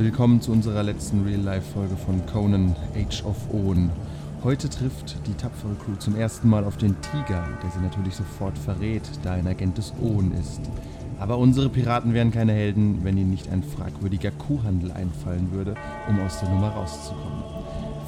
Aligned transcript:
Willkommen 0.00 0.40
zu 0.40 0.50
unserer 0.50 0.82
letzten 0.82 1.24
Real-Life-Folge 1.24 1.94
von 1.94 2.24
Conan 2.24 2.74
Age 2.96 3.22
of 3.22 3.36
Owen. 3.52 3.90
Heute 4.42 4.70
trifft 4.70 5.14
die 5.26 5.34
tapfere 5.34 5.74
Crew 5.74 5.94
zum 5.98 6.16
ersten 6.16 6.48
Mal 6.48 6.64
auf 6.64 6.78
den 6.78 6.96
Tiger, 7.02 7.46
der 7.62 7.70
sie 7.70 7.80
natürlich 7.80 8.14
sofort 8.14 8.56
verrät, 8.56 9.02
da 9.22 9.32
ein 9.32 9.46
Agent 9.46 9.76
des 9.76 9.92
Owen 10.00 10.32
ist. 10.40 10.62
Aber 11.18 11.36
unsere 11.36 11.68
Piraten 11.68 12.14
wären 12.14 12.30
keine 12.30 12.52
Helden, 12.52 13.00
wenn 13.04 13.18
ihnen 13.18 13.28
nicht 13.28 13.52
ein 13.52 13.62
fragwürdiger 13.62 14.30
Kuhhandel 14.30 14.90
einfallen 14.92 15.52
würde, 15.52 15.74
um 16.08 16.18
aus 16.20 16.40
der 16.40 16.48
Nummer 16.48 16.70
rauszukommen. 16.70 17.44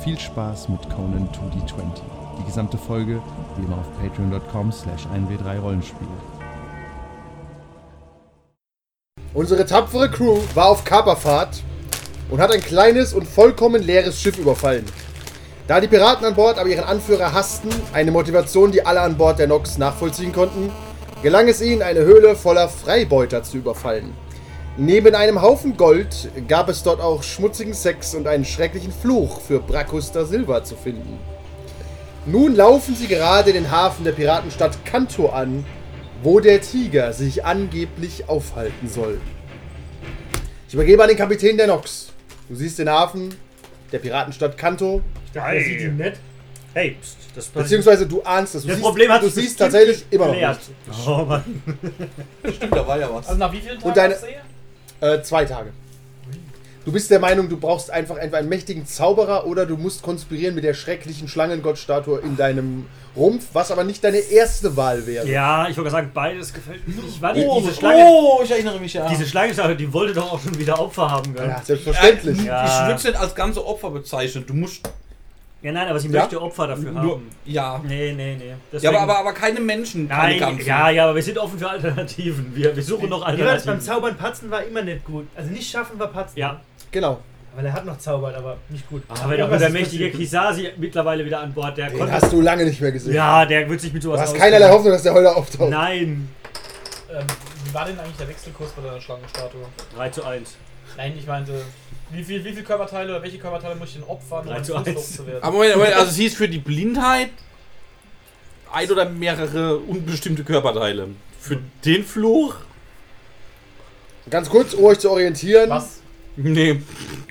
Viel 0.03 0.19
Spaß 0.19 0.71
mit 0.71 0.81
Conan 0.89 1.29
2D20. 1.29 2.01
Die 2.39 2.45
gesamte 2.47 2.79
Folge 2.79 3.21
wie 3.59 3.67
immer 3.67 3.77
auf 3.77 3.93
patreon.com 4.01 4.73
slash 4.73 5.07
1w3rollenspiel. 5.09 6.09
Unsere 9.35 9.67
tapfere 9.67 10.11
Crew 10.11 10.39
war 10.55 10.69
auf 10.71 10.87
Kaperfahrt 10.87 11.63
und 12.33 12.41
hat 12.41 12.51
ein 12.51 12.63
kleines 12.63 13.13
und 13.13 13.29
vollkommen 13.29 13.83
leeres 13.83 14.19
Schiff 14.19 14.39
überfallen. 14.39 14.87
Da 15.69 15.81
die 15.81 15.87
Piraten 15.87 16.25
an 16.25 16.35
Bord 16.35 16.59
aber 16.59 16.71
ihren 16.71 16.85
Anführer 16.85 17.35
hassten, 17.35 17.69
eine 17.93 18.11
Motivation, 18.11 18.73
die 18.73 18.87
alle 18.87 19.03
an 19.03 19.19
Bord 19.19 19.39
der 19.39 19.47
Nox 19.47 19.77
nachvollziehen 19.77 20.33
konnten, 20.33 20.73
gelang 21.23 21.47
es 21.47 21.61
ihnen, 21.61 21.83
eine 21.83 22.01
Höhle 22.01 22.35
voller 22.35 22.71
Freibeuter 22.71 23.43
zu 23.43 23.59
überfallen. 23.59 24.15
Neben 24.79 25.15
einem 25.15 25.43
Haufen 25.43 25.77
Gold 25.77 26.31
gab 26.49 26.71
es 26.71 26.83
dort 26.83 27.03
auch 27.03 27.23
schmutzigen 27.23 27.75
Sex 27.75 28.15
und 28.15 28.27
einen 28.27 28.47
schrecklichen 28.47 28.93
Fluch 28.93 29.43
für 29.43 29.61
Bracus 29.61 30.11
da 30.11 30.25
Silva 30.25 30.65
zu 30.65 30.75
finden. 30.75 31.19
Nun 32.25 32.57
laufen 32.57 32.97
sie 32.97 33.09
gerade 33.09 33.53
den 33.53 33.71
Hafen 33.71 34.07
der 34.07 34.13
Piratenstadt 34.13 34.87
Kanto 34.87 35.29
an, 35.29 35.67
wo 36.23 36.41
der 36.41 36.63
Tiger 36.63 37.13
sich 37.13 37.45
angeblich 37.45 38.31
aufhalten 38.31 38.89
soll. 38.89 39.21
Ich 40.67 40.73
übergebe 40.73 41.03
an 41.03 41.11
den 41.11 41.19
Kapitän 41.19 41.59
der 41.59 41.67
Nox. 41.67 42.12
Du 42.49 42.55
siehst 42.55 42.79
den 42.79 42.89
Hafen 42.89 43.35
der 43.91 43.99
Piratenstadt 43.99 44.57
Kanto, 44.57 45.03
Der 45.35 45.61
sieht 45.63 45.81
ihn 45.81 45.97
nett. 45.97 46.19
Hey, 46.75 46.97
pst, 47.01 47.17
das 47.35 47.47
beziehungsweise 47.49 48.07
du 48.07 48.23
ahnst 48.23 48.55
es. 48.55 48.63
Du 48.63 48.69
das 48.69 48.77
siehst, 48.79 48.87
Problem 48.89 49.11
hat 49.13 49.23
du 49.23 49.29
siehst 49.29 49.59
tatsächlich 49.59 50.07
immer 50.11 50.27
noch 50.29 50.35
nicht. 50.35 50.61
Oh 51.07 51.25
Mann. 51.25 51.45
Stimmt, 52.55 52.75
da 52.75 52.87
war 52.87 52.99
ja 52.99 53.13
was. 53.13 53.27
Also 53.27 53.39
nach 53.39 53.53
wie 53.53 53.59
vielen 53.61 53.77
Tagen 53.77 53.89
Und 53.89 53.97
deine- 53.97 54.15
hast 54.15 54.23
du 54.23 54.29
hier? 54.29 55.13
Äh, 55.15 55.23
zwei 55.23 55.45
Tage. 55.45 55.71
Du 56.85 56.91
bist 56.91 57.11
der 57.11 57.21
Meinung, 57.21 57.49
du 57.49 57.59
brauchst 57.59 57.91
einfach 57.91 58.17
entweder 58.17 58.39
einen 58.39 58.49
mächtigen 58.49 58.87
Zauberer 58.87 59.47
oder 59.47 59.67
du 59.67 59.77
musst 59.77 60.03
konspirieren 60.03 60.55
mit 60.57 60.65
der 60.65 60.75
schrecklichen 60.75 61.29
Schlangengottstatue 61.29 62.19
in 62.21 62.37
deinem 62.37 62.87
Rumpf, 63.15 63.47
was 63.53 63.71
aber 63.71 63.85
nicht 63.85 64.03
deine 64.03 64.17
erste 64.19 64.77
Wahl 64.77 65.07
wäre. 65.07 65.29
Ja, 65.29 65.69
ich 65.69 65.77
wollte 65.77 65.91
sagen, 65.91 66.11
beides 66.13 66.53
gefällt 66.53 66.87
mir 66.89 67.01
nicht. 67.03 67.23
War 67.23 67.35
die, 67.35 67.47
diese 67.61 67.75
Schlange, 67.75 68.05
oh, 68.09 68.41
ich 68.43 68.51
erinnere 68.51 68.81
mich 68.81 68.95
ja. 68.95 69.09
diese 69.09 69.27
Schlange, 69.27 69.53
die 69.77 69.93
wollte 69.93 70.15
doch 70.15 70.33
auch 70.33 70.41
schon 70.41 70.59
wieder 70.59 70.81
Opfer 70.81 71.09
haben, 71.09 71.33
gell? 71.35 71.47
Ja, 71.49 71.63
selbstverständlich. 71.63 72.43
Ja. 72.45 72.65
Ich 72.65 72.81
würde 72.89 72.95
es 72.95 73.05
nicht 73.05 73.17
als 73.17 73.35
ganze 73.35 73.65
Opfer 73.65 73.91
bezeichnen. 73.91 74.45
Du 74.47 74.55
musst. 74.55 74.81
Ja, 75.63 75.71
nein, 75.71 75.87
aber 75.87 76.01
sie 76.01 76.09
Ja? 76.09 76.23
möchte 76.23 76.43
Opfer 76.43 76.67
dafür 76.67 76.91
Nur, 76.91 77.01
haben. 77.15 77.31
ja. 77.45 77.81
Nee, 77.87 78.13
nee, 78.17 78.35
nee. 78.37 78.49
Ja, 78.49 78.55
Deswegen- 78.73 78.97
aber, 78.97 79.03
aber, 79.05 79.19
aber 79.21 79.33
keine 79.33 79.61
Menschen. 79.61 80.09
Keine 80.09 80.31
Nein, 80.33 80.41
ganzen. 80.41 80.67
ja, 80.67 80.91
ja, 80.91 81.05
aber 81.05 81.15
wir 81.15 81.23
sind 81.23 81.39
offen 81.39 81.57
für 81.57 81.71
Alternativen. 81.71 82.51
Wir, 82.53 82.75
wir 82.75 82.83
suchen 82.83 83.09
noch 83.09 83.21
war 83.21 83.29
das 83.29 83.39
beim 83.39 83.47
Alternativen. 83.49 83.81
Zaubern? 83.81 84.17
Patzen 84.17 84.51
war 84.51 84.65
immer 84.65 84.83
nicht 84.83 85.05
gut. 85.05 85.29
Also 85.37 85.51
nicht 85.53 85.71
schaffen 85.71 86.01
war 86.01 86.09
Patzen. 86.09 86.37
Ja, 86.37 86.61
Genau. 86.93 87.19
Weil 87.55 87.67
er 87.67 87.73
hat 87.75 87.85
noch 87.85 87.99
zaubert, 87.99 88.35
aber 88.35 88.57
nicht 88.71 88.89
gut. 88.89 89.03
aber 89.09 89.37
doch 89.37 89.59
der 89.59 89.69
mächtige. 89.71 90.11
Kisasi 90.11 90.71
mittlerweile 90.79 91.25
wieder 91.25 91.41
an 91.41 91.53
Bord. 91.53 91.77
Der 91.77 91.89
Den 91.91 91.99
konnte. 91.99 92.13
hast 92.15 92.33
du 92.33 92.41
lange 92.41 92.65
nicht 92.65 92.81
mehr 92.81 92.93
gesehen. 92.93 93.15
Ja, 93.15 93.45
der 93.45 93.69
wird 93.69 93.81
sich 93.81 93.93
mit 93.93 94.03
du 94.03 94.09
sowas 94.09 94.21
hast 94.21 94.29
auskennen. 94.31 94.53
keinerlei 94.53 94.73
Hoffnung, 94.73 94.93
dass 94.93 95.03
der 95.03 95.13
heute 95.13 95.35
auftaucht. 95.37 95.71
Nein. 95.71 96.31
Ähm, 97.13 97.27
wie 97.67 97.75
war 97.75 97.85
denn 97.85 97.99
eigentlich 97.99 98.17
der 98.17 98.29
Wechselkurs 98.29 98.71
bei 98.71 98.83
der 98.89 98.99
Schlangenstatue? 99.01 99.61
3 99.97 100.09
zu 100.11 100.25
1. 100.25 100.57
Nein, 100.97 101.15
ich 101.19 101.27
meinte, 101.27 101.63
wie 102.11 102.25
viel, 102.25 102.43
wie 102.45 102.53
viel 102.53 102.63
Körperteile 102.63 103.11
oder 103.13 103.23
welche 103.23 103.39
Körperteile 103.39 103.75
muss 103.75 103.89
ich 103.89 103.95
denn 103.97 104.05
opfern, 104.05 104.41
um 104.41 104.47
Drei 104.47 104.57
ein 104.57 104.65
zu 104.65 104.75
eins. 104.75 105.17
zu 105.17 105.27
werden? 105.27 105.43
Aber 105.43 105.53
Moment, 105.53 105.77
Moment, 105.77 105.95
also 105.95 106.11
sie 106.11 106.27
ist 106.27 106.37
für 106.37 106.49
die 106.49 106.59
Blindheit 106.59 107.31
ein 108.73 108.91
oder 108.91 109.05
mehrere 109.11 109.77
unbestimmte 109.77 110.43
Körperteile. 110.45 111.09
Für 111.39 111.59
den 111.85 112.05
Fluch? 112.05 112.55
Ganz 114.31 114.49
kurz, 114.49 114.73
um 114.75 114.85
euch 114.85 114.99
zu 114.99 115.11
orientieren. 115.11 115.69
Was? 115.69 116.02
Nee, 116.37 116.81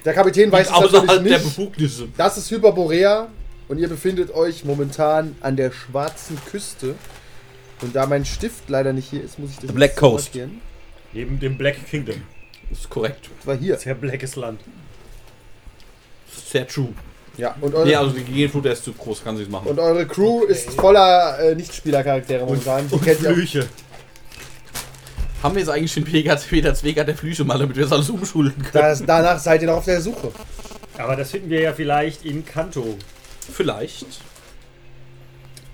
Der 0.06 0.13
Kapitän 0.13 0.51
weiß 0.51 0.67
es 0.67 0.73
außerhalb 0.73 1.06
natürlich 1.07 1.23
der 1.31 1.39
nicht. 1.39 1.44
Befugnisse. 1.57 2.07
Das 2.17 2.38
ist 2.38 2.51
Hyperborea 2.51 3.28
und 3.67 3.78
ihr 3.79 3.88
befindet 3.88 4.31
euch 4.34 4.63
momentan 4.63 5.35
an 5.41 5.56
der 5.56 5.72
schwarzen 5.72 6.38
Küste. 6.50 6.95
Und 7.81 7.95
da 7.95 8.06
mein 8.06 8.25
Stift 8.25 8.69
leider 8.69 8.94
nicht 8.94 9.09
hier 9.09 9.23
ist, 9.23 9.39
muss 9.39 9.50
ich 9.51 9.56
das 9.57 9.67
The 9.67 9.73
Black 9.73 9.95
Coast. 9.95 10.25
markieren. 10.28 10.62
Neben 11.13 11.39
dem 11.39 11.57
Black 11.57 11.78
Kingdom. 11.89 12.22
Ist 12.69 12.89
korrekt. 12.89 13.29
Das 13.39 13.47
war 13.47 13.57
hier. 13.57 13.75
Sehr 13.78 13.95
blackes 13.95 14.35
Land. 14.35 14.62
Sehr 16.51 16.68
true. 16.68 16.89
Ja, 17.38 17.56
und 17.62 17.73
eure, 17.73 17.88
Nee, 17.88 17.95
also 17.95 18.12
die 18.12 18.23
Gegenflut, 18.23 18.66
der 18.66 18.73
ist 18.73 18.83
zu 18.83 18.94
groß, 18.94 19.23
kann 19.23 19.35
sie 19.38 19.44
es 19.44 19.50
machen. 19.50 19.68
und 19.68 19.79
eure 19.79 20.06
Crew 20.06 20.44
ist 20.44 20.69
voller 20.72 21.39
äh, 21.39 21.56
Nichtspielercharaktere 21.56 22.45
momentan. 22.45 22.88
Die 22.89 22.97
kennt 23.00 23.22
ihr 23.22 23.31
auch. 23.31 23.66
Haben 25.44 25.56
wir 25.56 25.62
jetzt 25.62 25.69
eigentlich 25.69 25.94
den 25.94 26.03
Peter, 26.03 26.35
Peter 26.35 26.74
Zweger 26.75 27.03
der 27.03 27.16
Flüche 27.16 27.44
mal, 27.44 27.57
damit 27.57 27.75
wir 27.75 27.85
es 27.85 27.91
alles 27.91 28.09
umschulen 28.09 28.53
können? 28.57 28.69
Das, 28.74 29.03
danach 29.06 29.40
seid 29.40 29.62
ihr 29.62 29.68
noch 29.68 29.78
auf 29.78 29.85
der 29.85 30.00
Suche. 30.02 30.31
Aber 30.97 31.16
das 31.16 31.31
finden 31.31 31.50
wir 31.50 31.62
ja 31.62 31.74
vielleicht 31.74 32.24
in 32.25 32.46
Kanto. 32.46 32.97
Vielleicht. 33.51 34.06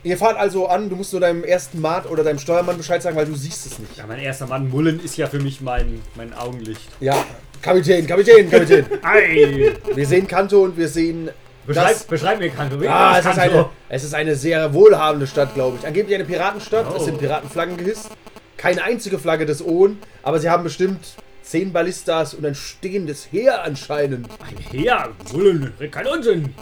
Ihr 0.04 0.18
fahrt 0.18 0.38
also 0.38 0.68
an, 0.68 0.90
du 0.90 0.96
musst 0.96 1.12
nur 1.12 1.20
deinem 1.20 1.44
ersten 1.44 1.82
Mat 1.82 2.10
oder 2.10 2.24
deinem 2.24 2.40
Steuermann 2.40 2.78
Bescheid 2.78 3.02
sagen, 3.02 3.18
weil 3.18 3.26
du 3.26 3.36
siehst 3.36 3.66
es 3.66 3.78
nicht. 3.80 3.98
Ja, 3.98 4.06
mein 4.08 4.20
erster 4.20 4.48
Mann 4.48 4.70
Mullen 4.70 5.04
ist 5.04 5.18
ja 5.18 5.28
für 5.28 5.40
mich 5.40 5.60
mein, 5.60 6.02
mein 6.16 6.34
Augenlicht. 6.34 6.88
Ja, 7.02 7.26
Kapitän, 7.62 8.08
Kapitän, 8.08 8.50
Kapitän. 8.50 8.86
Ei! 9.04 9.74
Wir 9.94 10.08
sehen 10.08 10.28
Kanto 10.28 10.62
und 10.64 10.78
wir 10.78 10.88
sehen. 10.88 11.30
Beschreib, 11.66 11.90
Das- 11.90 12.04
beschreib 12.06 12.40
mir 12.40 12.50
Kanto. 12.52 12.78
Ah, 12.88 13.18
ist 13.18 13.26
es 13.26 13.32
ist, 13.32 13.38
Kanto? 13.38 13.58
eine, 13.58 13.70
es 13.90 14.04
ist 14.06 14.14
eine 14.14 14.36
sehr 14.36 14.74
wohlhabende 14.74 15.28
Stadt, 15.28 15.54
glaube 15.54 15.78
ich. 15.82 15.86
Angeblich 15.86 16.16
eine 16.16 16.24
Piratenstadt. 16.24 16.86
Oh. 16.90 16.96
Es 16.96 17.04
sind 17.04 17.18
Piratenflaggen 17.20 17.76
gehisst. 17.76 18.10
Keine 18.58 18.84
einzige 18.84 19.20
Flagge 19.20 19.46
des 19.46 19.64
Owen, 19.64 20.00
aber 20.24 20.40
sie 20.40 20.50
haben 20.50 20.64
bestimmt 20.64 21.16
zehn 21.44 21.72
Ballistas 21.72 22.34
und 22.34 22.46
ein 22.46 22.56
stehendes 22.56 23.28
Heer 23.32 23.64
anscheinend. 23.64 24.28
Ein 24.42 24.58
Heer, 24.58 25.10
Mullen, 25.32 25.74
kein 25.92 26.08
Unsinn. 26.08 26.54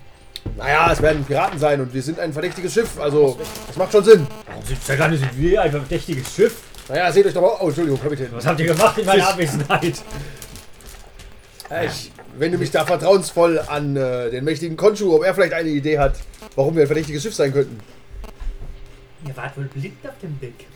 Naja, 0.58 0.92
es 0.92 1.02
werden 1.02 1.26
Piraten 1.26 1.58
sein 1.58 1.82
und 1.82 1.94
wir 1.94 2.02
sind 2.04 2.20
ein 2.20 2.32
verdächtiges 2.32 2.74
Schiff, 2.74 3.00
also 3.00 3.38
das 3.68 3.76
macht 3.78 3.92
schon 3.92 4.04
Sinn. 4.04 4.28
Warum 4.46 4.64
sind 4.64 4.98
gar 4.98 5.08
nicht 5.08 5.20
sind 5.22 5.38
wir 5.42 5.62
ein 5.62 5.72
verdächtiges 5.72 6.36
Schiff? 6.36 6.62
Naja, 6.88 7.12
seht 7.12 7.26
euch 7.26 7.34
doch 7.34 7.42
mal. 7.42 7.58
Oh, 7.62 7.66
Entschuldigung, 7.68 8.00
Kapitän. 8.00 8.28
Was 8.32 8.46
habt 8.46 8.60
ihr 8.60 8.68
gemacht 8.68 8.98
in 9.00 9.06
meiner 9.06 9.28
Abwesenheit? 9.28 10.04
Äh, 11.72 11.88
Ich 11.88 12.12
wende 12.38 12.58
mich 12.60 12.70
da 12.70 12.86
vertrauensvoll 12.86 13.60
an 13.60 13.96
äh, 13.96 14.30
den 14.30 14.44
mächtigen 14.44 14.78
Konshu, 14.78 15.16
ob 15.16 15.24
er 15.24 15.34
vielleicht 15.34 15.54
eine 15.54 15.70
Idee 15.70 15.98
hat, 15.98 16.16
warum 16.56 16.76
wir 16.76 16.84
ein 16.84 16.88
verdächtiges 16.88 17.24
Schiff 17.24 17.34
sein 17.34 17.52
könnten. 17.54 17.80
Ihr 19.28 19.36
wart 19.36 19.58
wohl 19.58 19.64
blind 19.66 19.98
auf 20.04 20.14
dem 20.22 20.40
Deck. 20.40 20.68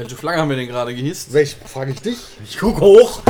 Welche 0.00 0.16
Flagge 0.16 0.40
haben 0.40 0.48
wir 0.48 0.56
denn 0.56 0.66
gerade 0.66 0.94
gehisst? 0.94 1.30
Welch, 1.34 1.56
frage 1.66 1.90
ich 1.92 2.00
dich? 2.00 2.16
Ich 2.42 2.56
guck 2.58 2.80
hoch. 2.80 3.20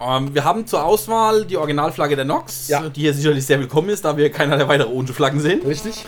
Ähm, 0.00 0.32
wir 0.32 0.44
haben 0.44 0.64
zur 0.64 0.84
Auswahl 0.84 1.44
die 1.44 1.56
Originalflagge 1.56 2.14
der 2.14 2.24
Nox, 2.24 2.68
Ja. 2.68 2.88
die 2.88 3.00
hier 3.00 3.12
sicherlich 3.12 3.44
sehr 3.44 3.58
willkommen 3.58 3.88
ist, 3.88 4.04
da 4.04 4.16
wir 4.16 4.30
keinerlei 4.30 4.68
weitere 4.68 4.88
ohne 4.88 5.08
Flaggen 5.08 5.40
sehen. 5.40 5.60
Richtig? 5.66 6.04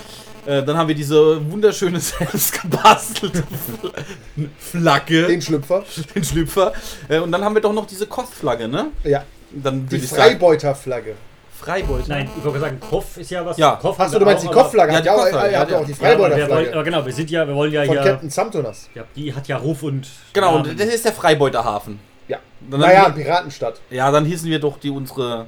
Äh, 0.47 0.63
dann 0.63 0.77
haben 0.79 0.87
wir 0.87 0.95
diese 0.95 1.51
wunderschöne, 1.51 1.99
selbst 2.01 2.63
gebastelte 2.63 3.41
Fl- 3.43 4.49
Flagge, 4.61 5.27
Den 5.27 5.43
Schlüpfer. 5.43 5.83
den 6.15 6.23
Schlüpfer. 6.23 6.73
Äh, 7.09 7.19
und 7.19 7.33
dann 7.33 7.43
haben 7.45 7.57
wir 7.57 7.63
doch 7.63 7.73
noch 7.73 7.89
diese 7.89 8.07
Koth-Flagge, 8.07 8.69
ne? 8.69 8.93
Ja. 9.03 9.25
Dann 9.51 9.87
Die 9.87 9.91
würde 9.93 10.05
ich 10.05 10.09
sagen, 10.11 10.23
Freibeuterflagge. 10.39 11.17
Freibeuter. 11.63 12.05
Nein, 12.09 12.29
ich 12.37 12.45
wollte 12.45 12.61
sagen, 12.61 12.81
Koff 12.81 13.17
ist 13.17 13.31
ja 13.31 13.47
was. 13.47 13.57
Ja. 13.57 13.77
Koff 13.77 13.99
Achso, 14.01 14.03
haben 14.05 14.13
du 14.13 14.19
wir 14.21 14.27
meinst 14.27 14.45
die 14.45 14.49
Kopfflagge? 14.49 14.93
Ja, 14.93 14.99
Hat 14.99 15.05
die 15.05 15.07
ja, 15.07 15.15
auch- 15.15 15.19
Kopfflagge, 15.23 15.53
ihr 15.53 15.59
habt 15.61 15.71
ja, 15.71 15.77
ja 15.77 15.83
auch 15.83 15.87
die 15.87 15.93
Ja, 15.93 15.99
wir 16.01 16.07
Freibeuterflagge. 16.09 16.73
aber 16.73 16.83
genau, 16.85 17.07
wir 17.07 17.13
sind 17.13 17.31
ja, 17.31 17.47
wir 17.49 17.55
wollen 17.55 17.73
ja 17.73 17.85
Von 17.85 17.95
hier. 17.95 18.03
Captain 18.05 18.31
Samtonas. 18.31 18.91
Ja, 18.95 19.05
die 19.15 19.35
hat 19.35 19.49
ja 19.49 19.57
Ruf 19.57 19.83
und. 19.83 20.07
Genau, 20.33 20.59
Namen. 20.59 20.71
und 20.71 20.81
das 20.81 20.89
ist 20.89 21.05
der 21.05 21.13
Freibeuterhafen. 21.13 21.99
Ja. 22.29 22.39
Dann 22.71 22.81
Naja, 22.81 23.03
haben 23.05 23.15
Piratenstadt. 23.15 23.81
wir, 23.89 23.99
ja, 23.99 24.11
dann 24.11 24.25
hießen 24.25 24.49
wir 24.51 24.59
doch 24.59 24.79
die 24.79 24.91
unsere 24.91 25.47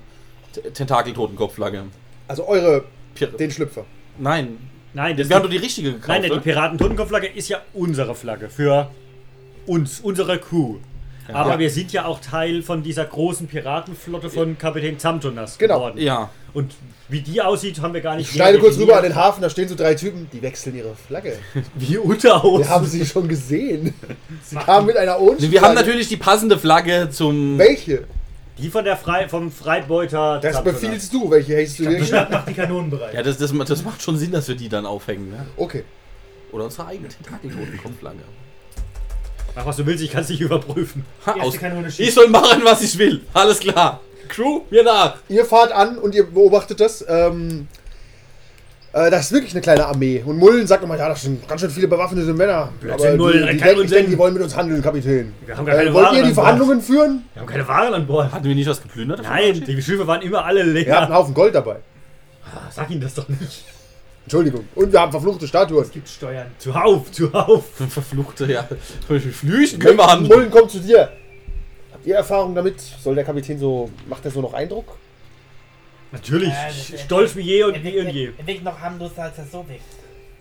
Tentakel-Totenkopfflagge. 0.73 1.85
Also 2.29 2.47
eure, 2.47 2.85
Pir 3.15 3.29
den 3.29 3.51
Schlüpfer. 3.51 3.85
Nein, 4.19 4.59
Nein, 4.93 5.17
das 5.17 5.29
wir 5.29 5.37
haben 5.37 5.43
doch 5.43 5.51
die 5.51 5.57
richtige 5.57 5.93
gekauft. 5.93 6.09
Nein, 6.09 6.21
nein, 6.23 6.31
die 6.31 6.37
ne? 6.37 6.43
Piraten-Totenkopfflagge 6.43 7.27
ist 7.29 7.49
ja 7.49 7.59
unsere 7.73 8.15
Flagge 8.15 8.49
für 8.49 8.91
uns, 9.67 10.01
unsere 10.01 10.39
Crew. 10.39 10.77
Aber 11.33 11.53
Ja. 11.53 11.59
wir 11.59 11.71
sind 11.71 11.93
ja 11.93 12.05
auch 12.05 12.21
Teil 12.21 12.63
von 12.63 12.83
dieser 12.83 13.05
großen 13.05 13.47
Piratenflotte 13.47 14.29
von 14.31 14.59
Kapitän 14.59 14.99
Zamtonas 14.99 15.57
Genau. 15.59 15.77
geworden. 15.79 15.99
Ja. 15.99 16.31
Und 16.53 16.75
wie 17.09 17.21
die 17.21 17.41
aussieht, 17.43 17.81
haben 17.81 17.95
wir 17.95 18.01
gar 18.01 18.17
nicht 18.17 18.29
Ich 18.31 18.35
schneide 18.37 18.59
kurz 18.59 18.79
rüber 18.79 18.97
an 18.97 19.03
den 19.03 19.15
Hafen, 19.15 19.43
da 19.43 19.51
stehen 19.51 19.69
so 19.69 19.75
drei 19.75 19.95
Typen, 19.95 20.29
die 20.33 20.41
wechseln 20.43 20.77
ihre 20.77 20.95
Flagge. 20.95 21.37
Wie 21.75 21.99
Unterhaus. 21.99 22.61
Wir 22.61 22.69
haben 22.69 22.87
sie 22.87 23.05
schon 23.05 23.27
gesehen. 23.29 23.93
Sie 24.43 24.57
kamen 24.57 24.87
mit 24.87 24.97
einer 24.97 25.19
Ohren. 25.21 25.37
Wir 25.39 25.61
haben 25.63 25.75
natürlich 25.75 26.09
die 26.09 26.17
passende 26.17 26.59
Flagge 26.59 27.09
zum. 27.11 27.59
Welche? 27.59 28.05
Die 28.59 28.71
von 28.71 28.85
der 28.85 28.97
Frei, 28.97 29.29
vom 29.29 29.51
Freibeuter. 29.51 30.39
Das 30.41 30.55
Zamtonas. 30.55 30.81
befiehlst 30.81 31.13
du. 31.13 31.29
Welche 31.31 31.55
hältst 31.57 31.79
du 31.81 31.89
Die 31.89 31.97
dir? 31.97 32.05
Stadt 32.05 32.31
macht 32.31 32.49
die 32.49 32.55
Kanonen 32.55 32.89
bereit. 32.91 33.13
Ja, 33.13 33.23
das, 33.23 33.37
das, 33.37 33.53
das 33.67 33.83
macht 33.85 34.01
schon 34.01 34.17
Sinn, 34.17 34.31
dass 34.31 34.47
wir 34.47 34.55
die 34.55 34.69
dann 34.69 34.87
aufhängen, 34.87 35.31
ne? 35.31 35.45
Okay. 35.57 35.83
Oder 36.53 36.65
unsere 36.67 36.87
eigene 36.87 37.09
Tentakel-Totenkopfflagge. 37.09 38.21
Mach 39.57 39.67
was 39.67 39.77
du 39.77 39.87
willst, 39.87 40.03
ich 40.03 40.11
kann 40.11 40.23
es 40.23 40.29
nicht 40.29 40.41
überprüfen. 40.41 41.05
Ha, 41.27 41.33
aus. 41.41 41.55
Ich 41.99 42.13
soll 42.15 42.29
machen, 42.29 42.63
was 42.65 42.83
ich 42.83 42.99
will. 42.99 43.21
Alles 43.33 43.61
klar. 43.61 44.01
Crew, 44.29 44.63
mir 44.71 44.83
nach. 44.83 45.17
Ihr 45.29 45.45
fahrt 45.45 45.71
an 45.73 45.99
und 45.99 46.15
ihr 46.15 46.25
beobachtet 46.27 46.81
das. 46.81 47.05
Ähm, 47.09 47.69
äh, 48.93 49.11
das 49.11 49.27
ist 49.27 49.33
wirklich 49.33 49.53
eine 49.53 49.61
kleine 49.61 49.87
Armee. 49.87 50.23
Und 50.25 50.39
Mullen 50.39 50.67
sagt 50.67 50.83
nochmal, 50.83 50.99
ja, 50.99 51.09
das 51.09 51.23
sind 51.23 51.47
ganz 51.47 51.61
schön 51.61 51.71
viele 51.71 51.87
bewaffnete 51.89 52.33
Männer. 52.33 52.71
Blödsinn, 52.81 53.09
Aber 53.11 53.17
Mullen, 53.17 53.47
die, 53.47 53.53
die, 53.53 53.59
kein 53.59 53.69
denken, 53.69 53.75
ich 53.75 53.81
Unsinn. 53.83 53.97
denke, 53.97 54.11
die 54.13 54.19
wollen 54.19 54.35
mit 54.35 54.43
uns 54.43 54.57
handeln, 54.57 54.83
Kapitän. 54.83 55.35
Wir 55.47 55.57
haben 55.57 55.67
gar 55.67 55.77
keine 55.77 55.91
Äh, 55.91 55.95
wollt 55.95 56.07
Waren 56.07 56.17
ihr 56.17 56.23
die 56.23 56.29
an 56.29 56.35
Bord. 56.35 56.45
Verhandlungen 56.47 56.81
führen? 56.83 57.25
Wir 57.35 57.41
haben 57.43 57.49
keine 57.49 57.69
Waren 57.69 57.95
an 57.95 58.07
Bord. 58.07 58.33
Hatten 58.33 58.45
wir 58.45 58.55
nicht 58.55 58.69
was 58.69 58.83
geplündert? 58.83 59.23
Nein, 59.23 59.63
die 59.65 59.83
Schiffe 59.83 60.07
waren 60.07 60.23
immer 60.23 60.45
alle 60.45 60.61
Ihr 60.63 60.67
habt 60.67 60.87
leer. 60.87 61.03
einen 61.03 61.15
Haufen 61.15 61.35
Gold 61.35 61.55
dabei. 61.55 61.77
Sag 62.71 62.91
ihnen 62.91 63.01
das 63.01 63.15
doch 63.15 63.29
nicht. 63.29 63.65
Entschuldigung. 64.25 64.67
Und 64.75 64.93
wir 64.93 65.01
haben 65.01 65.13
verfluchte 65.13 65.47
Statuen. 65.47 65.83
Es 65.85 65.91
gibt 65.93 66.09
Steuern. 66.09 66.47
Zuhauf, 66.59 67.13
zuhauf. 67.13 67.65
Verfluchte, 67.89 68.47
ja. 68.51 68.67
Zum 69.07 69.17
Beispiel 69.17 69.33
Flüchen 69.33 69.79
können 69.79 69.99
wir 69.99 70.07
handeln. 70.07 70.29
Mullen 70.33 70.51
kommt 70.51 70.71
zu 70.71 70.81
dir. 70.81 71.13
Habt 71.93 72.07
ihr 72.07 72.17
Erfahrung 72.17 72.55
damit? 72.55 72.81
Soll 72.81 73.15
der 73.15 73.25
Kapitän 73.25 73.59
so, 73.59 73.91
macht 74.09 74.25
er 74.25 74.31
so 74.31 74.41
noch 74.41 74.55
Eindruck? 74.55 74.97
Natürlich, 76.13 76.49
Ja, 76.49 76.99
stolz 76.99 77.35
wie 77.35 77.41
je 77.41 77.65
und 77.65 77.83
wie 77.83 77.99
und 77.99 78.09
je. 78.09 78.31
er 78.39 78.47
wirkt 78.47 78.63
noch 78.63 78.79
harmlos, 78.79 79.11
als 79.17 79.37
er 79.37 79.47
so 79.47 79.65
wirkt. 79.69 79.83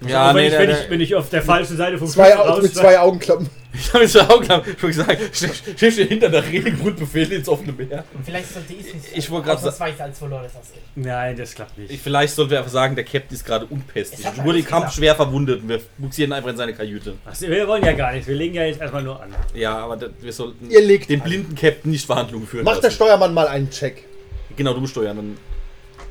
Ja, 0.07 0.21
Aber 0.21 0.39
wenn, 0.39 0.47
nee, 0.47 0.53
ich, 0.53 0.59
wenn, 0.59 0.69
nee, 0.69 0.75
ich, 0.83 0.89
wenn 0.89 1.01
ich 1.01 1.15
auf 1.15 1.29
der 1.29 1.41
falschen 1.41 1.77
Seite 1.77 1.97
vom 1.97 2.07
Zwei, 2.07 2.31
Schiff 2.31 2.61
mit 2.61 2.73
zwei 2.75 2.99
Augenklappen. 2.99 3.49
Ich 3.75 3.91
habe 3.91 4.03
jetzt 4.03 4.15
auch 4.19 4.39
glaub, 4.39 4.63
schon 4.79 4.89
gesagt, 4.89 5.19
Schiff 5.35 5.63
steht 5.75 6.07
hinter 6.07 6.29
der 6.29 6.43
Reling 6.45 6.79
und 6.81 6.95
Befehl 6.95 7.31
ins 7.31 7.49
offene 7.49 7.71
Meer. 7.71 8.03
Und 8.13 8.23
vielleicht 8.23 8.53
sollte 8.53 8.71
ich 8.71 8.93
nicht 8.93 9.05
Ich 9.15 9.31
wollte 9.31 9.47
grad 9.47 9.61
sa- 9.61 9.69
ausnahmsweise 9.69 10.03
als 10.03 10.21
ausgehen. 10.21 10.83
Nein, 10.93 11.35
das 11.35 11.55
klappt 11.55 11.75
nicht. 11.79 11.91
Ich, 11.91 11.99
vielleicht 11.99 12.35
sollten 12.35 12.51
wir 12.51 12.59
einfach 12.59 12.69
sagen, 12.71 12.93
der 12.95 13.03
Captain 13.03 13.33
ist 13.35 13.43
gerade 13.43 13.65
unpässlich. 13.65 14.19
Es 14.23 14.37
Er 14.37 14.45
wurde 14.45 14.59
im 14.59 14.65
Kampf 14.65 14.83
gesagt. 14.85 14.97
schwer 14.97 15.15
verwundet 15.15 15.63
und 15.63 15.69
wir 15.69 15.81
buxieren 15.97 16.33
einfach 16.33 16.51
in 16.51 16.57
seine 16.57 16.75
Kajüte. 16.75 17.15
Ach, 17.25 17.33
wir 17.41 17.67
wollen 17.67 17.83
ja 17.83 17.93
gar 17.93 18.11
nichts. 18.11 18.27
Wir 18.27 18.35
legen 18.35 18.53
ja 18.53 18.63
jetzt 18.63 18.79
erstmal 18.79 19.01
nur 19.01 19.19
an. 19.19 19.33
Ja, 19.55 19.75
aber 19.75 19.97
da, 19.97 20.05
wir 20.21 20.31
sollten 20.33 20.69
Ihr 20.69 20.81
legt 20.81 21.09
den 21.09 21.21
an. 21.21 21.27
blinden 21.27 21.55
Captain 21.55 21.89
nicht 21.89 22.05
Verhandlungen 22.05 22.45
führen 22.45 22.65
Macht 22.65 22.77
der 22.77 22.83
lassen. 22.91 22.95
Steuermann 22.97 23.33
mal 23.33 23.47
einen 23.47 23.71
Check. 23.71 24.05
Genau, 24.55 24.75
du 24.75 24.81
musst 24.81 24.91
steuern. 24.91 25.17
Dann 25.17 25.37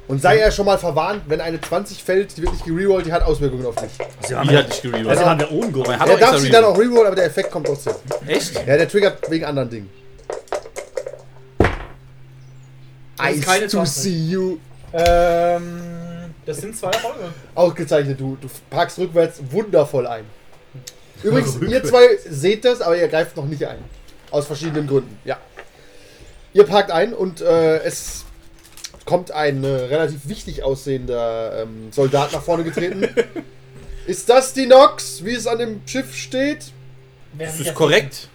Und 0.08 0.20
sei 0.20 0.38
er 0.38 0.50
schon 0.50 0.66
mal 0.66 0.78
verwarnt, 0.78 1.22
wenn 1.28 1.40
eine 1.40 1.60
20 1.60 2.02
fällt, 2.02 2.36
die 2.36 2.42
wird 2.42 2.52
nicht 2.52 2.64
gerollt, 2.64 3.06
die 3.06 3.12
hat 3.12 3.22
Auswirkungen 3.22 3.64
auf 3.64 3.76
dich. 3.76 3.90
Also 4.20 4.50
Wie 4.50 4.56
hat 4.56 4.72
dich 4.72 4.82
gerollt? 4.82 5.06
also 5.06 5.24
haben 5.24 5.40
wir 5.40 5.50
oben 5.52 5.82
Aber 5.82 6.10
er 6.12 6.18
darf 6.18 6.38
sie 6.38 6.50
dann 6.50 6.64
auch 6.64 6.76
rerollen, 6.76 7.06
aber 7.06 7.16
der 7.16 7.26
Effekt 7.26 7.50
kommt 7.50 7.66
trotzdem. 7.66 7.94
Echt? 8.26 8.54
Ja, 8.66 8.76
der 8.76 8.88
triggert 8.88 9.30
wegen 9.30 9.44
anderen 9.44 9.70
Dingen. 9.70 9.90
Ice 13.20 13.40
keine 13.40 13.66
to 13.66 13.84
20. 13.84 14.02
see 14.02 14.30
you. 14.30 14.58
Ähm, 14.92 16.34
das 16.44 16.58
sind 16.58 16.76
zwei 16.76 16.90
Erfolge. 16.90 17.32
Ausgezeichnet, 17.54 18.20
du, 18.20 18.36
du 18.40 18.48
parkst 18.70 18.98
rückwärts 18.98 19.40
wundervoll 19.50 20.06
ein. 20.06 20.24
Übrigens, 21.22 21.58
ihr 21.68 21.82
zwei 21.84 22.18
seht 22.28 22.64
das, 22.64 22.80
aber 22.80 22.96
ihr 22.96 23.08
greift 23.08 23.36
noch 23.36 23.46
nicht 23.46 23.64
ein. 23.66 23.78
Aus 24.30 24.46
verschiedenen 24.46 24.86
Gründen, 24.86 25.18
ja. 25.24 25.38
Ihr 26.52 26.64
parkt 26.64 26.90
ein 26.90 27.14
und 27.14 27.40
äh, 27.40 27.78
es 27.78 28.24
kommt 29.04 29.30
ein 29.30 29.64
äh, 29.64 29.68
relativ 29.68 30.28
wichtig 30.28 30.62
aussehender 30.64 31.62
ähm, 31.62 31.88
Soldat 31.92 32.32
nach 32.32 32.42
vorne 32.42 32.64
getreten. 32.64 33.08
ist 34.06 34.28
das 34.28 34.52
die 34.52 34.66
Nox, 34.66 35.24
wie 35.24 35.34
es 35.34 35.46
an 35.46 35.58
dem 35.58 35.80
Schiff 35.86 36.14
steht? 36.14 36.66
Das 37.38 37.58
ist 37.60 37.74
korrekt. 37.74 38.28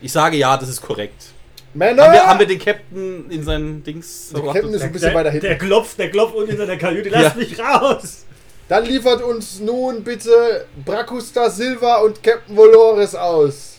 Ich 0.00 0.12
sage 0.12 0.36
ja, 0.36 0.56
das 0.56 0.68
ist 0.68 0.80
korrekt. 0.80 1.26
Männer! 1.74 2.04
Haben 2.04 2.12
wir, 2.12 2.26
haben 2.26 2.38
wir 2.38 2.46
den 2.46 2.58
Captain 2.58 3.30
in 3.30 3.42
seinen 3.42 3.82
Dings 3.82 4.30
der 4.34 4.42
Captain 4.42 4.72
ist 4.72 4.82
ein 4.82 4.92
bisschen 4.92 5.08
der, 5.10 5.18
weiter 5.18 5.30
hinten. 5.30 5.46
der 5.46 5.58
klopft, 5.58 5.98
der 5.98 6.10
klopft 6.10 6.34
unten 6.34 6.52
in 6.52 6.56
seiner 6.56 6.76
Kajüte. 6.76 7.08
Lass 7.10 7.22
Ja. 7.22 7.34
mich 7.34 7.58
raus! 7.58 8.24
Dann 8.68 8.84
liefert 8.84 9.22
uns 9.22 9.60
nun 9.60 10.04
bitte 10.04 10.66
Bracusta 10.84 11.50
Silva 11.50 11.96
und 11.98 12.22
Captain 12.22 12.56
Volores 12.56 13.14
aus. 13.14 13.76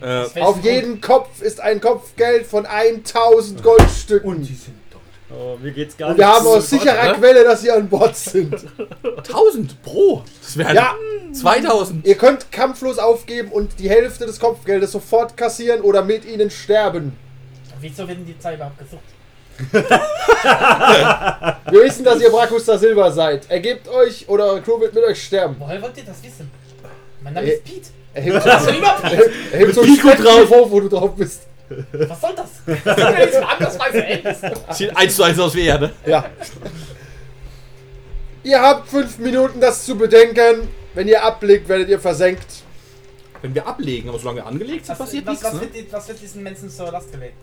äh, 0.00 0.24
Auf 0.40 0.62
jeden 0.62 1.00
Kopf 1.00 1.40
ist 1.40 1.60
ein 1.60 1.80
Kopfgeld 1.80 2.46
von 2.46 2.66
1000 2.66 3.62
Goldstücken. 3.62 4.28
Und, 4.28 4.44
sind 4.44 4.58
tot. 4.85 4.85
Oh, 5.28 5.56
mir 5.60 5.72
geht's 5.72 5.96
gar 5.96 6.16
wir 6.16 6.26
haben 6.26 6.46
aus 6.46 6.70
sicherer 6.70 7.02
oder? 7.10 7.14
Quelle, 7.14 7.42
dass 7.44 7.60
sie 7.60 7.70
an 7.70 7.88
Bord 7.88 8.14
sind. 8.16 8.54
1000 9.16 9.82
pro. 9.82 10.22
Das 10.40 10.56
wären 10.56 10.74
Ja. 10.76 10.94
2000. 11.32 12.06
Ihr 12.06 12.14
könnt 12.14 12.52
kampflos 12.52 12.98
aufgeben 12.98 13.50
und 13.50 13.78
die 13.80 13.90
Hälfte 13.90 14.24
des 14.26 14.38
Kopfgeldes 14.38 14.92
sofort 14.92 15.36
kassieren 15.36 15.80
oder 15.80 16.02
mit 16.04 16.24
ihnen 16.24 16.48
sterben. 16.50 17.16
Wieso 17.80 18.06
werden 18.06 18.24
die 18.24 18.38
zwei 18.38 18.54
überhaupt 18.54 18.78
gesucht? 18.78 19.02
Wir 21.70 21.82
wissen, 21.82 22.04
dass 22.04 22.20
ihr 22.20 22.30
Bracusta 22.30 22.78
Silva 22.78 23.10
seid. 23.10 23.50
Ergebt 23.50 23.88
euch 23.88 24.28
oder 24.28 24.44
eure 24.46 24.62
Crew 24.62 24.78
wird 24.80 24.94
mit 24.94 25.02
euch 25.04 25.22
sterben. 25.24 25.56
Woher 25.58 25.80
wollt 25.82 25.96
ihr 25.96 26.04
das 26.04 26.22
wissen? 26.22 26.50
Mein 27.22 27.34
Name 27.34 27.46
Äh, 27.48 27.54
ist 27.54 27.64
Pete. 27.64 27.88
Er 28.14 28.22
hebt 28.22 28.42
so, 28.42 28.48
er 28.48 28.58
Pete. 28.58 29.16
hebt- 29.16 29.34
er 29.52 29.72
so 29.74 29.80
ein 29.82 29.86
Pico 29.88 30.08
Speckchen 30.08 30.24
drauf. 30.26 30.70
wo 30.70 30.80
du 30.80 30.88
drauf 30.88 31.10
bist. 31.16 31.42
Was 31.92 32.20
soll 32.20 32.30
das? 32.36 32.50
Das 32.84 32.96
sieht 32.96 33.04
ja 33.04 33.18
jetzt 33.18 33.36
andersweise 33.42 33.98
ähnlich. 33.98 34.36
Sieht 34.70 34.96
eins 34.96 35.16
zu 35.16 35.22
eins 35.22 35.38
aus 35.38 35.54
wie 35.54 35.66
er, 35.66 35.78
ne? 35.80 35.90
Ja. 36.06 36.24
Ihr 38.44 38.60
habt 38.60 38.88
fünf 38.88 39.18
Minuten, 39.18 39.60
das 39.60 39.84
zu 39.84 39.96
bedenken. 39.96 40.68
Wenn 40.94 41.08
ihr 41.08 41.22
abblickt, 41.22 41.68
werdet 41.68 41.88
ihr 41.88 41.98
versenkt. 42.00 42.46
Wenn 43.42 43.54
wir 43.54 43.66
ablegen, 43.66 44.08
aber 44.08 44.18
solange 44.18 44.38
wir 44.38 44.46
angelegt 44.46 44.86
sind, 44.86 44.92
Was, 44.98 44.98
passiert 45.06 45.26
was, 45.26 45.32
nichts, 45.32 45.44
was, 45.44 45.54
ne? 45.54 45.60
wird, 45.74 45.92
was 45.92 46.08
wird 46.08 46.22
diesen 46.22 46.42
Menschen 46.42 46.70
zur 46.70 46.90
Last 46.90 47.12
gelegt? 47.12 47.34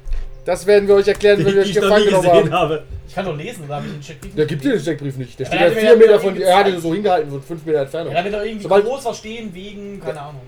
Das 0.46 0.66
werden 0.66 0.88
wir 0.88 0.96
euch 0.96 1.08
erklären, 1.08 1.46
wenn 1.46 1.54
wir 1.56 1.62
euch 1.62 1.74
gefangen 1.74 2.04
genommen 2.06 2.24
gesehen 2.24 2.52
haben. 2.52 2.52
habe. 2.52 2.84
Ich 3.08 3.14
kann 3.16 3.26
doch 3.26 3.38
lesen, 3.38 3.64
oder 3.66 3.76
habe 3.76 3.86
ich 3.88 3.94
den 3.94 4.02
Check 4.02 4.36
Der 4.36 4.46
gibt 4.46 4.64
dir 4.64 4.72
den 4.72 4.80
Steckbrief 4.82 5.16
nicht. 5.18 5.40
Der 5.40 5.46
steht 5.46 5.60
Ja, 5.60 5.68
ja 5.68 5.74
der 5.74 5.80
vier 5.82 5.90
mir 5.92 5.98
Meter 5.98 6.12
ja 6.14 6.20
von 6.20 6.36
dir. 6.36 6.46
Er 6.48 6.58
hat 6.58 6.68
ihn 6.68 6.82
so 6.82 6.94
hingehalten 6.94 7.32
von 7.32 7.42
fünf 7.44 7.66
Meter 7.66 7.82
Entfernung. 7.82 8.12
Ja, 8.14 8.20
da 8.20 8.24
wird 8.26 8.36
doch 8.36 8.44
irgendwie 8.46 8.64
Sobald- 8.64 8.86
groß 8.86 9.06
was 9.06 9.18
stehen 9.20 9.54
wegen, 9.54 10.02
keine 10.02 10.20
Ahnung. 10.22 10.42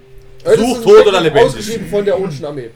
Sucht, 0.57 0.83
tot 0.83 1.07
oder 1.07 1.21
lebendig? 1.21 1.45
Ausgeschrieben 1.47 1.87
von 1.89 2.05
der 2.05 2.19
Unschen 2.19 2.45
Armee. 2.45 2.69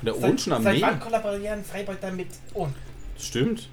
Von 0.00 0.06
der 0.06 0.14
Seit, 0.14 0.30
Unschen 0.30 0.50
seit 0.52 0.66
Armee? 0.66 0.82
wann 0.82 1.00
kollaborieren 1.00 1.64
Freibeuter 1.64 2.10
mit 2.10 2.28
Und? 2.54 2.74
Stimmt. 3.18 3.68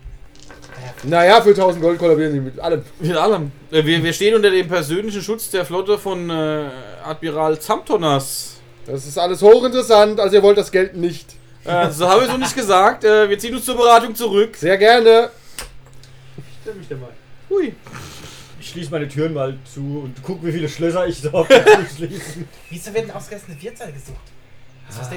Naja, 1.03 1.41
für 1.41 1.49
1000 1.49 1.81
Gold 1.81 1.99
kollabieren 1.99 2.31
sie 2.33 2.39
mit 2.39 2.59
allem. 2.59 2.81
Mit 2.99 3.15
allem. 3.15 3.51
Äh, 3.71 3.83
Wir, 3.85 4.03
wir 4.03 4.13
stehen 4.13 4.35
unter 4.35 4.49
dem 4.49 4.67
persönlichen 4.67 5.21
Schutz 5.21 5.49
der 5.49 5.65
Flotte 5.65 5.97
von 5.97 6.29
äh, 6.29 6.69
Admiral 7.03 7.59
Zamtonas. 7.59 8.55
Das 8.85 9.05
ist 9.05 9.17
alles 9.17 9.41
hochinteressant, 9.41 10.19
also 10.19 10.35
ihr 10.37 10.43
wollt 10.43 10.57
das 10.57 10.71
Geld 10.71 10.95
nicht. 10.95 11.33
Äh, 11.65 11.89
so 11.91 12.07
habe 12.07 12.23
ich 12.23 12.31
so 12.31 12.37
nicht 12.37 12.55
gesagt. 12.55 13.03
Äh, 13.03 13.29
wir 13.29 13.37
ziehen 13.37 13.53
uns 13.55 13.65
zur 13.65 13.75
Beratung 13.75 14.15
zurück. 14.15 14.55
Sehr 14.55 14.77
gerne. 14.77 15.29
Stell 16.61 16.75
mich 16.75 16.87
da 16.87 16.95
mal. 16.95 17.09
Hui. 17.49 17.73
Ich 18.61 18.69
schließe 18.69 18.91
meine 18.91 19.07
Türen 19.07 19.33
mal 19.33 19.57
zu 19.73 20.01
und 20.05 20.15
guck, 20.23 20.43
wie 20.45 20.51
viele 20.53 20.69
Schlösser 20.69 21.05
ich 21.07 21.21
da 21.21 21.45
schließen. 21.95 22.47
Wieso 22.69 22.93
werden 22.93 23.11
ausgerechnet 23.11 23.61
Wirtshäuser 23.61 23.91
gesucht? 23.91 24.17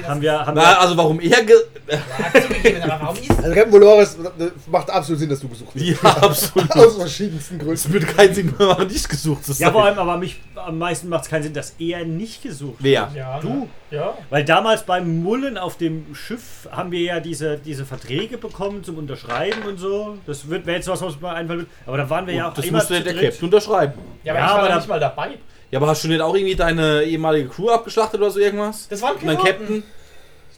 Haben 0.07 0.21
wir, 0.21 0.33
haben 0.45 0.53
Na, 0.55 0.61
wir, 0.61 0.81
also 0.81 0.97
warum 0.97 1.19
er 1.21 1.43
ge 1.43 1.55
Ja, 1.89 2.41
zugegeben, 2.41 2.81
aber 2.83 3.01
warum 3.01 3.15
ist 3.17 3.31
Also 3.31 3.53
Captain 3.53 4.51
macht 4.69 4.89
absolut 4.89 5.19
Sinn, 5.19 5.29
dass 5.29 5.39
du 5.39 5.47
besucht 5.47 5.73
wirst. 5.75 6.03
Ja, 6.03 6.09
absolut. 6.17 6.71
Aus 6.75 6.95
verschiedensten 6.97 7.55
Es 7.55 7.63
Gründen. 7.83 7.93
würde 7.93 8.05
keinen 8.05 8.33
Sinn 8.35 8.53
mehr 8.57 8.67
machen, 8.67 8.87
nicht 8.87 9.07
gesucht 9.09 9.45
zu 9.45 9.53
sein. 9.53 9.67
ja, 9.67 9.71
vor 9.71 9.85
allem, 9.85 9.97
aber 9.97 10.17
mich, 10.17 10.39
am 10.55 10.77
meisten 10.77 11.09
macht 11.09 11.23
es 11.23 11.29
keinen 11.29 11.43
Sinn, 11.43 11.53
dass 11.53 11.75
er 11.79 12.05
nicht 12.05 12.43
gesucht 12.43 12.75
Wer? 12.79 13.09
Ja, 13.15 13.39
Du? 13.39 13.67
Ja. 13.89 14.13
Weil 14.29 14.45
damals 14.45 14.83
beim 14.83 15.21
Mullen 15.23 15.57
auf 15.57 15.77
dem 15.77 16.13
Schiff 16.15 16.67
haben 16.71 16.91
wir 16.91 17.01
ja 17.01 17.19
diese, 17.19 17.57
diese 17.57 17.85
Verträge 17.85 18.37
bekommen 18.37 18.83
zum 18.83 18.97
Unterschreiben 18.97 19.63
und 19.67 19.77
so. 19.77 20.17
Das 20.27 20.47
wird 20.49 20.65
wäre 20.65 20.77
jetzt 20.77 20.87
was, 20.89 21.01
was 21.01 21.19
mir 21.19 21.29
einfallen 21.29 21.59
wird. 21.61 21.69
Aber 21.85 21.97
da 21.97 22.09
waren 22.09 22.27
wir 22.27 22.33
ja 22.33 22.49
auch 22.49 22.53
das 22.53 22.65
immer 22.65 22.77
musste 22.79 22.95
zu 22.97 23.03
der 23.03 23.13
dritt. 23.13 23.31
Captain 23.31 23.45
unterschreiben. 23.45 23.93
Ja, 24.23 24.33
aber 24.33 24.39
Ja, 24.39 24.45
ich 24.45 24.51
war 24.51 24.59
aber 24.59 24.67
da- 24.69 24.75
nicht 24.75 24.87
mal 24.89 24.99
dabei. 24.99 25.29
Ja, 25.71 25.79
aber 25.79 25.87
hast 25.87 26.03
du 26.03 26.09
nicht 26.09 26.21
auch 26.21 26.35
irgendwie 26.35 26.55
deine 26.55 27.03
ehemalige 27.03 27.47
Crew 27.47 27.69
abgeschlachtet 27.69 28.19
oder 28.19 28.29
so 28.29 28.39
irgendwas? 28.39 28.89
Das 28.89 29.01
waren 29.01 29.17
Piraten. 29.17 29.45
Captain? 29.45 29.83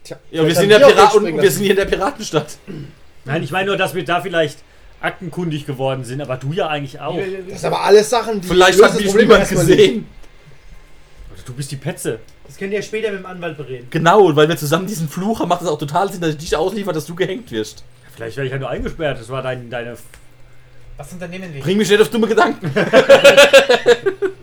Tja, 0.03 0.17
Ja, 0.31 0.45
wir 0.45 0.55
sind, 0.55 0.71
ja 0.71 0.77
auch 0.77 0.89
Piraten 0.89 1.25
und 1.25 1.41
wir 1.41 1.51
sind 1.51 1.61
hier 1.61 1.71
in 1.71 1.77
der 1.77 1.85
Piratenstadt. 1.85 2.57
Nein, 3.23 3.43
ich 3.43 3.51
meine 3.51 3.67
nur, 3.67 3.77
dass 3.77 3.93
wir 3.93 4.03
da 4.03 4.21
vielleicht 4.21 4.57
aktenkundig 5.01 5.67
geworden 5.67 6.03
sind, 6.03 6.19
aber 6.21 6.37
du 6.37 6.51
ja 6.51 6.67
eigentlich 6.67 6.99
auch. 6.99 7.15
Das 7.47 7.61
sind 7.61 7.71
aber 7.71 7.83
alles 7.83 8.09
Sachen, 8.09 8.41
die 8.41 8.47
Vielleicht 8.47 8.81
hat 8.81 8.99
mich 8.99 9.13
niemand 9.13 9.47
gesehen. 9.47 10.07
Also 11.31 11.43
du 11.45 11.53
bist 11.53 11.71
die 11.71 11.75
Petze. 11.75 12.19
Das 12.47 12.57
könnt 12.57 12.73
ihr 12.73 12.81
später 12.81 13.11
mit 13.11 13.19
dem 13.19 13.25
Anwalt 13.27 13.55
bereden. 13.55 13.87
Genau, 13.91 14.23
und 14.23 14.35
weil 14.35 14.49
wir 14.49 14.57
zusammen 14.57 14.87
diesen 14.87 15.07
Fluch 15.07 15.39
haben, 15.39 15.49
macht 15.49 15.61
es 15.61 15.67
auch 15.67 15.77
total 15.77 16.11
Sinn, 16.11 16.21
dass 16.21 16.31
ich 16.31 16.37
dich 16.37 16.55
ausliefere, 16.55 16.93
dass 16.93 17.05
du 17.05 17.13
gehängt 17.13 17.51
wirst. 17.51 17.83
Vielleicht 18.15 18.35
werde 18.35 18.47
ich 18.47 18.53
ja 18.53 18.59
nur 18.59 18.69
eingesperrt. 18.69 19.19
Das 19.19 19.29
war 19.29 19.43
dein, 19.43 19.69
deine. 19.69 19.95
Was 20.97 21.13
unternehmen 21.13 21.53
wir? 21.53 21.61
Bring 21.61 21.77
mich 21.77 21.89
nicht 21.89 22.01
auf 22.01 22.09
dumme 22.09 22.27
Gedanken. 22.27 22.71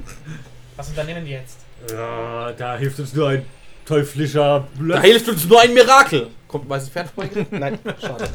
Was 0.80 0.88
unternehmen 0.88 1.26
wir 1.26 1.32
jetzt? 1.32 1.58
Ja, 1.92 2.52
da 2.52 2.78
hilft 2.78 2.98
uns 3.00 3.12
nur 3.12 3.28
ein 3.28 3.44
teuflischer 3.84 4.60
Da 4.60 4.78
Blödsinn. 4.78 5.02
hilft 5.02 5.28
uns 5.28 5.44
nur 5.44 5.60
ein 5.60 5.74
Mirakel. 5.74 6.28
Kommt 6.48 6.64
ein 6.64 6.70
weißes 6.70 6.88
Pferd 6.88 7.10
vorbei? 7.10 7.28
Nein, 7.50 7.78
schade. 8.00 8.28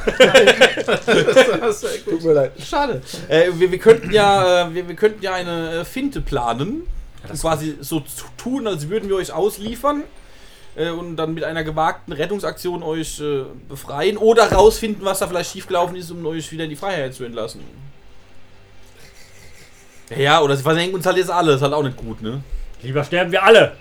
Tut 2.07 2.23
mir 2.23 2.33
leid. 2.33 2.51
Schade. 2.63 3.01
Äh, 3.29 3.49
wir, 3.55 3.71
wir, 3.71 3.79
könnten 3.79 4.11
ja, 4.11 4.67
äh, 4.67 4.73
wir, 4.75 4.87
wir 4.87 4.95
könnten 4.95 5.23
ja 5.23 5.33
eine 5.33 5.71
äh, 5.71 5.85
Finte 5.85 6.21
planen. 6.21 6.83
und 7.27 7.41
quasi 7.41 7.77
so 7.81 8.01
zu 8.01 8.25
tun, 8.37 8.67
als 8.67 8.89
würden 8.89 9.09
wir 9.09 9.15
euch 9.15 9.31
ausliefern. 9.31 10.03
Äh, 10.75 10.91
und 10.91 11.15
dann 11.15 11.33
mit 11.33 11.43
einer 11.45 11.63
gewagten 11.63 12.13
Rettungsaktion 12.13 12.83
euch 12.83 13.19
äh, 13.21 13.45
befreien. 13.67 14.17
Oder 14.17 14.51
rausfinden, 14.51 15.03
was 15.03 15.17
da 15.17 15.27
vielleicht 15.27 15.51
schiefgelaufen 15.51 15.95
ist, 15.95 16.11
um 16.11 16.23
euch 16.27 16.51
wieder 16.51 16.65
in 16.65 16.69
die 16.69 16.75
Freiheit 16.75 17.15
zu 17.15 17.23
entlassen. 17.23 17.61
Ja, 20.15 20.41
oder 20.41 20.55
sie 20.55 20.63
versenken 20.63 20.95
uns 20.95 21.05
halt 21.05 21.17
jetzt 21.17 21.31
alle. 21.31 21.53
Ist 21.53 21.61
halt 21.61 21.73
auch 21.73 21.83
nicht 21.83 21.97
gut, 21.97 22.21
ne? 22.21 22.41
Lieber 22.81 23.03
sterben 23.03 23.31
wir 23.31 23.43
alle. 23.43 23.73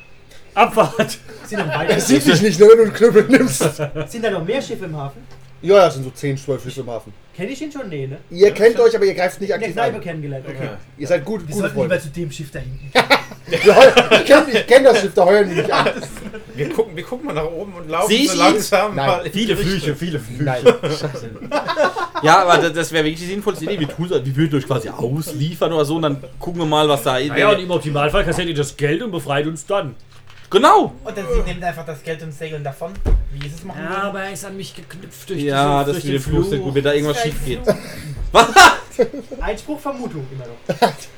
Abfahrt! 0.54 1.18
Sind 1.46 1.58
da, 1.58 1.64
Er 1.66 1.78
weiter, 1.80 2.00
sieht 2.00 2.24
dich 2.26 2.40
nicht, 2.40 2.58
ne, 2.60 2.66
wenn 2.70 2.76
du 2.78 2.82
einen 2.84 2.92
Knüppel 2.94 3.24
nimmst. 3.24 3.58
sind 4.08 4.24
da 4.24 4.30
noch 4.30 4.44
mehr 4.44 4.62
Schiffe 4.62 4.84
im 4.86 4.96
Hafen? 4.96 5.20
Ja, 5.60 5.76
ja, 5.76 5.86
es 5.88 5.94
sind 5.94 6.04
so 6.04 6.10
10, 6.10 6.38
12 6.38 6.62
Schiffe 6.62 6.80
im 6.80 6.90
Hafen. 6.90 7.12
Kenn 7.36 7.48
ich 7.48 7.60
ihn 7.60 7.72
schon? 7.72 7.88
Nee, 7.88 8.06
ne? 8.06 8.18
Ihr 8.30 8.50
kennt 8.52 8.78
euch, 8.78 8.94
aber 8.94 9.04
ihr 9.04 9.14
greift 9.14 9.40
nicht 9.40 9.50
In 9.50 9.58
der 9.58 9.66
aktiv 9.68 9.74
Kneipe 9.74 9.96
an. 9.96 10.00
kennengelernt. 10.02 10.44
Okay. 10.48 10.68
Ihr 10.96 11.06
seid 11.06 11.24
gut, 11.24 11.40
Wir 11.40 11.46
gute 11.48 11.58
sollten 11.58 11.74
Freunde. 11.74 11.94
lieber 11.96 12.04
zu 12.06 12.10
dem 12.10 12.30
Schiff 12.30 12.50
da 12.50 12.60
hinten. 12.60 12.90
Wir 13.46 13.58
Ich 13.58 14.24
kenne 14.26 14.64
kenn 14.66 14.84
das 14.84 15.00
Schiff, 15.00 15.12
da 15.14 15.24
heuern 15.24 15.48
die 15.48 15.56
nicht 15.56 15.70
an. 15.70 15.88
Wir 16.56 16.68
gucken, 16.70 16.96
wir 16.96 17.02
gucken 17.02 17.26
mal 17.26 17.32
nach 17.32 17.44
oben 17.44 17.72
und 17.74 17.88
laufen 17.88 18.08
Sieh 18.10 18.28
so 18.28 18.38
langsam 18.38 18.94
Nein. 18.94 19.06
mal 19.06 19.26
in 19.26 19.32
die 19.32 19.38
Viele 19.38 19.58
Richtung. 19.58 19.70
Flüche, 19.72 19.96
viele 19.96 20.20
Flüche. 20.20 20.42
Nein. 20.44 20.62
Ja, 22.22 22.42
aber 22.42 22.58
das, 22.58 22.72
das 22.72 22.92
wäre 22.92 23.04
wirklich 23.04 23.20
die 23.20 23.26
sinnvollste 23.26 23.64
Idee. 23.64 23.80
Wir 23.80 23.88
tun 23.88 24.08
so, 24.08 24.24
wir 24.24 24.36
würden 24.36 24.58
euch 24.58 24.66
quasi 24.66 24.88
ausliefern 24.88 25.72
oder 25.72 25.84
so 25.84 25.96
und 25.96 26.02
dann 26.02 26.22
gucken 26.38 26.60
wir 26.60 26.66
mal, 26.66 26.88
was 26.88 27.02
da 27.02 27.18
in 27.18 27.28
Naja, 27.28 27.50
und 27.50 27.60
im 27.60 27.70
Optimalfall 27.70 28.24
kassiert 28.24 28.48
ihr 28.48 28.54
das 28.54 28.76
Geld 28.76 29.02
und 29.02 29.10
befreit 29.10 29.46
uns 29.46 29.66
dann. 29.66 29.94
Genau! 30.50 30.92
Und 31.02 31.16
dann 31.16 31.24
sie 31.34 31.40
nimmt 31.40 31.64
einfach 31.64 31.84
das 31.84 32.02
Geld 32.02 32.22
und 32.22 32.32
segeln 32.32 32.62
davon. 32.62 32.92
Wie 33.32 33.46
ist 33.46 33.56
es 33.56 33.64
machen? 33.64 33.82
Ja, 33.82 34.04
aber 34.04 34.22
er 34.22 34.32
ist 34.32 34.44
an 34.44 34.56
mich 34.56 34.74
geknüpft 34.74 35.28
durch 35.28 35.42
Ja, 35.42 35.82
das 35.82 35.94
durch 35.94 36.04
mit 36.04 36.14
dem 36.14 36.22
Fluch 36.22 36.52
ist 36.52 36.62
gut, 36.62 36.74
wenn 36.74 36.84
da 36.84 36.92
irgendwas 36.92 37.20
schief 37.20 37.34
ist 37.34 37.44
geht. 37.44 37.60
Einspruch, 39.40 39.80
Vermutung 39.80 40.24
immer 40.32 40.44
noch. 40.46 40.92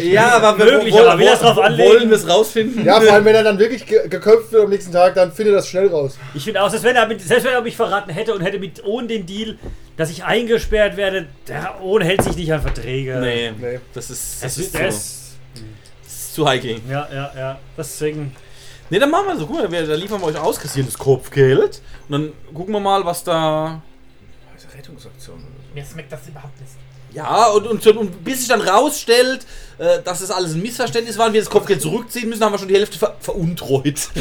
Ja, 0.00 0.30
aber 0.38 0.58
wir 0.58 0.72
Möglich, 0.78 0.94
aber 0.98 1.18
will 1.18 1.26
das 1.26 1.40
drauf 1.40 1.58
anlegen? 1.58 1.88
wollen 1.90 2.08
wir 2.10 2.16
es 2.16 2.28
rausfinden. 2.28 2.84
Ja, 2.84 3.00
vor 3.00 3.12
allem, 3.12 3.24
wenn 3.24 3.34
er 3.34 3.44
dann 3.44 3.58
wirklich 3.58 3.86
ge 3.86 4.08
geköpft 4.08 4.50
wird 4.52 4.64
am 4.64 4.70
nächsten 4.70 4.92
Tag, 4.92 5.14
dann 5.14 5.30
findet 5.32 5.54
er 5.54 5.56
das 5.58 5.68
schnell 5.68 5.86
raus. 5.88 6.18
Ich 6.34 6.44
finde 6.44 6.62
auch, 6.62 6.68
selbst 6.70 6.84
wenn, 6.84 6.96
er 6.96 7.06
mit, 7.06 7.20
selbst 7.20 7.44
wenn 7.44 7.52
er 7.52 7.60
mich 7.62 7.76
verraten 7.76 8.10
hätte 8.10 8.34
und 8.34 8.40
hätte 8.40 8.58
mit 8.58 8.84
ohne 8.84 9.06
den 9.06 9.24
Deal, 9.26 9.56
dass 9.96 10.10
ich 10.10 10.24
eingesperrt 10.24 10.96
werde, 10.96 11.26
der 11.46 11.80
Ohne 11.82 12.04
hält 12.04 12.22
sich 12.22 12.36
nicht 12.36 12.52
an 12.52 12.60
Verträge. 12.62 13.18
Nee, 13.20 13.52
Nee. 13.60 13.78
das 13.94 14.10
ist, 14.10 14.42
Das 14.42 14.54
das 14.56 14.64
ist 14.64 14.74
das. 14.74 14.80
das 14.82 15.26
ist 16.06 16.34
zu 16.34 16.48
heikel. 16.48 16.80
Ja, 16.90 17.08
ja, 17.12 17.30
ja. 17.36 17.58
Deswegen. 17.76 18.34
Nee, 18.90 18.98
dann 18.98 19.10
machen 19.10 19.26
wir 19.28 19.36
so. 19.36 19.46
Guck 19.46 19.56
mal, 19.58 19.70
wir, 19.70 19.86
da 19.86 19.94
liefern 19.94 20.20
wir 20.20 20.26
euch 20.26 20.38
aus, 20.38 20.58
kassieren 20.58 20.88
das 20.88 20.98
Kopfgeld. 20.98 21.80
Und 22.08 22.12
dann 22.12 22.32
gucken 22.52 22.74
wir 22.74 22.80
mal, 22.80 23.04
was 23.04 23.22
da. 23.22 23.80
Also 24.54 24.66
Rettungsaktion. 24.76 25.42
Mir 25.74 25.84
schmeckt 25.84 26.10
das 26.12 26.26
überhaupt 26.26 26.60
nicht. 26.60 26.72
Ja, 27.14 27.46
und, 27.48 27.66
und, 27.66 27.86
und 27.86 28.24
bis 28.24 28.38
sich 28.40 28.48
dann 28.48 28.60
rausstellt, 28.60 29.46
äh, 29.78 30.00
dass 30.02 30.20
das 30.20 30.30
alles 30.30 30.54
ein 30.54 30.62
Missverständnis 30.62 31.18
war 31.18 31.26
und 31.26 31.34
wir 31.34 31.40
das 31.40 31.50
Kopfgeld 31.50 31.82
zurückziehen 31.82 32.28
müssen, 32.28 32.42
haben 32.42 32.52
wir 32.52 32.58
schon 32.58 32.68
die 32.68 32.74
Hälfte 32.74 32.98
ver 32.98 33.16
veruntreut. 33.20 34.08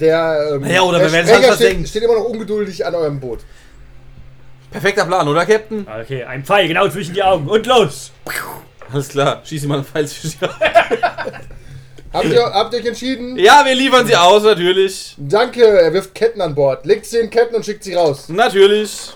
Der, 0.00 0.54
ähm, 0.54 0.62
Naja, 0.62 0.82
oder 0.82 0.98
der 0.98 1.08
wir 1.08 1.12
werden 1.12 1.28
Sprecher 1.28 1.50
halt 1.50 1.58
steht, 1.58 1.88
steht 1.88 2.02
immer 2.02 2.14
noch 2.14 2.24
ungeduldig 2.24 2.84
an 2.84 2.94
eurem 2.94 3.20
Boot. 3.20 3.40
Perfekter 4.70 5.04
Plan, 5.04 5.28
oder, 5.28 5.46
Captain? 5.46 5.86
Okay, 6.02 6.24
ein 6.24 6.44
Pfeil 6.44 6.66
genau 6.66 6.88
zwischen 6.88 7.14
die 7.14 7.22
Augen. 7.22 7.46
Und 7.46 7.66
los! 7.66 8.10
Alles 8.90 9.08
klar, 9.08 9.42
schieß 9.44 9.62
ihm 9.62 9.68
mal 9.68 9.76
einen 9.76 9.84
Pfeil 9.84 10.08
zwischen 10.08 10.38
die 10.40 10.44
Augen. 10.46 10.56
Habt 12.12 12.26
ihr, 12.26 12.42
habt 12.42 12.74
ihr 12.74 12.80
euch 12.80 12.86
entschieden? 12.86 13.38
Ja, 13.38 13.64
wir 13.64 13.74
liefern 13.74 14.06
sie 14.06 14.14
aus, 14.14 14.42
natürlich. 14.42 15.14
Danke, 15.16 15.64
er 15.64 15.94
wirft 15.94 16.14
Ketten 16.14 16.42
an 16.42 16.54
Bord. 16.54 16.84
Legt 16.84 17.06
sie 17.06 17.16
in 17.18 17.30
Ketten 17.30 17.54
und 17.54 17.64
schickt 17.64 17.84
sie 17.84 17.94
raus. 17.94 18.28
Natürlich. 18.28 19.12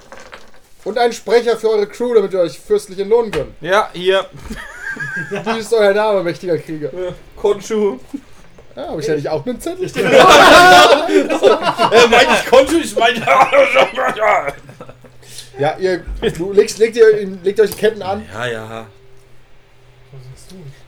Und 0.87 0.99
einen 0.99 1.13
Sprecher 1.13 1.57
für 1.57 1.71
eure 1.71 1.89
Crew, 1.89 2.15
damit 2.15 2.33
ihr 2.33 2.39
euch 2.39 2.61
fürstlich 2.61 3.01
entlohnen 3.01 3.33
könnt. 3.33 3.51
Ja, 3.61 3.91
hier. 3.93 4.25
Wie 5.31 5.59
ist 5.59 5.75
euer 5.75 5.93
Name, 5.93 6.23
mächtiger 6.23 6.57
Krieger? 6.59 6.91
Konshu. 7.35 7.99
Ja, 8.77 8.91
habe 8.91 9.01
ich 9.01 9.07
ja 9.09 9.17
nicht 9.17 9.29
auch 9.29 9.45
einen 9.45 9.61
Zettel? 9.61 9.91
Äh, 11.89 12.07
mein 12.09 12.27
ich 12.35 12.47
Konshu, 12.47 12.77
ich 12.79 12.95
meine. 12.95 13.21
Ja, 15.59 15.77
ihr 15.79 16.05
legst, 16.53 16.79
legt, 16.79 16.97
ihr, 16.97 17.37
legt 17.43 17.61
euch 17.61 17.71
die 17.71 17.77
Ketten 17.77 18.03
an. 18.03 18.25
ja, 18.33 18.47
ja. 18.47 18.87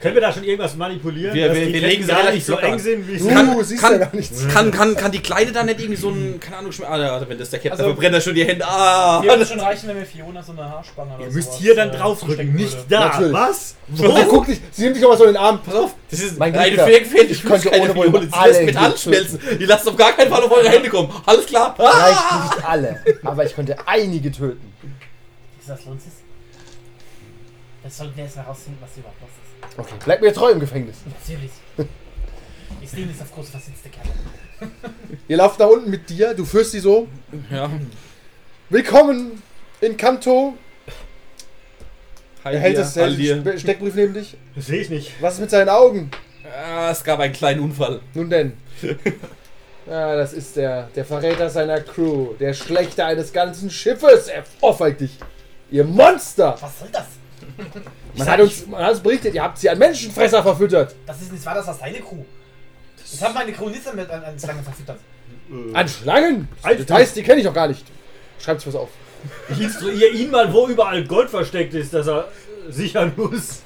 Können 0.01 0.15
wir 0.15 0.21
da 0.21 0.33
schon 0.33 0.45
irgendwas 0.45 0.77
manipulieren? 0.77 1.35
Wir- 1.35 1.53
wir- 1.53 1.73
wir 1.73 1.81
legen 1.81 2.03
sie 2.05 2.09
gar 2.09 2.31
nicht 2.31 2.47
so 2.47 2.53
locker 2.53 2.67
eng 2.69 2.79
sind, 2.79 3.09
wie 3.09 3.19
Du 3.19 3.25
sie. 3.25 3.31
Kann- 3.35 3.65
siehst 3.65 3.81
kann- 3.83 3.93
ja 3.95 3.99
gar 3.99 4.15
nichts. 4.15 4.47
Kann, 4.49 4.71
kann, 4.71 4.95
kann 4.95 5.11
die 5.11 5.19
Kleine 5.19 5.51
da 5.51 5.65
nicht 5.65 5.81
irgendwie 5.81 5.97
so 6.01 6.11
ein, 6.11 6.39
keine 6.39 6.59
Ahnung, 6.59 6.73
ah, 6.83 6.91
warte, 7.13 7.29
wenn 7.29 7.37
das 7.39 7.51
der 7.51 7.59
Captain, 7.59 7.73
Also- 7.73 7.85
verbrennt 7.85 8.15
er 8.15 8.21
schon 8.21 8.35
die 8.37 8.45
Hände. 8.45 8.65
Ah, 8.65 9.21
Mir 9.21 9.31
würde 9.31 9.45
schon 9.47 9.59
reichen, 9.59 9.89
wenn 9.89 9.97
wir 9.97 10.07
Fiona 10.07 10.41
so 10.41 10.53
eine 10.53 10.71
Haarspange 10.71 11.15
oder 11.17 11.25
Ihr 11.27 11.33
müsst 11.33 11.49
sowas, 11.49 11.59
hier 11.61 11.75
dann 11.75 11.91
äh, 11.91 11.97
draufdrücken, 11.97 12.37
zustecken 12.37 12.55
nicht 12.55 12.79
da. 12.89 13.01
Natürlich. 13.09 13.33
Was? 13.33 13.75
Sie 13.93 14.03
guckt 14.29 14.49
dich, 14.49 14.61
sie 14.71 14.83
nimmt 14.85 14.97
dich 14.97 15.05
aber 15.05 15.17
so 15.17 15.25
in 15.25 15.31
den 15.31 15.37
Arm. 15.37 15.61
pass 15.65 15.75
auf, 15.75 15.95
das 16.11 16.21
ist 16.21 16.39
Mein 16.39 16.55
eine 16.55 16.71
gefährliche 16.71 17.33
ich 17.33 17.43
könnte 17.45 17.69
keine 17.71 17.83
ohne 17.83 17.93
Fiole. 17.93 18.27
Sie 18.27 18.33
alle 18.33 18.53
lässt 18.53 18.65
Metall 18.67 18.89
hier 18.91 18.99
schmelzen. 18.99 19.41
Die 19.59 19.65
lasst 19.65 19.89
auf 19.89 19.97
gar 19.97 20.13
keinen 20.13 20.31
Fall 20.31 20.43
auf 20.45 20.51
eure 20.53 20.69
Hände 20.69 20.89
kommen. 20.91 21.11
Alles 21.27 21.47
klar? 21.47 21.75
Ah! 21.79 21.91
Vielleicht 21.91 22.57
nicht 22.57 22.69
alle, 22.69 23.03
aber 23.25 23.45
ich 23.45 23.55
könnte 23.55 23.77
einige 23.87 24.31
töten. 24.31 24.73
Ist 25.61 25.69
das 25.71 25.85
lohnt 25.87 26.01
sich? 26.03 26.13
Das 27.83 27.97
sollten 27.97 28.17
wir 28.17 28.25
jetzt 28.25 28.37
herausfinden, 28.37 28.79
was 28.81 28.97
überhaupt 28.97 29.21
los 29.21 29.31
ist. 29.31 29.48
Okay, 29.77 29.95
bleib 30.05 30.21
mir 30.21 30.33
treu 30.33 30.51
im 30.51 30.61
Gefängnis. 30.61 30.97
Natürlich. 31.05 31.51
Ich 32.83 32.91
sehe 32.91 33.07
ist 33.07 33.21
auf 33.21 33.35
große 33.35 33.51
versitzte 33.51 33.89
Kerle. 33.89 34.11
Ihr 35.27 35.37
lauft 35.37 35.61
da 35.61 35.67
unten 35.67 35.91
mit 35.91 36.09
dir, 36.09 36.35
du 36.35 36.45
führst 36.45 36.73
sie 36.73 36.81
so. 36.81 37.09
Ja. 37.51 37.71
Willkommen 38.71 39.43
in 39.81 39.97
Kanto. 39.97 40.55
Heil 42.45 42.55
Er 42.55 42.61
hält 42.61 42.79
das 42.79 42.97
hält 42.97 43.19
den 43.19 43.59
Steckbrief 43.59 43.95
neben 43.95 44.15
dich. 44.15 44.37
Das 44.55 44.67
sehe 44.67 44.81
ich 44.81 44.91
nicht. 44.91 45.13
Was 45.21 45.35
ist 45.35 45.41
mit 45.41 45.51
seinen 45.51 45.69
Augen? 45.69 46.11
Ah, 46.45 46.91
es 46.91 47.03
gab 47.05 47.21
einen 47.21 47.33
kleinen 47.33 47.61
Unfall. 47.61 48.01
Nun 48.15 48.31
denn. 48.31 48.53
Ja, 49.89 50.17
das 50.17 50.35
ist 50.35 50.57
der, 50.57 50.91
der 50.95 51.05
Verräter 51.07 51.49
seiner 51.49 51.81
Crew. 51.81 52.35
Der 52.39 52.53
Schlechter 52.53 53.07
eines 53.07 53.33
ganzen 53.33 53.71
Schiffes. 53.71 54.29
Er 54.29 54.45
ohrfeigt 54.61 55.01
dich. 55.01 55.17
Ihr 55.71 55.85
Monster! 55.85 56.59
Was 56.61 56.81
soll 56.81 56.89
das? 56.93 57.07
Man 58.15 58.29
hat, 58.29 58.41
uns, 58.41 58.67
man 58.67 58.83
hat 58.83 58.93
uns 58.93 59.01
berichtet, 59.01 59.35
ihr 59.35 59.43
habt 59.43 59.59
sie 59.59 59.69
an 59.69 59.79
Menschenfresser 59.79 60.43
verfüttert. 60.43 60.95
Das 61.07 61.21
ist 61.21 61.33
nicht 61.33 61.45
wahr, 61.45 61.55
das 61.55 61.67
war 61.67 61.75
seine 61.75 61.99
Crew. 61.99 62.25
Ich 63.13 63.23
habe 63.23 63.35
meine 63.35 63.53
Crew 63.53 63.69
nicht 63.69 63.87
damit 63.87 64.11
an, 64.11 64.23
an 64.23 64.39
Schlangen 64.39 64.63
verfüttert. 64.63 64.99
An 65.73 65.89
Schlangen? 65.89 66.49
Alter. 66.63 66.81
Details, 66.81 67.15
die 67.15 67.23
kenne 67.23 67.41
ich 67.41 67.49
auch 67.49 67.55
gar 67.55 67.69
nicht. 67.69 67.85
Schreibt 68.39 68.67
was 68.67 68.75
auf. 68.75 68.91
Ich 69.49 69.61
instruiere 69.61 70.11
ihn 70.11 70.31
mal, 70.31 70.53
wo 70.53 70.69
überall 70.69 71.05
Gold 71.05 71.31
versteckt 71.31 71.75
ist, 71.75 71.93
dass 71.95 72.07
er 72.07 72.29
sichern 72.69 73.13
muss. 73.17 73.63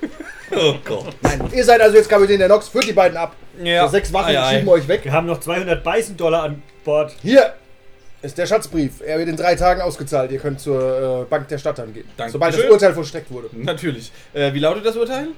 Oh 0.54 0.76
Gott. 0.84 1.12
Nein, 1.22 1.42
ihr 1.52 1.64
seid 1.64 1.80
also 1.80 1.96
jetzt 1.96 2.08
Kapitän 2.08 2.38
der 2.38 2.46
Nox, 2.46 2.68
führt 2.68 2.86
die 2.86 2.92
beiden 2.92 3.16
ab. 3.16 3.34
Ja. 3.60 3.84
So 3.86 3.90
sechs 3.90 4.12
Wachen 4.12 4.28
Ei, 4.36 4.40
ei. 4.40 4.54
schieben 4.54 4.68
euch 4.68 4.86
weg. 4.86 5.02
Wir 5.02 5.10
haben 5.10 5.26
noch 5.26 5.40
200 5.40 5.82
Beißen-Dollar 5.82 6.44
an 6.44 6.62
Bord. 6.84 7.12
Hier 7.20 7.54
ist 8.26 8.38
der 8.38 8.46
Schatzbrief. 8.46 9.00
Er 9.04 9.18
wird 9.18 9.28
in 9.28 9.36
drei 9.36 9.54
Tagen 9.54 9.80
ausgezahlt. 9.80 10.30
Ihr 10.32 10.38
könnt 10.38 10.60
zur 10.60 11.22
äh, 11.22 11.24
Bank 11.24 11.48
der 11.48 11.58
Stadt 11.58 11.78
dann 11.78 11.92
gehen. 11.94 12.04
Dankeschön. 12.16 12.32
Sobald 12.32 12.54
das 12.58 12.70
Urteil 12.70 12.94
vollstreckt 12.94 13.30
wurde. 13.30 13.48
Natürlich. 13.52 14.12
Äh, 14.34 14.52
wie 14.52 14.58
lautet 14.58 14.84
das 14.84 14.96
Urteil? 14.96 15.28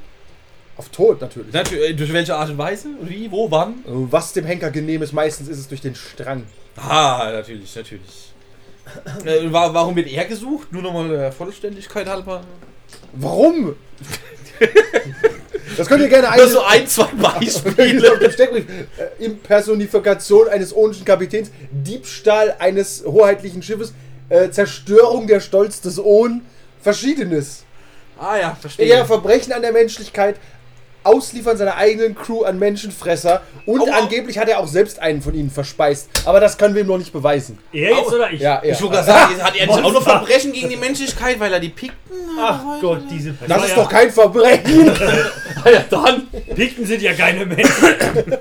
Auf 0.76 0.88
Tod 0.90 1.20
natürlich. 1.20 1.52
Natürlich. 1.52 1.90
Äh, 1.90 1.94
durch 1.94 2.12
welche 2.12 2.34
Art 2.34 2.50
und 2.50 2.58
Weise? 2.58 2.88
Wie? 3.02 3.30
Wo? 3.30 3.50
Wann? 3.50 3.76
Was 3.84 4.32
dem 4.32 4.44
Henker 4.46 4.70
genehm 4.70 5.02
ist, 5.02 5.12
meistens 5.12 5.48
ist 5.48 5.58
es 5.58 5.68
durch 5.68 5.80
den 5.80 5.94
Strang. 5.94 6.44
Ah, 6.76 7.30
natürlich, 7.32 7.74
natürlich. 7.74 8.32
äh, 9.24 9.52
wa- 9.52 9.74
warum 9.74 9.96
wird 9.96 10.06
er 10.08 10.24
gesucht? 10.24 10.72
Nur 10.72 10.82
nochmal 10.82 11.08
der 11.08 11.32
Vollständigkeit 11.32 12.06
halber. 12.08 12.42
Warum? 13.12 13.74
das 15.78 15.88
könnt 15.88 16.02
ihr 16.02 16.08
gerne 16.08 16.28
Nur 16.36 16.48
so 16.48 16.62
ein 16.62 16.80
ein, 16.82 16.86
zwei 16.86 17.02
auf 17.04 17.12
Beispiele. 17.12 18.30
Steckbrief. 18.32 18.64
Äh, 18.68 19.24
Impersonifikation 19.24 20.48
eines 20.48 20.74
ohnischen 20.74 21.04
Kapitäns, 21.04 21.50
Diebstahl 21.70 22.56
eines 22.58 23.04
hoheitlichen 23.04 23.62
Schiffes, 23.62 23.94
äh, 24.28 24.50
Zerstörung 24.50 25.26
der 25.26 25.40
Stolz 25.40 25.80
des 25.80 25.98
Ohn, 25.98 26.42
verschiedenes. 26.82 27.64
ah 28.18 28.36
ja, 28.36 28.56
verstehe. 28.60 28.86
Eher 28.86 29.06
Verbrechen 29.06 29.52
an 29.52 29.62
der 29.62 29.72
Menschlichkeit, 29.72 30.36
Ausliefern 31.04 31.56
seiner 31.56 31.76
eigenen 31.76 32.14
Crew 32.14 32.42
an 32.44 32.58
Menschenfresser 32.58 33.42
und 33.66 33.80
au. 33.82 33.92
angeblich 33.92 34.38
hat 34.38 34.48
er 34.48 34.58
auch 34.58 34.66
selbst 34.66 34.98
einen 35.00 35.22
von 35.22 35.34
ihnen 35.34 35.50
verspeist. 35.50 36.08
Aber 36.24 36.40
das 36.40 36.58
können 36.58 36.74
wir 36.74 36.82
ihm 36.82 36.88
noch 36.88 36.98
nicht 36.98 37.12
beweisen. 37.12 37.58
Er 37.72 37.90
jetzt 37.90 38.12
oder 38.12 38.30
ich? 38.30 38.40
Ja, 38.40 38.56
er. 38.56 38.72
Ich 38.72 38.80
wollte 38.82 38.96
gerade 38.96 39.06
sagen, 39.06 39.42
hat 39.42 39.56
er 39.56 39.66
nicht 39.66 39.74
auch 39.76 39.82
noch 39.82 39.92
Monster. 39.92 40.10
Verbrechen 40.10 40.52
gegen 40.52 40.68
die 40.68 40.76
Menschlichkeit, 40.76 41.40
weil 41.40 41.52
er 41.52 41.60
die 41.60 41.68
Pikten 41.70 41.98
Ach 42.40 42.80
Gott, 42.80 43.02
diese 43.10 43.32
Das 43.46 43.58
war 43.58 43.66
ist 43.66 43.76
doch 43.76 43.88
kein 43.88 44.10
Verbrechen. 44.10 44.92
Ja, 45.64 45.80
dann. 45.90 46.28
Pikten 46.54 46.86
sind 46.86 47.02
ja 47.02 47.12
keine 47.12 47.44
Menschen. 47.44 47.94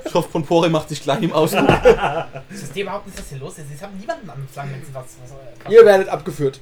Ich 0.06 0.14
hoffe, 0.14 0.30
von 0.30 0.46
Pore 0.46 0.70
macht 0.70 0.88
sich 0.90 1.02
klein 1.02 1.24
im 1.24 1.34
Ausdruck. 1.34 1.68
Ich 2.50 2.58
verstehe 2.60 2.84
überhaupt 2.84 3.08
nicht, 3.08 3.18
was 3.18 3.28
hier 3.30 3.40
los 3.40 3.58
ist. 3.58 3.66
Sie 3.78 3.84
haben 3.84 3.98
niemanden 3.98 4.30
an 4.30 4.48
Schlangen, 4.54 4.74
wenn 4.74 4.82
sie 4.86 4.94
was. 4.94 5.04
was 5.64 5.72
Ihr 5.72 5.84
werdet 5.86 6.10
abgeführt. 6.10 6.60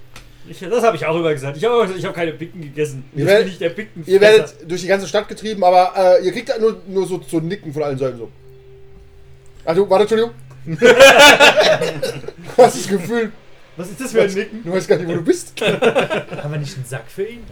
Ich, 0.48 0.60
das 0.60 0.84
habe 0.84 0.96
ich 0.96 1.06
auch 1.06 1.16
immer 1.16 1.34
gesagt. 1.34 1.58
Ich 1.58 1.64
habe 1.64 1.74
immer 1.76 1.84
gesagt, 1.84 2.00
ich 2.00 2.06
habe 2.06 2.16
keine 2.16 2.32
Pikten 2.34 2.62
gegessen. 2.62 3.04
Ihr 3.16 3.26
werdet- 3.26 3.60
der 3.60 3.70
Pikten. 3.70 4.04
Ihr 4.06 4.22
werdet 4.22 4.56
durch 4.70 4.82
die 4.82 4.88
ganze 4.88 5.08
Stadt 5.08 5.28
getrieben, 5.28 5.64
aber 5.64 5.94
äh, 6.20 6.26
ihr 6.26 6.32
kriegt 6.32 6.50
da 6.50 6.58
nur, 6.60 6.82
nur 6.88 7.08
so 7.08 7.18
zu 7.18 7.40
nicken 7.40 7.74
von 7.74 7.84
allen 7.84 7.98
Seiten 7.98 8.18
so. 8.18 8.30
Also, 9.64 9.90
warte, 9.90 10.04
Entschuldigung. 10.04 10.32
du 10.68 12.64
hast 12.64 12.76
das 12.78 12.88
Gefühl, 12.88 13.32
Was 13.78 13.90
ist 13.90 14.00
das 14.02 14.12
für 14.12 14.22
ein 14.22 14.34
Nicken? 14.34 14.64
du 14.64 14.72
weißt 14.72 14.88
gar 14.88 14.98
nicht, 14.98 15.08
wo 15.10 15.14
du 15.14 15.22
bist. 15.22 15.54
Haben 15.62 16.52
wir 16.52 16.60
nicht 16.60 16.76
einen 16.76 16.86
Sack 16.86 17.06
für 17.08 17.24
ihn? 17.26 17.44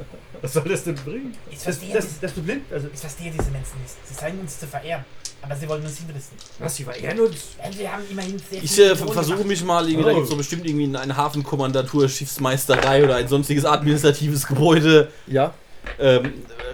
Was 0.41 0.53
soll 0.53 0.63
das 0.63 0.83
denn 0.83 0.95
bringen? 0.95 1.33
Ich 1.49 1.55
Das, 1.57 1.63
verstehe, 1.63 1.93
das, 1.93 2.05
das, 2.05 2.19
das 2.21 2.33
du 2.35 2.41
blind? 2.43 2.61
Also, 2.71 2.87
ich 2.93 2.99
verstehe 2.99 3.31
diese 3.31 3.49
Menschen 3.51 3.79
nicht. 3.81 3.93
Sie 4.05 4.15
zeigen 4.15 4.39
uns 4.39 4.59
zu 4.59 4.67
verehren. 4.67 5.03
Aber 5.41 5.55
sie 5.57 5.67
wollen 5.67 5.83
uns 5.83 5.97
hinrissen. 5.97 6.37
Was, 6.59 6.75
die 6.75 6.85
verehren 6.85 7.19
uns? 7.19 7.35
Wir 7.77 7.91
haben 7.91 8.03
immerhin 8.09 8.39
sehr 8.49 8.63
Ich 8.63 8.71
viele 8.71 8.91
äh, 8.91 8.95
versuche 8.95 9.43
mich 9.43 9.61
mal, 9.65 9.85
irgendwie, 9.89 10.05
da 10.05 10.11
Oh. 10.11 10.15
gibt 10.15 10.23
es 10.25 10.29
so 10.31 10.37
bestimmt 10.37 10.65
irgendwie 10.65 10.95
eine 10.97 11.17
Hafenkommandatur, 11.17 12.07
Schiffsmeisterei 12.07 13.03
oder 13.03 13.15
ein 13.17 13.27
sonstiges 13.27 13.65
administratives 13.65 14.47
Gebäude. 14.47 15.09
Ja. 15.27 15.53
ähm, 15.99 16.31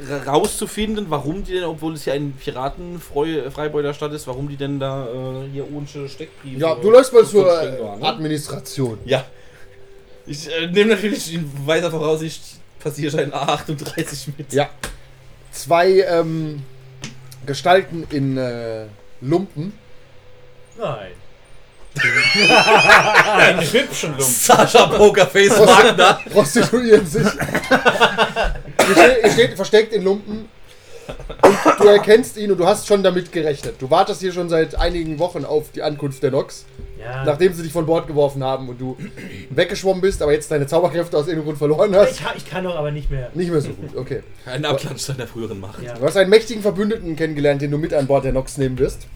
ra- 0.08 0.32
rauszufinden, 0.34 1.08
warum 1.10 1.44
die 1.44 1.54
denn, 1.54 1.64
obwohl 1.64 1.96
es 1.96 2.06
ja 2.06 2.14
ein 2.14 2.34
Piraten-Freibeuter-Stadt 2.34 4.14
ist, 4.14 4.28
warum 4.28 4.48
die 4.48 4.56
denn 4.58 4.80
da 4.80 5.08
äh, 5.08 5.50
hier 5.52 5.66
ohne 5.74 5.88
Steckbriefe. 5.88 6.60
Ja, 6.60 6.76
du 6.76 6.92
läufst 6.92 7.12
mal 7.14 7.26
zur 7.26 7.46
ne? 7.46 7.98
Administration. 8.08 9.00
Ja. 9.06 9.26
Ich 10.30 10.48
äh, 10.48 10.68
nehme 10.68 10.92
natürlich 10.92 11.34
in 11.34 11.52
weiser 11.66 11.90
Voraussicht 11.90 12.42
Passierschein 12.80 13.34
A38 13.34 14.30
mit. 14.38 14.54
Ja. 14.54 14.70
Zwei 15.52 16.02
ähm, 16.02 16.62
Gestalten 17.48 18.06
in 18.12 18.38
äh, 18.38 18.86
Lumpen. 19.22 19.74
Nein. 20.78 21.14
Ein 23.38 23.60
hübschen 23.60 24.12
Lumpen. 24.12 24.26
Sascha 24.26 24.86
Pokerface 24.86 25.60
Wagner. 25.60 26.20
prostituieren 26.32 27.08
sich. 27.08 27.24
ihr, 27.26 28.92
steht, 28.92 29.24
ihr 29.24 29.32
steht 29.32 29.56
versteckt 29.56 29.94
in 29.94 30.04
Lumpen 30.04 30.48
du 31.80 31.88
erkennst 31.88 32.38
ihn 32.38 32.52
und 32.52 32.58
du 32.60 32.66
hast 32.68 32.88
schon 32.88 33.02
damit 33.04 33.32
gerechnet. 33.32 33.76
Du 33.80 33.90
wartest 33.90 34.22
hier 34.22 34.32
schon 34.32 34.50
seit 34.50 34.76
einigen 34.76 35.20
Wochen 35.20 35.46
auf 35.46 35.72
die 35.72 35.82
Ankunft 35.82 36.22
der 36.24 36.32
Nox, 36.32 36.66
Ja. 37.00 37.24
nachdem 37.26 37.54
sie 37.54 37.64
dich 37.64 37.72
von 37.72 37.86
Bord 37.86 38.08
geworfen 38.08 38.44
haben 38.44 38.70
und 38.70 38.80
du 38.80 38.98
weggeschwommen 39.50 40.02
bist, 40.02 40.22
aber 40.22 40.34
jetzt 40.34 40.52
deine 40.52 40.68
Zauberkräfte 40.68 41.18
aus 41.18 41.24
irgendeinem 41.28 41.46
Grund 41.46 41.58
verloren 41.58 41.96
hast. 41.96 42.20
ich, 42.20 42.26
ich 42.38 42.50
kann 42.50 42.64
doch 42.64 42.76
aber 42.76 42.92
nicht 42.92 43.10
mehr. 43.10 43.30
Nicht 43.34 43.52
mehr 43.52 43.62
so 43.62 43.70
gut, 43.70 43.96
okay. 43.96 44.22
Ein 44.46 44.66
Abklatsch 44.66 45.00
seiner 45.02 45.28
früheren 45.28 45.60
Macht. 45.60 45.82
Ja. 45.82 45.94
Du 45.96 46.06
hast 46.06 46.18
einen 46.18 46.30
mächtigen 46.30 46.62
Verbündeten 46.62 47.16
kennengelernt, 47.16 47.62
den 47.62 47.72
du 47.72 47.78
mit 47.78 47.94
an 47.94 48.08
Bord 48.08 48.26
der 48.26 48.34
Nox 48.34 48.58
nehmen 48.58 48.78
wirst. 48.78 49.08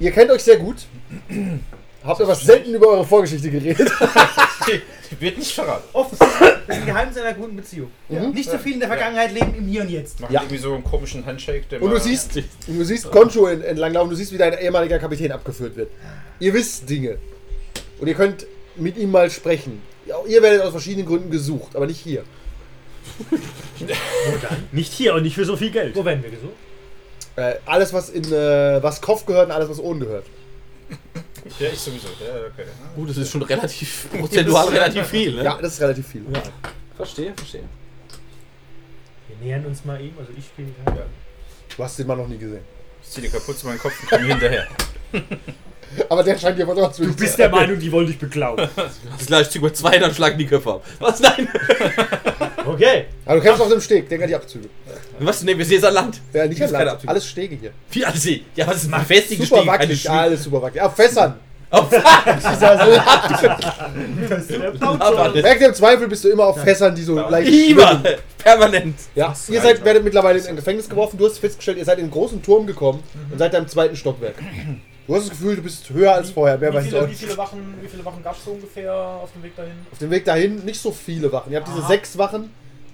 Ihr 0.00 0.12
kennt 0.12 0.30
euch 0.30 0.44
sehr 0.44 0.56
gut. 0.58 0.86
Habt 2.04 2.20
aber 2.22 2.34
selten 2.34 2.72
über 2.74 2.88
eure 2.88 3.04
Vorgeschichte 3.04 3.50
geredet. 3.50 3.90
Die 5.10 5.20
wird 5.20 5.38
nicht 5.38 5.52
verraten. 5.54 5.84
Offensichtlich. 5.92 6.38
Das 6.66 6.76
ist 6.76 6.82
ein 6.82 6.86
Geheimnis 6.86 7.16
einer 7.18 7.34
guten 7.34 7.56
Beziehung. 7.56 7.90
Mhm. 8.08 8.30
Nicht 8.30 8.50
so 8.50 8.58
viel 8.58 8.74
in 8.74 8.80
der 8.80 8.88
Vergangenheit 8.88 9.32
leben, 9.32 9.54
im 9.56 9.66
Hier 9.66 9.82
und 9.82 9.88
Jetzt. 9.90 10.20
Macht 10.20 10.32
Ja. 10.32 10.40
irgendwie 10.42 10.58
so 10.58 10.74
einen 10.74 10.84
komischen 10.84 11.24
Handshake. 11.24 11.64
Der 11.70 11.80
Und 11.82 11.90
du 11.90 11.96
mal- 11.96 12.02
siehst, 12.02 12.36
du 12.36 12.84
siehst 12.84 13.10
Concho 13.10 13.46
en- 13.46 13.62
entlanglaufen, 13.62 14.10
du 14.10 14.16
siehst, 14.16 14.32
wie 14.32 14.38
dein 14.38 14.58
ehemaliger 14.58 14.98
Kapitän 14.98 15.32
abgeführt 15.32 15.76
wird. 15.76 15.90
Ihr 16.40 16.52
wisst 16.54 16.88
Dinge. 16.88 17.18
Und 17.98 18.06
ihr 18.08 18.14
könnt 18.14 18.46
mit 18.76 18.96
ihm 18.96 19.10
mal 19.10 19.30
sprechen. 19.30 19.80
Ja, 20.06 20.16
ihr 20.26 20.42
werdet 20.42 20.62
aus 20.62 20.70
verschiedenen 20.70 21.06
Gründen 21.06 21.30
gesucht, 21.30 21.74
aber 21.74 21.86
nicht 21.86 22.00
hier. 22.00 22.24
Nicht 24.72 24.92
hier 24.92 25.14
und 25.14 25.22
nicht 25.22 25.34
für 25.34 25.44
so 25.44 25.56
viel 25.56 25.70
Geld. 25.70 25.96
Wo 25.96 26.04
werden 26.04 26.22
wir 26.22 26.30
gesucht? 26.30 26.52
Äh, 27.36 27.54
alles, 27.66 27.92
was 27.92 28.10
in 28.10 28.24
äh, 28.32 28.82
was 28.82 29.00
Kopf 29.00 29.24
gehört 29.26 29.46
und 29.46 29.52
alles, 29.52 29.68
was 29.68 29.78
Ohren 29.78 30.00
gehört. 30.00 30.26
Ja, 31.58 31.68
ich 31.72 31.78
sowieso. 31.78 32.08
Ja, 32.08 32.46
okay. 32.46 32.66
Gut, 32.94 33.10
das 33.10 33.16
ist 33.16 33.30
schon 33.30 33.42
relativ 33.42 34.08
prozentual 34.10 34.68
relativ 34.74 35.06
viel, 35.06 35.34
ne? 35.34 35.44
Ja, 35.44 35.58
das 35.60 35.74
ist 35.74 35.80
relativ 35.80 36.06
viel. 36.06 36.24
Verstehe, 36.96 37.32
verstehe. 37.34 37.64
Wir 39.28 39.36
nähern 39.46 39.66
uns 39.66 39.84
mal 39.84 40.00
ihm, 40.00 40.14
also 40.18 40.32
ich 40.36 40.56
gehe 40.56 40.66
ja. 40.86 41.06
Du 41.76 41.84
hast 41.84 41.98
den 41.98 42.06
Mann 42.06 42.18
noch 42.18 42.28
nie 42.28 42.38
gesehen. 42.38 42.64
Ich 43.02 43.10
zieh 43.10 43.20
die 43.20 43.28
kaputt 43.28 43.58
zu 43.58 43.66
meinem 43.66 43.78
Kopf 43.78 43.94
und 44.02 44.08
komm 44.10 44.24
hinterher. 44.24 44.66
Aber 46.08 46.22
der 46.22 46.38
scheint 46.38 46.58
dir 46.58 46.66
vertraut 46.66 46.94
zu 46.94 47.06
Du 47.06 47.14
bist 47.14 47.38
der 47.38 47.48
Meinung, 47.48 47.78
die 47.78 47.90
wollen 47.90 48.06
dich 48.06 48.18
beklauen. 48.18 48.58
Das 48.76 49.26
gleich 49.26 49.60
mal 49.60 49.72
zwei, 49.72 49.98
dann 49.98 50.14
schlagen 50.14 50.38
die 50.38 50.46
Köpfe 50.46 50.74
ab. 50.74 50.84
Was? 50.98 51.20
Nein! 51.20 51.48
Okay. 52.78 53.04
Aber 53.24 53.36
du 53.36 53.42
kämpfst 53.42 53.62
auf 53.62 53.68
dem 53.68 53.80
Steg, 53.80 54.08
denk 54.08 54.22
an 54.22 54.28
die 54.28 54.34
Abzüge. 54.36 54.68
Was? 55.18 55.42
Ne, 55.42 55.58
wir 55.58 55.64
sehen 55.64 55.78
es 55.78 55.84
an 55.84 55.94
Land. 55.94 56.20
Ja, 56.32 56.46
nicht 56.46 56.62
an 56.62 56.70
keine 56.70 56.84
Land. 56.84 56.94
Abzüge. 56.94 57.10
Alles 57.10 57.26
Stege 57.26 57.56
hier. 57.56 57.72
Wie 57.90 58.04
alles 58.04 58.22
sehen? 58.22 58.44
Ja, 58.54 58.66
was 58.66 58.76
ist 58.76 58.90
befestigte 58.90 59.44
Super 59.44 59.62
Stege, 59.62 59.72
wackelig, 59.72 60.10
alles 60.10 60.44
super 60.44 60.62
wackelig. 60.62 60.82
Auf 60.82 60.94
Fässern. 60.94 61.34
Auf 61.70 61.92
Aber 64.80 65.32
Merkt 65.34 65.60
ihr, 65.60 65.68
im 65.68 65.74
Zweifel 65.74 66.08
bist 66.08 66.24
du 66.24 66.28
immer 66.28 66.46
auf 66.46 66.58
Fässern, 66.62 66.94
die 66.94 67.02
so 67.02 67.14
leicht 67.14 67.52
Immer! 67.70 68.02
Permanent! 68.38 68.94
Ja, 69.14 69.34
ihr 69.48 69.60
seid, 69.60 69.84
werdet 69.84 70.02
mittlerweile 70.02 70.38
in 70.38 70.46
ein 70.46 70.56
Gefängnis 70.56 70.88
geworfen. 70.88 71.18
Du 71.18 71.26
hast 71.26 71.38
festgestellt, 71.38 71.76
ihr 71.76 71.84
seid 71.84 71.98
in 71.98 72.04
einen 72.04 72.10
großen 72.10 72.42
Turm 72.42 72.66
gekommen 72.66 73.02
und 73.30 73.38
seid 73.38 73.52
da 73.52 73.58
im 73.58 73.68
zweiten 73.68 73.96
Stockwerk. 73.96 74.36
Du 75.06 75.14
hast 75.14 75.22
das 75.22 75.30
Gefühl, 75.30 75.56
du 75.56 75.62
bist 75.62 75.88
höher 75.88 76.12
als 76.12 76.30
vorher. 76.30 76.58
Mehr 76.58 76.70
Wie 76.70 76.76
weiß 76.76 76.84
auch 76.86 76.90
viele, 76.90 77.10
wie 77.10 77.14
viele 77.14 77.36
Wachen, 77.38 77.74
wie 77.80 77.88
viele 77.88 78.04
Wachen 78.04 78.22
gab 78.22 78.36
es 78.36 78.44
so 78.44 78.50
ungefähr 78.50 78.94
auf 78.94 79.32
dem 79.32 79.42
Weg 79.42 79.56
dahin? 79.56 79.72
Auf 79.90 79.98
dem 79.98 80.10
Weg 80.10 80.24
dahin 80.26 80.64
nicht 80.66 80.80
so 80.80 80.92
viele 80.92 81.32
Wachen. 81.32 81.50
Ihr 81.50 81.58
habt 81.58 81.68
diese 81.68 81.80
Aha. 81.80 81.88
sechs 81.88 82.18
Wachen, 82.18 82.50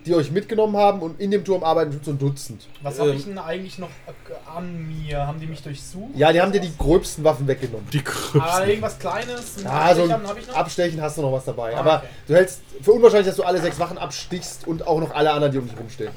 die 0.07 0.14
euch 0.14 0.31
mitgenommen 0.31 0.77
haben 0.77 1.01
und 1.01 1.19
in 1.21 1.31
dem 1.31 1.45
Turm 1.45 1.64
arbeiten 1.64 1.99
so 2.03 2.11
ein 2.11 2.19
Dutzend. 2.19 2.67
Was 2.83 2.95
Ähm. 2.99 3.01
habe 3.07 3.14
ich 3.14 3.25
denn 3.25 3.38
eigentlich 3.38 3.79
noch 3.79 3.88
äh, 3.88 4.57
an 4.57 4.87
mir? 4.87 5.27
Haben 5.27 5.40
die 5.40 5.47
mich 5.47 5.62
durchsucht? 5.62 6.11
Ja, 6.14 6.33
die 6.33 6.40
haben 6.43 6.53
dir 6.53 6.61
die 6.61 6.73
gröbsten 6.77 7.25
Waffen 7.25 7.47
weggenommen. 7.47 7.87
Die 7.93 8.05
Größe. 8.05 8.45
Ah, 8.45 8.64
irgendwas 8.64 8.99
Kleines? 8.99 9.57
Ein 9.59 9.64
Ja, 9.64 9.95
so 9.95 10.03
ein 10.05 10.11
Abstechen 10.12 10.29
hab 10.29 10.38
ich 10.38 10.47
noch? 10.49 10.55
Abstechen 10.57 11.01
hast 11.03 11.17
du 11.19 11.23
noch 11.23 11.33
was 11.33 11.45
dabei. 11.45 11.75
Ah, 11.75 11.81
Aber 11.81 11.97
okay. 11.99 12.07
du 12.29 12.35
hältst 12.35 12.61
für 12.83 12.93
unwahrscheinlich, 12.93 13.29
dass 13.29 13.37
du 13.37 13.43
alle 13.45 13.61
sechs 13.61 13.79
Wachen 13.79 13.97
abstichst 13.99 14.67
und 14.67 14.87
auch 14.87 15.01
noch 15.01 15.14
alle 15.14 15.31
anderen, 15.33 15.53
die 15.53 15.59
um 15.59 15.69
dich 15.69 15.79
rumstehen. 15.79 16.11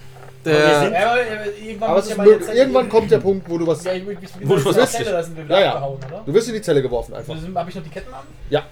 Der, 0.46 0.92
Ja, 0.92 1.12
aber, 1.12 1.22
äh, 1.22 1.50
irgendwann 1.68 1.90
Aber 1.90 2.04
ja 2.06 2.54
Irgendwann 2.54 2.90
kommt 2.90 3.12
der 3.12 3.20
Punkt, 3.20 3.50
wo 3.50 3.58
du 3.58 3.68
was. 3.68 3.84
Ja, 3.84 3.94
ich, 3.94 4.08
ich, 4.08 4.18
ich, 4.22 4.48
Wo 4.48 4.56
du 4.56 4.66
was. 4.66 4.92
Zelle, 4.92 5.12
da 5.12 5.24
sind 5.24 5.38
wir 5.38 5.46
Ja, 5.46 5.60
ja. 5.62 5.86
oder? 5.88 6.24
Du 6.26 6.34
wirst 6.34 6.48
in 6.48 6.54
die 6.54 6.62
Zelle 6.62 6.82
geworfen 6.82 7.14
einfach. 7.16 7.34
Habe 7.36 7.70
ich 7.70 7.76
noch 7.76 7.84
die 7.84 7.90
Ketten 7.90 8.14
an? 8.14 8.24
Ja, 8.50 8.64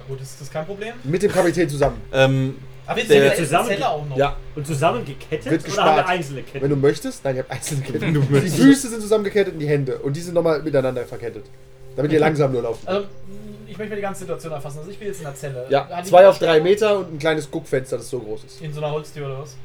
Na 0.00 0.04
Gut, 0.08 0.20
ist 0.20 0.40
das 0.40 0.50
kein 0.50 0.66
Problem. 0.66 0.94
mit 1.04 1.22
dem 1.22 1.32
Kapitän 1.32 1.68
zusammen. 1.68 2.00
ähm, 2.12 2.56
Aber 2.86 2.98
jetzt 2.98 3.10
Der- 3.10 3.22
sind 3.30 3.38
wir 3.38 3.46
zusammen- 3.46 3.82
auch 3.82 4.06
noch. 4.06 4.16
Ja, 4.16 4.36
Und 4.54 4.66
zusammen 4.66 5.04
gekettet? 5.04 5.50
Wird 5.50 5.62
oder 5.72 5.82
haben 5.82 5.86
wir 5.96 6.02
gespart. 6.02 6.08
einzelne 6.08 6.36
wenn 6.38 6.46
Ketten? 6.46 6.68
du 6.70 6.76
möchtest. 6.76 7.24
Nein, 7.24 7.36
ihr 7.36 7.42
habt 7.42 7.50
einzelne 7.52 7.80
Ketten. 7.86 8.00
Wenn 8.00 8.14
du 8.14 8.20
Die. 8.20 8.48
Füße 8.50 8.88
sind 8.88 9.00
zusammengekettet 9.00 9.54
und 9.54 9.60
die 9.60 9.68
Hände. 9.68 9.98
Und 9.98 10.14
die 10.16 10.20
sind 10.20 10.34
nochmal 10.34 10.62
miteinander 10.62 11.04
verkettet. 11.04 11.46
Damit 11.96 12.12
ihr 12.12 12.20
langsam 12.20 12.52
nur 12.52 12.62
laufen. 12.62 12.86
Also, 12.86 13.06
ich 13.66 13.78
möchte 13.78 13.90
mir 13.90 13.96
die 13.96 14.02
ganze 14.02 14.20
Situation 14.20 14.52
erfassen. 14.52 14.78
Also, 14.78 14.90
ich 14.90 14.98
bin 14.98 15.08
jetzt 15.08 15.18
in 15.18 15.24
der 15.24 15.34
Zelle. 15.34 15.66
Ja, 15.70 15.88
Hat 15.88 16.06
zwei 16.06 16.26
auf 16.28 16.38
drei? 16.38 16.60
Meter 16.60 16.98
und 16.98 17.14
ein 17.14 17.18
kleines 17.18 17.50
Guckfenster, 17.50 17.96
das 17.96 18.10
so 18.10 18.18
groß 18.18 18.44
ist. 18.44 18.60
In 18.60 18.72
so 18.72 18.80
einer 18.82 18.90
Holztür 18.92 19.26
oder 19.26 19.38
was? 19.40 19.56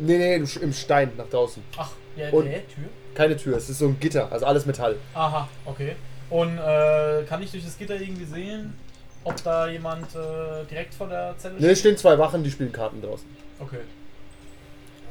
Nee, 0.00 0.18
nee, 0.18 0.34
im 0.60 0.72
Stein 0.72 1.10
nach 1.16 1.28
draußen. 1.28 1.62
Ach, 1.76 1.90
ja, 2.16 2.28
Und- 2.30 2.46
hä, 2.46 2.60
Tür? 2.74 2.84
Keine 3.14 3.36
Tür, 3.36 3.56
es 3.56 3.68
ist 3.68 3.78
so 3.78 3.86
ein 3.86 3.98
Gitter, 3.98 4.30
also 4.30 4.46
alles 4.46 4.64
Metall. 4.64 4.94
Aha, 5.14 5.48
okay. 5.64 5.96
Und 6.30 6.56
äh, 6.58 7.24
kann 7.28 7.42
ich 7.42 7.50
durch 7.50 7.64
das 7.64 7.76
Gitter 7.76 7.94
irgendwie 8.00 8.24
sehen, 8.26 8.74
ob 9.28 9.42
da 9.44 9.68
jemand 9.68 10.06
äh, 10.14 10.64
direkt 10.70 10.94
vor 10.94 11.08
der 11.08 11.34
Zelle 11.38 11.54
Ne, 11.58 11.68
es 11.70 11.80
stehen 11.80 11.96
zwei 11.96 12.18
Wachen, 12.18 12.42
die 12.42 12.50
spielen 12.50 12.72
Karten 12.72 13.00
draußen. 13.02 13.26
Okay. 13.60 13.78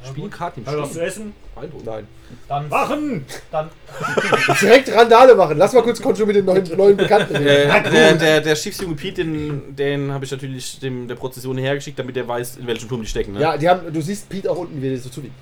Spielen. 0.08 0.30
Karten 0.30 0.60
im 0.60 0.66
Haben 0.66 0.76
wir 0.76 0.82
was 0.84 0.92
zu 0.92 1.02
essen? 1.02 1.34
Beeindruckend. 1.56 1.86
Nein. 1.86 2.06
Dann, 2.48 2.70
Wachen! 2.70 3.26
dann 3.50 3.68
Direkt 4.60 4.94
Randale 4.94 5.34
machen. 5.34 5.58
Lass 5.58 5.72
mal 5.72 5.82
kurz 5.82 6.00
Konto 6.00 6.24
mit 6.24 6.36
den 6.36 6.44
neuen, 6.44 6.64
neuen 6.76 6.96
Bekannten 6.96 7.34
reden. 7.34 7.68
Äh, 7.70 7.90
der, 7.90 8.14
der, 8.14 8.40
der 8.40 8.54
Schiffsjunge 8.56 8.94
Pete, 8.94 9.24
den, 9.24 9.74
den 9.74 10.12
habe 10.12 10.24
ich 10.24 10.30
natürlich 10.30 10.78
dem, 10.78 11.08
der 11.08 11.16
Prozession 11.16 11.58
hergeschickt, 11.58 11.98
damit 11.98 12.16
er 12.16 12.28
weiß, 12.28 12.58
in 12.58 12.66
welchem 12.68 12.88
Turm 12.88 13.00
die 13.00 13.08
stecken. 13.08 13.32
Ne? 13.32 13.40
Ja, 13.40 13.56
die 13.56 13.68
haben, 13.68 13.92
du 13.92 14.00
siehst 14.00 14.28
Pete 14.28 14.48
auch 14.48 14.58
unten, 14.58 14.80
wie 14.80 14.92
er 14.94 14.98
so 14.98 15.08
zuwiegt. 15.08 15.34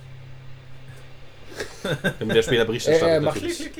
Damit 2.19 2.37
er 2.37 2.43
später 2.43 2.65
Bericht 2.65 2.87
Äh, 2.89 2.93
erstattet. 2.93 3.15
er 3.15 3.21
macht- 3.21 3.35
natürlich. 3.37 3.71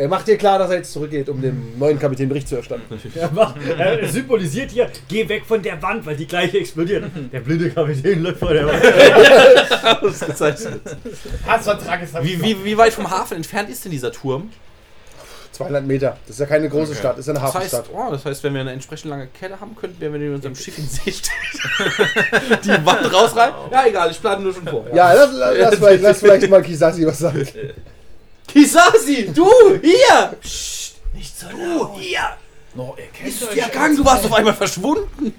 Er 0.00 0.08
macht 0.08 0.26
dir 0.26 0.38
klar, 0.38 0.58
dass 0.58 0.70
er 0.70 0.76
jetzt 0.76 0.92
zurückgeht, 0.94 1.28
um 1.28 1.42
dem 1.42 1.78
neuen 1.78 1.98
Kapitän 1.98 2.26
Bericht 2.26 2.48
zu 2.48 2.56
erstatten. 2.56 2.82
Er, 3.14 3.30
macht, 3.32 3.56
er 3.76 4.08
symbolisiert 4.08 4.70
hier, 4.70 4.88
geh 5.08 5.28
weg 5.28 5.44
von 5.44 5.60
der 5.60 5.82
Wand, 5.82 6.06
weil 6.06 6.16
die 6.16 6.26
gleich 6.26 6.54
explodiert. 6.54 7.04
Der 7.30 7.40
blinde 7.40 7.70
Kapitän 7.70 8.22
läuft 8.22 8.38
vor 8.38 8.54
der 8.54 8.66
Wand. 8.66 8.82
Ausgezeichnet. 10.02 10.80
Hassvertrag 11.46 12.02
ist 12.02 12.14
Wie, 12.22 12.40
wie, 12.40 12.64
wie 12.64 12.78
weit 12.78 12.94
vom 12.94 13.10
Hafen 13.10 13.36
entfernt 13.36 13.68
ist 13.68 13.84
denn 13.84 13.92
dieser 13.92 14.10
Turm? 14.10 14.50
200 15.52 15.84
Meter. 15.84 16.16
Das 16.26 16.36
ist 16.36 16.40
ja 16.40 16.46
keine 16.46 16.70
große 16.70 16.94
Stadt, 16.94 17.18
das 17.18 17.26
ist 17.26 17.26
ja 17.26 17.34
eine 17.34 17.44
Das 17.44 17.54
heißt, 17.54 17.72
Hafenstadt. 17.74 17.94
oh, 17.94 18.10
das 18.10 18.24
heißt, 18.24 18.42
wenn 18.44 18.54
wir 18.54 18.62
eine 18.62 18.72
entsprechend 18.72 19.10
lange 19.10 19.26
Kette 19.26 19.60
haben, 19.60 19.76
könnten 19.76 20.00
wir, 20.00 20.10
wenn 20.14 20.20
wir 20.20 20.28
in 20.28 20.34
unserem 20.36 20.54
Schiff 20.54 20.78
in 20.78 20.88
See 20.88 21.12
stehen, 21.12 22.58
die 22.64 22.86
Wand 22.86 23.12
rausreißen. 23.12 23.54
Ja, 23.70 23.86
egal, 23.86 24.10
ich 24.10 24.20
plane 24.20 24.42
nur 24.42 24.54
schon 24.54 24.66
vor. 24.66 24.86
Ja, 24.94 25.12
lass, 25.12 25.30
lass, 25.34 25.58
lass, 25.58 25.74
vielleicht, 25.74 26.02
lass 26.02 26.20
vielleicht 26.20 26.48
mal 26.48 26.62
Kisasi 26.62 27.06
was 27.06 27.18
sagen. 27.18 27.46
Kisasi, 28.52 29.30
du, 29.34 29.48
hier! 29.82 30.34
Psst, 30.40 30.94
Nicht 31.14 31.38
so 31.38 31.48
du, 31.48 31.98
hier! 31.98 32.20
No, 32.74 32.94
ihr 32.98 33.06
kennt 33.06 33.28
Ist 33.28 33.54
der 33.54 33.68
Gang, 33.68 33.96
du 33.96 34.04
warst 34.04 34.24
auf 34.24 34.32
einmal 34.32 34.54
verschwunden. 34.54 35.34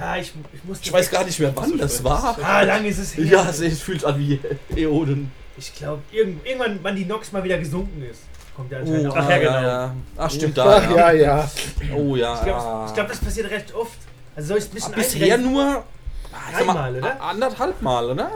Ja, 0.00 0.16
ich, 0.16 0.32
ich 0.52 0.64
muss. 0.64 0.78
Ich 0.82 0.92
weiß 0.92 1.10
gar 1.10 1.24
nicht 1.24 1.38
mehr, 1.38 1.52
wann 1.54 1.76
das 1.78 2.02
war. 2.02 2.36
Ah, 2.42 2.62
lange 2.62 2.88
ist 2.88 2.98
es 2.98 3.16
her. 3.16 3.24
Ja, 3.24 3.48
es 3.48 3.60
es 3.60 3.80
fühlt 3.80 4.04
an 4.04 4.18
wie 4.18 4.40
Äonen. 4.76 5.30
Ich 5.56 5.72
glaube, 5.74 6.02
irgend, 6.10 6.44
irgendwann, 6.44 6.80
wann 6.82 6.96
die 6.96 7.04
Nox 7.04 7.30
mal 7.30 7.44
wieder 7.44 7.58
gesunken 7.58 8.02
ist, 8.10 8.22
kommt 8.56 8.72
der 8.72 8.80
anscheinend 8.80 9.06
auch. 9.08 9.16
Ach 9.16 9.30
ja, 9.30 9.38
genau. 9.38 9.62
ja. 9.62 9.94
Ach, 10.16 10.30
stimmt, 10.30 10.58
da. 10.58 10.76
Ach 10.78 10.90
ja, 10.96 11.12
ja. 11.12 11.50
Oh 11.96 12.16
ja. 12.16 12.34
Ich 12.34 12.42
glaube, 12.44 12.92
glaub, 12.94 13.08
das 13.08 13.18
passiert 13.18 13.50
recht 13.50 13.72
oft. 13.74 13.92
Also 14.34 14.48
soll 14.48 14.58
ich 14.58 14.64
es 14.64 14.70
ein 14.70 14.74
bisschen 14.74 14.92
bisher 14.94 15.38
nur. 15.38 15.84
ich 16.50 16.56
sag 16.58 16.66
mal, 16.66 16.72
Dreimal, 16.74 16.96
oder? 16.96 17.20
Anderthalb 17.22 17.82
Mal, 17.82 18.10
oder? 18.10 18.30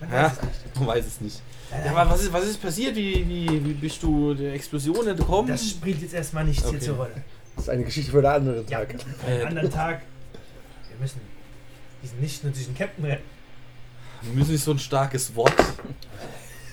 Man 0.00 0.10
Ja, 0.12 0.22
weiß 0.24 0.32
es 0.32 0.42
nicht. 0.42 0.76
man 0.78 0.86
weiß 0.86 1.06
es 1.06 1.20
nicht. 1.20 1.42
Ja, 1.70 1.90
aber 1.94 2.10
was 2.10 2.22
ist, 2.22 2.32
was 2.32 2.44
ist 2.46 2.60
passiert? 2.62 2.96
Wie, 2.96 3.26
wie, 3.28 3.64
wie 3.64 3.72
bist 3.74 4.02
du 4.02 4.32
der 4.34 4.54
Explosion 4.54 5.06
entkommen? 5.06 5.48
Das 5.50 5.68
spielt 5.68 6.00
jetzt 6.00 6.14
erstmal 6.14 6.44
nichts 6.44 6.62
Okay. 6.64 6.72
hier 6.78 6.80
zur 6.80 6.96
Rolle. 6.96 7.22
Das 7.56 7.64
ist 7.64 7.70
eine 7.70 7.84
Geschichte 7.84 8.10
für 8.10 8.18
einen 8.18 8.26
anderen 8.48 8.68
Ja, 8.68 8.78
Tag. 8.78 8.94
einen 9.26 9.46
anderen 9.48 9.70
Tag. 9.70 10.02
Wir 10.88 10.96
müssen 11.00 11.20
diesen 12.02 12.20
nicht 12.20 12.42
nur 12.44 12.52
diesen 12.52 12.74
Captain 12.76 13.04
retten. 13.04 13.22
Wir 14.22 14.32
müssen 14.34 14.52
nicht 14.52 14.64
so 14.64 14.70
ein 14.72 14.78
starkes 14.78 15.34
Wort. 15.34 15.52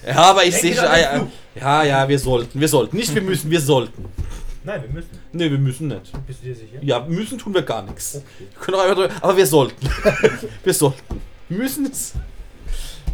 Ja, 0.08 0.16
aber 0.18 0.46
ich 0.46 0.56
sehe. 0.56 0.76
den 0.76 0.84
Ja, 0.84 0.98
ja, 0.98 1.28
ja, 1.56 1.84
ja, 1.84 2.08
wir 2.10 2.20
sollten. 2.20 2.60
Wir 2.60 2.68
sollten. 2.68 2.96
Nicht 2.96 3.14
wir 3.14 3.22
müssen, 3.22 3.50
wir 3.52 3.60
sollten. 3.62 4.06
Nein, 4.64 4.82
wir 4.84 4.90
müssen. 4.90 5.10
Ne, 5.32 5.52
wir 5.52 5.58
müssen 5.58 5.88
nicht. 5.90 6.12
Bist 6.26 6.42
du 6.42 6.46
dir 6.48 6.56
sicher? 6.56 6.78
Ja, 6.82 7.00
müssen 7.02 7.38
tun 7.38 7.54
wir 7.54 7.62
gar 7.64 7.84
nichts. 7.84 8.22
Wir 8.40 8.48
können 8.60 8.78
auch 8.78 8.82
einfach 8.82 8.96
drüber, 8.96 9.14
aber 9.22 9.38
wir 9.38 9.46
sollten. 9.46 9.88
wir 10.64 10.74
sollten. 10.74 11.22
müssen 11.50 11.86
es. 11.92 12.14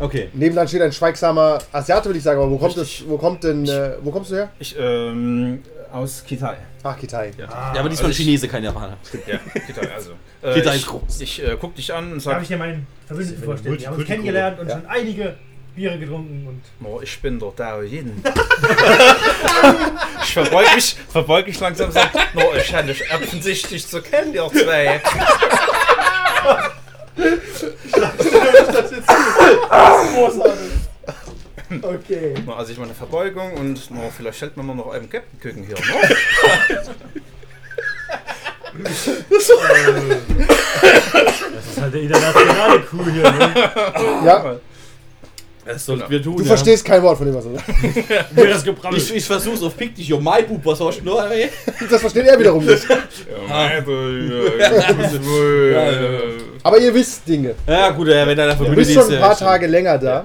Okay. 0.02 0.30
Nebendran 0.34 0.68
steht 0.68 0.82
ein 0.82 0.92
schweigsamer 0.92 1.60
Asiate, 1.72 2.10
will 2.10 2.16
ich 2.18 2.24
sagen, 2.24 2.42
aber 2.42 2.50
wo 2.52 2.58
kommt 2.58 2.76
das, 2.78 3.04
wo 3.08 3.18
kommt 3.18 3.44
denn, 3.44 3.68
äh, 3.68 3.94
wo 4.02 4.10
kommst 4.12 4.32
du 4.32 4.36
her? 4.36 4.50
Ich, 4.60 4.76
ähm, 4.80 5.62
aus 5.92 6.24
Kitai. 6.26 6.58
Ach, 6.84 6.98
Kitai. 6.98 7.32
Ja, 7.38 7.48
aber 7.48 7.90
diesmal 7.90 7.90
ein 7.90 7.90
also 7.90 8.08
ich- 8.10 8.18
Chinese, 8.18 8.48
kein 8.48 8.64
Japaner. 8.64 8.98
Ja, 9.28 9.38
Kitai, 9.60 9.88
also. 9.94 10.12
Kitai 10.54 10.72
ich, 10.76 10.82
ist 10.82 10.88
groß. 10.88 11.22
Ich 11.22 11.44
äh, 11.44 11.58
guck 11.60 11.76
dich 11.76 11.94
an 11.94 12.06
und 12.14 12.26
Darf 12.26 12.34
sag, 12.34 12.42
ich 12.42 12.48
dir 12.48 12.58
meinen 12.58 12.88
Verbündeten 13.06 13.44
vorstellen? 13.44 13.80
Wir 13.80 13.88
haben 13.88 13.98
uns 13.98 14.08
kennengelernt 14.08 14.60
und 14.60 14.68
Ja. 14.68 14.74
schon 14.76 14.86
einige 14.88 15.36
Biere 15.76 16.00
getrunken 16.00 16.48
und 16.48 16.62
oh, 16.86 17.00
ich 17.02 17.22
bin 17.22 17.40
der 17.40 17.52
Dao 17.56 17.82
Yin. 17.82 18.24
ich 20.24 20.34
verbeug 20.34 20.76
mich, 20.76 20.96
verbeug 21.10 21.48
mich 21.48 21.60
langsam 21.60 21.88
und 21.88 21.94
sag, 21.94 22.12
no, 22.34 22.42
ich 22.58 22.66
scheine 22.66 22.92
dich 22.94 23.04
offensichtlich 23.14 23.88
zu 23.88 24.02
kennen, 24.02 24.34
ihr 24.34 24.48
zwei. 24.50 25.00
Okay. 31.84 32.36
No, 32.45 32.54
also 32.54 32.71
ich 32.71 32.78
meine 32.78 32.93
Verbeugung 32.93 33.54
und 33.54 33.89
no, 33.91 34.12
vielleicht 34.15 34.38
stellt 34.38 34.56
man 34.58 34.76
noch 34.76 34.91
einen 34.91 35.10
Captain 35.10 35.39
Küken 35.39 35.63
hier, 35.63 35.76
ne? 35.76 35.82
Das 38.84 39.08
ist 39.08 39.52
halt 41.82 41.93
der 41.93 42.02
internationale 42.02 42.80
Kuh 42.82 43.06
hier, 43.06 43.32
ne? 43.32 43.54
Ja, 44.26 44.56
Das 45.65 45.86
sollten 45.86 46.10
wir 46.10 46.21
tun. 46.21 46.38
du 46.38 46.41
ja. 46.41 46.47
verstehst 46.47 46.84
kein 46.84 47.04
Wort 47.04 47.17
von 47.17 47.28
dem, 47.28 47.36
was 47.36 47.45
er 47.45 47.54
sagt. 47.54 47.65
Das 48.36 48.63
gebrabbelt. 48.63 49.02
Ich, 49.02 49.15
ich 49.15 49.26
versuch's 49.26 49.62
auf 49.62 49.78
Pick 49.78 49.95
dich, 49.95 50.08
yo, 50.08 50.19
my 50.19 50.41
Bub, 50.47 50.65
was 50.65 50.80
hast 50.80 51.00
du 51.00 51.06
noch? 51.06 51.30
ey? 51.30 51.50
Das 51.89 52.02
versteht 52.02 52.26
er 52.26 52.39
wiederum 52.39 52.65
nicht. 52.65 52.84
Aber 56.63 56.78
ihr 56.80 56.93
wisst 56.93 57.28
Dinge. 57.28 57.56
Ja, 57.67 57.89
gut, 57.91 58.08
ja, 58.08 58.26
wenn 58.26 58.38
er 58.38 58.47
da 58.47 58.52
Du 58.54 58.58
verbündet 58.58 58.88
bist 58.88 58.93
schon 58.93 59.06
ein 59.06 59.13
ja, 59.13 59.19
paar. 59.19 59.38
Tage 59.38 59.67
länger 59.67 59.97
da. 59.97 60.24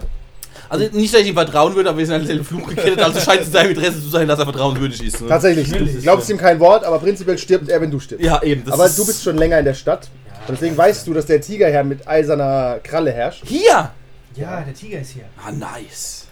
Also 0.69 0.87
nicht, 0.93 1.15
dass 1.15 1.21
ich 1.21 1.29
ihm 1.29 1.35
vertrauen 1.35 1.75
würde, 1.75 1.91
aber 1.91 1.99
wir 1.99 2.07
sind 2.07 2.17
an 2.17 2.27
den 2.27 2.45
Fluch 2.45 2.69
gekettet, 2.69 3.01
also 3.01 3.21
scheint 3.21 3.43
es 3.43 3.47
in 3.47 3.53
seinem 3.53 3.71
Interesse 3.71 4.01
zu 4.01 4.09
sein, 4.09 4.27
dass 4.27 4.39
er 4.39 4.47
vertrauenswürdig 4.47 5.05
ist. 5.07 5.21
Ne? 5.21 5.29
Tatsächlich. 5.29 5.71
Du 5.71 5.85
glaubst 6.03 6.29
ihm 6.29 6.39
kein 6.39 6.59
Wort, 6.59 6.85
aber 6.85 6.99
prinzipiell 6.99 7.39
stirbt 7.39 7.69
er, 7.69 7.81
wenn 7.81 7.91
du 7.91 8.01
stirbst. 8.01 8.25
Ja, 8.25 8.43
eben. 8.43 8.65
das 8.65 8.75
Aber 8.75 8.89
du 8.89 9.07
bist 9.07 9.23
schon 9.23 9.37
länger 9.37 9.59
in 9.59 9.65
der 9.65 9.75
Stadt. 9.75 10.09
Und 10.49 10.55
deswegen 10.55 10.77
weißt 10.77 11.07
du, 11.07 11.15
dass 11.15 11.27
der 11.27 11.41
Tigerherr 11.41 11.85
mit 11.85 12.07
eiserner 12.07 12.79
Kralle 12.83 13.13
herrscht. 13.13 13.43
Hier! 13.47 13.91
Ja, 14.37 14.61
der 14.63 14.75
Tiger 14.75 15.01
ist 15.01 15.11
hier. 15.11 15.25
Ah, 15.43 15.51
nice. 15.53 16.27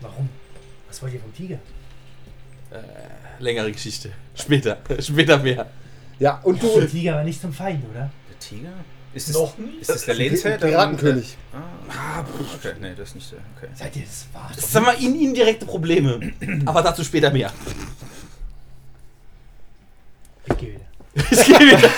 Warum? 0.00 0.28
Was 0.88 1.00
wollt 1.02 1.14
ihr 1.14 1.20
vom 1.20 1.34
Tiger? 1.34 1.58
Längere 3.38 3.72
Geschichte. 3.72 4.12
Später. 4.34 4.78
Später 5.00 5.38
mehr. 5.38 5.70
Ja, 6.18 6.40
und 6.44 6.62
Der 6.62 6.68
du. 6.70 6.86
Tiger 6.86 7.14
war 7.16 7.24
nicht 7.24 7.40
zum 7.40 7.52
Feind, 7.52 7.82
oder? 7.90 8.10
Der 8.28 8.38
Tiger? 8.38 8.68
Ist 9.12 9.28
das, 9.30 9.34
Noch 9.36 9.58
nie? 9.58 9.78
ist 9.80 9.90
das 9.90 10.04
der 10.04 10.14
Lehnsherr? 10.14 10.56
der- 10.58 10.68
Piratenkönig. 10.68 11.36
Ah, 11.52 12.22
okay, 12.54 12.74
nee, 12.80 12.92
das 12.96 13.08
ist 13.08 13.14
nicht 13.16 13.32
der. 13.32 13.38
Okay. 13.56 13.68
Seid 13.74 13.96
ihr 13.96 14.02
das 14.04 14.26
wahr? 14.32 14.52
Das 14.54 14.70
sind 14.70 14.82
mal 14.84 14.92
in, 15.02 15.18
indirekte 15.20 15.66
Probleme. 15.66 16.20
Aber 16.66 16.82
dazu 16.82 17.02
später 17.02 17.30
mehr. 17.32 17.52
Ich 20.46 20.56
gehe 20.56 20.74
wieder. 20.74 20.84
Es 21.30 21.44
geht 21.44 21.58
wieder. 21.58 21.90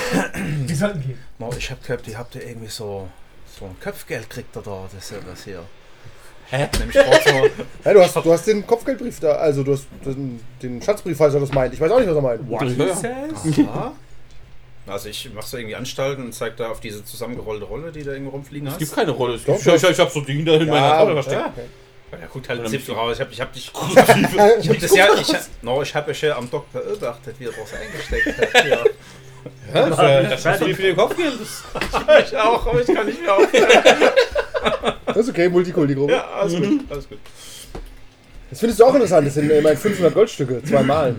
Wir 0.69 0.77
sollten 0.77 1.03
gehen. 1.03 1.19
Ich 1.59 1.71
hab 1.71 1.83
gehört, 1.83 2.09
ihr 2.09 2.17
habt 2.17 2.35
ja 2.35 2.41
irgendwie 2.41 2.69
so, 2.69 3.09
so 3.59 3.67
ein 3.67 3.77
Kopfgeld 3.83 4.29
kriegt 4.31 4.57
ihr 4.57 4.63
da, 4.63 4.89
das 4.93 5.05
ist 5.05 5.11
ja 5.13 5.19
das 5.29 5.45
hier. 5.45 5.63
Hä? 6.51 6.69
Nämlich 6.79 6.95
Ja, 6.97 7.03
du, 7.93 8.01
hast, 8.03 8.17
du 8.17 8.33
hast 8.33 8.47
den 8.47 8.67
Kopfgeldbrief 8.67 9.21
da, 9.21 9.33
also 9.33 9.63
du 9.63 9.73
hast 9.73 9.87
den, 10.05 10.41
den 10.63 10.83
Schatzbrief, 10.83 11.17
falls 11.17 11.35
er 11.35 11.41
das 11.41 11.53
meint. 11.53 11.73
Ich 11.73 11.81
weiß 11.81 11.91
auch 11.91 11.99
nicht, 11.99 12.09
was 12.09 12.17
er 12.17 12.23
meint. 12.23 12.49
What 12.51 12.63
Ja. 12.63 12.69
he 12.69 12.93
says? 13.55 13.69
aha. 13.69 13.93
Also 14.87 15.09
ich 15.09 15.31
mach 15.33 15.45
so 15.45 15.57
irgendwie 15.57 15.77
Anstalten 15.77 16.25
und 16.25 16.33
zeig 16.35 16.57
da 16.57 16.71
auf 16.71 16.81
diese 16.81 17.05
zusammengerollte 17.05 17.65
Rolle, 17.65 17.93
die 17.93 18.03
da 18.03 18.13
irgendwo 18.13 18.33
rumfliegen 18.33 18.67
Es 18.67 18.75
hast. 18.75 18.79
gibt 18.81 18.95
keine 18.95 19.13
Rolle. 19.13 19.37
Ich, 19.37 19.45
Doch, 19.45 19.55
ich, 19.59 19.67
ich, 19.67 19.83
ich 19.85 19.99
hab 20.01 20.11
so 20.11 20.21
Ding 20.23 20.45
da 20.45 20.55
in 20.55 20.67
meiner 20.69 20.91
Tasche 20.91 21.13
versteckt. 21.13 21.41
ja. 21.57 21.63
Ja, 22.11 22.19
der 22.19 22.29
guckt 22.29 22.49
halt 22.51 22.61
einen 22.61 22.69
Zipfel 22.69 22.95
raus. 22.95 23.15
Ich 23.15 23.21
hab, 23.23 23.33
ich 23.33 23.41
hab 23.41 23.53
dich. 23.55 23.71
okay. 23.75 24.57
Ich 24.61 24.69
hab 24.69 24.81
das 24.81 24.95
ja, 24.95 25.07
ich, 25.19 25.33
hab- 25.33 25.49
no, 25.63 25.81
ich 25.83 25.95
hab 25.95 26.07
euch 26.09 26.21
ja 26.21 26.37
am 26.37 26.51
Dock 26.51 26.71
beobachtet, 26.73 27.37
wie 27.39 27.45
er 27.47 27.53
was 27.53 27.73
eingesteckt 27.73 28.55
hat. 28.55 28.67
Ja. 28.69 28.79
Ja, 29.75 29.89
das, 29.89 29.99
äh, 29.99 30.29
das 30.29 30.45
ist 30.45 30.59
so 30.61 30.67
wie 30.67 30.75
viel 30.75 30.95
Kopfgeld. 30.95 31.35
Das 31.41 32.25
Ich 32.27 32.37
auch, 32.37 32.67
aber 32.67 32.81
ich 32.81 32.87
kann 32.87 33.07
nicht 33.07 33.21
mehr 33.23 33.35
aufhören. 33.35 33.69
Das 35.07 35.17
ist 35.17 35.29
okay, 35.31 35.49
Multikulti-Gruppe. 35.49 36.13
Ja, 36.13 36.25
alles 36.41 36.55
gut, 36.55 36.81
alles 36.89 37.09
gut. 37.09 37.19
Das 38.49 38.61
findest 38.61 38.81
du 38.81 38.85
auch 38.85 38.95
interessant. 38.95 39.27
Das 39.27 39.35
sind 39.35 39.51
immerhin 39.51 39.77
500 39.77 40.15
Goldstücke, 40.15 40.63
zweimal. 40.63 41.17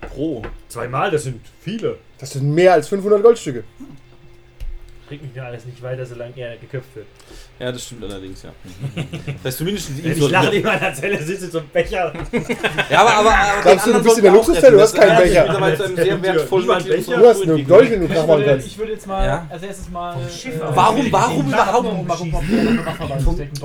pro. 0.00 0.42
Zweimal, 0.68 1.10
das 1.10 1.22
sind 1.24 1.40
viele. 1.60 1.98
Das 2.18 2.30
sind 2.30 2.52
mehr 2.52 2.72
als 2.72 2.88
500 2.88 3.22
Goldstücke. 3.22 3.64
Bringt 5.08 5.22
mich 5.22 5.34
ja 5.34 5.44
alles 5.44 5.64
nicht 5.64 5.82
weiter, 5.82 6.04
solange 6.04 6.32
er 6.36 6.56
geköpft 6.58 6.94
wird. 6.94 7.06
Ja, 7.58 7.72
das 7.72 7.82
stimmt 7.82 8.04
allerdings, 8.04 8.42
ja. 8.42 8.50
Das 9.24 9.44
heißt 9.44 9.58
zumindest 9.58 9.90
Ich 10.04 10.30
lache 10.30 10.54
in 10.56 10.62
meiner 10.62 10.92
Zelle, 10.92 11.22
sitze 11.22 11.50
so 11.50 11.60
ein 11.60 11.68
Becher. 11.72 12.12
Ja, 12.90 13.00
aber, 13.00 13.14
aber, 13.14 13.30
aber 13.30 13.62
Glaubst 13.62 13.86
du, 13.86 13.92
du 13.92 13.96
den 13.98 14.04
bist 14.04 14.18
in 14.18 14.24
der 14.24 14.32
Luxuszelle? 14.32 14.76
Du 14.76 14.82
hast 14.82 14.94
keinen 14.94 15.16
Becher. 15.16 15.44
Du 15.48 15.60
hast 17.26 17.42
einen. 17.42 17.66
Dolch, 17.66 17.90
wenn 17.90 18.06
du 18.06 18.14
nachmachen 18.14 18.44
kannst. 18.44 18.66
ich 18.66 18.78
würde 18.78 18.92
jetzt 18.92 19.06
mal 19.06 19.26
Ja. 19.26 19.46
als 19.48 19.62
erstes 19.62 19.88
mal. 19.90 20.14
Äh. 20.14 20.60
Warum, 20.74 21.12
warum 21.12 21.46
Den 21.46 21.52
überhaupt? 21.54 22.06
Mal. 22.06 22.16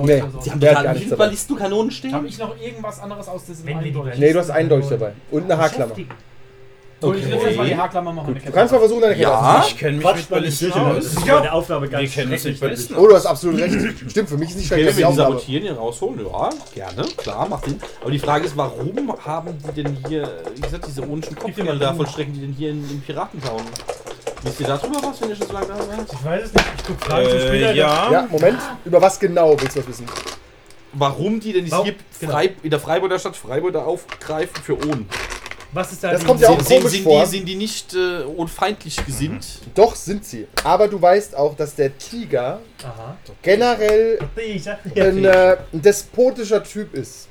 Nee. 0.02 0.22
Sie 0.40 0.50
haben 0.50 0.60
Der 0.60 0.74
gar 0.74 0.94
nichts 0.94 1.10
dabei. 1.10 1.24
Ballistenkanonen 1.26 1.90
stehen. 1.90 2.14
Habe 2.14 2.26
ich 2.26 2.38
noch 2.38 2.58
irgendwas 2.60 3.00
anderes 3.00 3.28
aus 3.28 3.44
diesem 3.44 3.66
die? 3.66 3.94
Nee, 4.18 4.32
du 4.32 4.38
hast 4.38 4.50
einen 4.50 4.68
Dolch 4.68 4.88
dabei. 4.88 5.12
Und 5.30 5.44
eine 5.44 5.58
Haarklammer. 5.58 5.94
Soll 7.04 7.16
ich 7.18 7.24
jetzt 7.24 7.34
Okay. 7.34 7.46
erstmal 7.46 7.66
die 7.68 7.76
Haarklammer 7.76 8.12
machen? 8.12 8.34
Du 8.44 8.52
kannst 8.52 8.72
mal 8.72 8.78
versuchen, 8.78 9.00
deine 9.02 9.14
Kette 9.14 9.22
Ja. 9.28 9.64
Ich 9.66 9.76
kenne 9.78 9.92
mich 9.98 10.02
Quatsch, 10.06 10.16
mit 10.16 10.30
mal 10.30 10.40
nicht 10.40 10.60
Ballisten 10.60 10.66
sicher. 10.72 10.94
Das 10.94 11.06
aus. 11.06 11.12
ist 11.12 11.26
meine 11.26 11.52
Aufgabe 11.52 11.88
ganz 11.88 12.02
Wir 12.02 12.08
kennen 12.10 12.32
uns 12.32 12.44
mit 12.44 12.60
Ballisten 12.60 12.96
Oh, 12.96 13.06
du 13.06 13.14
hast 13.14 13.26
absolut 13.26 13.60
recht. 13.60 13.74
Stimmt, 14.10 14.28
für 14.28 14.36
mich 14.36 14.50
ist 14.50 14.56
nicht 14.56 14.68
Können 14.68 14.82
schlecht, 14.82 14.86
wir 14.86 14.92
die 14.92 14.96
die 14.96 15.04
Aufgabe. 15.04 15.32
sabotieren, 15.32 15.62
hier 15.62 15.76
rausholen? 15.76 16.20
Ja, 16.26 16.50
gerne, 16.74 17.08
klar, 17.16 17.48
macht 17.48 17.64
Sinn. 17.66 17.80
Aber 18.00 18.10
die 18.10 18.18
Frage 18.18 18.46
ist, 18.46 18.56
warum 18.56 19.12
haben 19.24 19.58
die 19.76 19.82
denn 19.82 19.96
hier, 20.08 20.28
wie 20.54 20.60
gesagt, 20.60 20.86
diese 20.86 21.02
ohrenischen 21.08 21.36
Kopfdinger 21.36 21.76
da 21.76 21.94
vollstrecken, 21.94 22.32
die 22.34 22.40
denn 22.40 22.52
hier 22.52 22.70
in 22.70 22.86
den 22.88 23.00
Piratentauen? 23.02 23.62
Wisst 24.42 24.60
ihr 24.60 24.66
darüber 24.66 24.96
was, 25.02 25.20
wenn 25.22 25.30
ihr 25.30 25.36
schon 25.36 25.46
so 25.46 25.52
lange 25.54 25.66
da 25.68 25.76
seid? 25.76 26.06
Ich 26.12 26.24
weiß 26.24 26.44
es 26.44 26.52
nicht. 26.54 26.66
Ich 26.78 26.84
guck 26.86 27.00
Fragen 27.00 27.28
zum 27.30 27.38
Äh, 27.38 27.46
Spieler. 27.48 27.72
ja. 27.72 28.10
Ja, 28.12 28.28
Moment. 28.30 28.58
Über 28.84 29.00
was 29.00 29.18
genau 29.18 29.58
willst 29.58 29.74
du 29.76 29.80
das 29.80 29.88
wissen? 29.88 30.06
Warum 30.92 31.40
die 31.40 31.52
denn 31.52 31.68
Warum- 31.70 31.84
hier 31.86 31.94
genau. 32.20 32.32
Frei, 32.32 32.54
in 32.62 32.70
der 32.70 32.78
Freiburger 32.78 33.18
Stadt 33.18 33.36
Freiburger 33.36 33.84
aufgreifen 33.86 34.62
für 34.62 34.74
Ohn? 34.76 35.08
Was 35.74 35.90
ist 35.92 36.04
da 36.04 36.12
Das 36.12 36.24
kommt 36.24 36.40
ja 36.40 36.48
auch 36.50 36.56
Sind, 36.60 36.66
sind, 36.68 36.78
komisch 36.78 36.92
sind, 36.92 37.02
vor. 37.02 37.20
die, 37.24 37.26
sind 37.26 37.46
die 37.48 37.54
nicht 37.56 37.94
äh, 37.94 38.22
ohnfeindlich 38.24 39.04
gesinnt? 39.04 39.44
Doch, 39.74 39.94
sind 39.96 40.24
sie. 40.24 40.46
Aber 40.62 40.86
du 40.88 41.02
weißt 41.02 41.36
auch, 41.36 41.56
dass 41.56 41.74
der 41.74 41.98
Tiger 41.98 42.60
Aha. 42.82 43.16
generell 43.42 44.18
Tiger. 44.36 44.78
ein, 44.96 45.24
äh, 45.24 45.56
ein 45.72 45.82
despotischer 45.82 46.62
Typ 46.62 46.94
ist. 46.94 47.26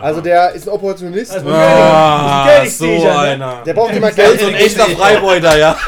Also 0.00 0.20
der 0.22 0.52
ist 0.52 0.66
ein 0.66 0.72
Opportunist. 0.72 1.32
Also- 1.32 1.48
Ah, 1.50 2.46
Geld 2.46 2.72
so 2.72 2.86
ne? 2.86 3.18
einer. 3.18 3.62
der 3.64 3.74
braucht 3.74 3.94
immer 3.94 4.10
Geld. 4.10 4.42
ein 4.42 4.54
echter 4.54 4.86
Freibeuter, 4.86 5.58
ja. 5.58 5.76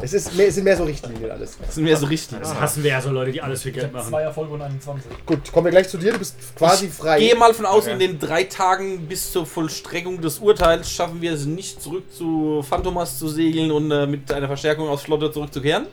Es, 0.00 0.12
ist 0.12 0.36
mehr, 0.36 0.46
es 0.46 0.54
sind 0.54 0.64
mehr 0.64 0.76
so 0.76 0.84
Richtlinien 0.84 1.28
alles. 1.30 1.58
Das 1.60 1.74
sind 1.74 1.82
mehr 1.84 1.96
so 1.96 2.06
richtig. 2.06 2.38
Das 2.38 2.54
hassen 2.54 2.84
wir 2.84 2.90
ja 2.92 3.00
so 3.00 3.10
Leute, 3.10 3.32
die 3.32 3.42
alles 3.42 3.62
für 3.62 3.72
Geld 3.72 3.92
machen. 3.92 4.08
Zwei 4.10 4.22
Erfolge 4.22 4.54
und 4.54 4.62
21. 4.62 5.10
Gut, 5.26 5.52
kommen 5.52 5.64
wir 5.66 5.70
gleich 5.72 5.88
zu 5.88 5.98
dir. 5.98 6.12
Du 6.12 6.18
bist 6.20 6.36
quasi 6.56 6.86
frei. 6.88 7.18
Gehe 7.18 7.34
mal 7.34 7.52
von 7.52 7.66
aus, 7.66 7.84
Okay. 7.84 7.94
in 7.94 7.98
den 7.98 8.18
drei 8.20 8.44
Tagen 8.44 9.08
bis 9.08 9.32
zur 9.32 9.44
Vollstreckung 9.44 10.20
des 10.20 10.38
Urteils 10.38 10.88
schaffen 10.90 11.20
wir 11.20 11.32
es 11.32 11.46
nicht 11.46 11.82
zurück 11.82 12.04
zu 12.16 12.64
Phantomas 12.68 13.18
zu 13.18 13.28
segeln 13.28 13.72
und 13.72 13.90
äh, 13.90 14.06
mit 14.06 14.30
einer 14.32 14.46
Verstärkung 14.46 14.88
aus 14.88 15.02
Flotte 15.02 15.32
zurückzukehren. 15.32 15.86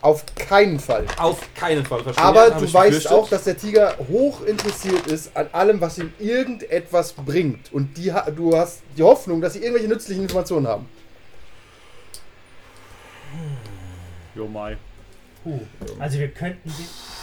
Auf 0.00 0.24
keinen 0.36 0.78
Fall. 0.78 1.06
Auf 1.16 1.40
keinen 1.56 1.84
Fall, 1.84 2.04
verstehe 2.04 2.24
Aber 2.24 2.50
du 2.50 2.64
ich 2.64 2.72
weißt 2.72 2.90
befürchtet. 2.90 3.10
auch, 3.12 3.28
dass 3.28 3.42
der 3.42 3.58
Tiger 3.58 3.96
hoch 4.08 4.42
interessiert 4.46 5.08
ist 5.08 5.36
an 5.36 5.48
allem, 5.50 5.80
was 5.80 5.98
ihm 5.98 6.12
irgendetwas 6.20 7.12
bringt. 7.12 7.72
Und 7.72 7.96
die, 7.96 8.12
du 8.36 8.56
hast 8.56 8.82
die 8.96 9.02
Hoffnung, 9.02 9.40
dass 9.40 9.54
sie 9.54 9.58
irgendwelche 9.58 9.88
nützlichen 9.88 10.22
Informationen 10.22 10.68
haben. 10.68 10.86
Jo, 14.38 14.46
Mai. 14.46 14.76
Puh. 15.42 15.58
Also 15.98 16.18
wir 16.20 16.28
könnten 16.28 16.68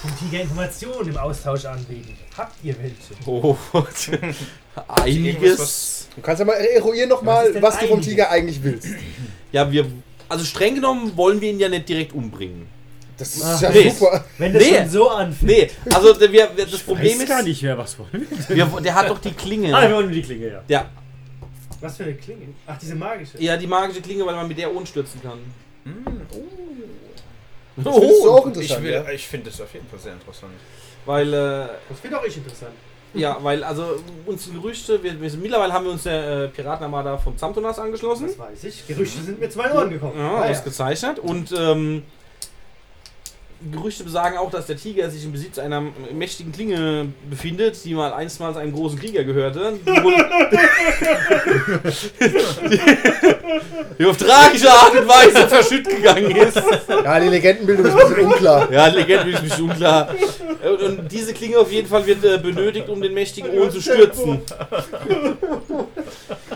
dem 0.04 0.18
Tiger 0.20 0.42
Informationen 0.44 1.10
im 1.10 1.18
Austausch 1.18 1.64
anbieten. 1.64 2.18
Habt 2.38 2.56
ihr 2.62 2.76
welche? 2.78 3.14
Oh, 3.26 3.56
einiges. 5.02 6.10
Du 6.14 6.22
kannst 6.22 6.40
ja 6.42 6.46
mal 6.46 6.54
eruieren 6.56 7.10
Was 7.10 7.18
nochmal, 7.18 7.54
denn 7.54 7.62
was 7.62 7.80
du 7.80 7.88
vom? 7.88 8.02
Tiger 8.02 8.30
eigentlich 8.30 8.62
willst. 8.62 8.90
Ja, 9.54 9.72
wir. 9.72 9.86
Also 10.28 10.44
streng 10.44 10.76
genommen 10.76 11.16
wollen 11.16 11.40
wir 11.40 11.50
ihn 11.52 11.60
ja 11.60 11.70
nicht 11.70 11.88
direkt 11.88 12.12
umbringen. 12.14 12.68
Das 13.18 13.34
ist 13.34 13.44
Ach, 13.46 13.62
ja 13.62 13.70
nee. 13.70 13.90
super. 13.90 14.26
Wenn 14.38 14.52
das 14.54 14.62
Nee. 14.64 14.78
schon 14.78 14.90
so 14.90 15.10
anfängt. 15.10 15.50
Nee, 15.50 15.70
also 15.94 16.12
der, 16.14 16.30
wir, 16.34 16.50
wir, 16.54 16.66
das 16.66 16.82
Problem 16.82 17.14
Weiß 17.14 17.22
ist, 17.24 17.30
gar 17.30 17.44
nicht 17.44 17.64
mehr, 17.64 17.78
was 17.78 17.98
wollen 17.98 18.28
wir. 18.50 18.56
Wir, 18.58 18.82
der 18.82 18.94
hat 18.96 19.10
doch 19.10 19.20
die 19.20 19.32
Klinge. 19.32 19.74
Ah, 19.74 19.88
wir 19.88 19.96
wollen 19.96 20.12
die 20.12 20.22
Klinge, 20.22 20.48
ja. 20.52 20.62
Ja, 20.68 20.90
Was 21.80 21.96
für 21.96 22.04
eine 22.04 22.16
Klinge? 22.16 22.48
Ach, 22.68 22.78
diese 22.78 22.96
magische. 22.96 23.42
ja, 23.42 23.56
die 23.56 23.68
magische 23.68 24.02
Klinge, 24.02 24.26
weil 24.26 24.36
man 24.36 24.48
mit 24.50 24.58
der 24.58 24.76
Ohn 24.76 24.86
stürzen 24.86 25.22
kann. 25.22 25.40
Das 27.78 27.96
findest 27.96 28.24
du 28.24 28.32
auch 28.32 28.40
Ich, 28.40 28.54
interessant. 28.54 28.84
will- 28.84 28.92
ja? 28.94 29.10
ich 29.10 29.28
finde 29.28 29.50
das 29.50 29.62
auf 29.62 29.74
jeden 29.74 29.88
Fall 29.88 30.00
sehr 30.00 30.14
interessant. 30.14 30.54
Weil, 31.06 31.34
äh, 31.34 31.68
Das 31.90 32.00
finde 32.02 32.20
auch 32.20 32.24
ich 32.26 32.38
interessant. 32.38 32.72
ja, 33.14 33.38
weil, 33.42 33.64
also, 33.64 33.98
uns 34.26 34.46
die 34.46 34.54
Gerüchte, 34.54 35.02
wir, 35.04 35.20
wir 35.22 35.30
sind, 35.30 35.42
mittlerweile 35.44 35.72
haben 35.74 35.86
wir 35.86 35.92
uns 35.92 36.04
der 36.04 36.44
äh, 36.44 36.48
Piratenarmada 36.48 37.18
vom 37.18 37.38
Zamtonas 37.38 37.78
angeschlossen. 37.80 38.28
Das 38.28 38.40
weiß 38.40 38.64
ich. 38.64 38.88
Gerüchte 38.88 39.22
sind 39.22 39.40
mir 39.40 39.50
zwei 39.50 39.72
Ohren 39.74 39.90
gekommen. 39.90 40.18
Ja, 40.18 40.38
Ah, 40.38 40.46
ja. 40.46 40.52
ausgezeichnet. 40.52 41.20
Und, 41.20 41.52
ähm, 41.58 42.04
Gerüchte 43.72 44.04
besagen 44.04 44.38
auch, 44.38 44.52
dass 44.52 44.68
der 44.68 44.78
Tiger 44.78 45.10
sich 45.10 45.24
im 45.24 45.32
Besitz 45.32 45.58
einer 45.58 45.82
mächtigen 46.14 46.52
Klinge 46.52 47.08
befindet, 47.30 47.84
die 47.84 47.94
mal 47.94 48.14
einstmals 48.14 48.58
einem 48.58 48.74
großen 48.74 49.00
Krieger 49.00 49.24
gehörte. 49.24 49.80
Die, 49.86 49.92
die 54.00 54.06
auf 54.06 54.18
tragische 54.18 54.70
Art 54.70 55.00
und 55.00 55.08
Weise 55.08 55.48
verschütt 55.48 55.88
gegangen 55.88 56.36
ist. 56.36 56.62
Ja, 56.88 57.20
die 57.20 57.30
Legendenbildung 57.30 57.86
ist 57.86 57.94
ein 57.94 58.10
bisschen 58.10 58.26
unklar. 58.26 58.72
Ja, 58.72 58.88
Legende 58.88 59.32
ist 59.32 59.38
ein 59.38 59.44
bisschen 59.46 59.70
unklar. 59.70 60.10
Und, 60.64 60.82
und 60.82 61.12
diese 61.12 61.34
Klinge 61.34 61.58
auf 61.58 61.72
jeden 61.72 61.88
Fall 61.88 62.06
wird 62.06 62.24
äh, 62.24 62.38
benötigt, 62.38 62.90
um 62.90 63.02
den 63.02 63.14
mächtigen 63.14 63.52
Ohren 63.58 63.72
zu 63.72 63.82
stürzen. 63.82 64.42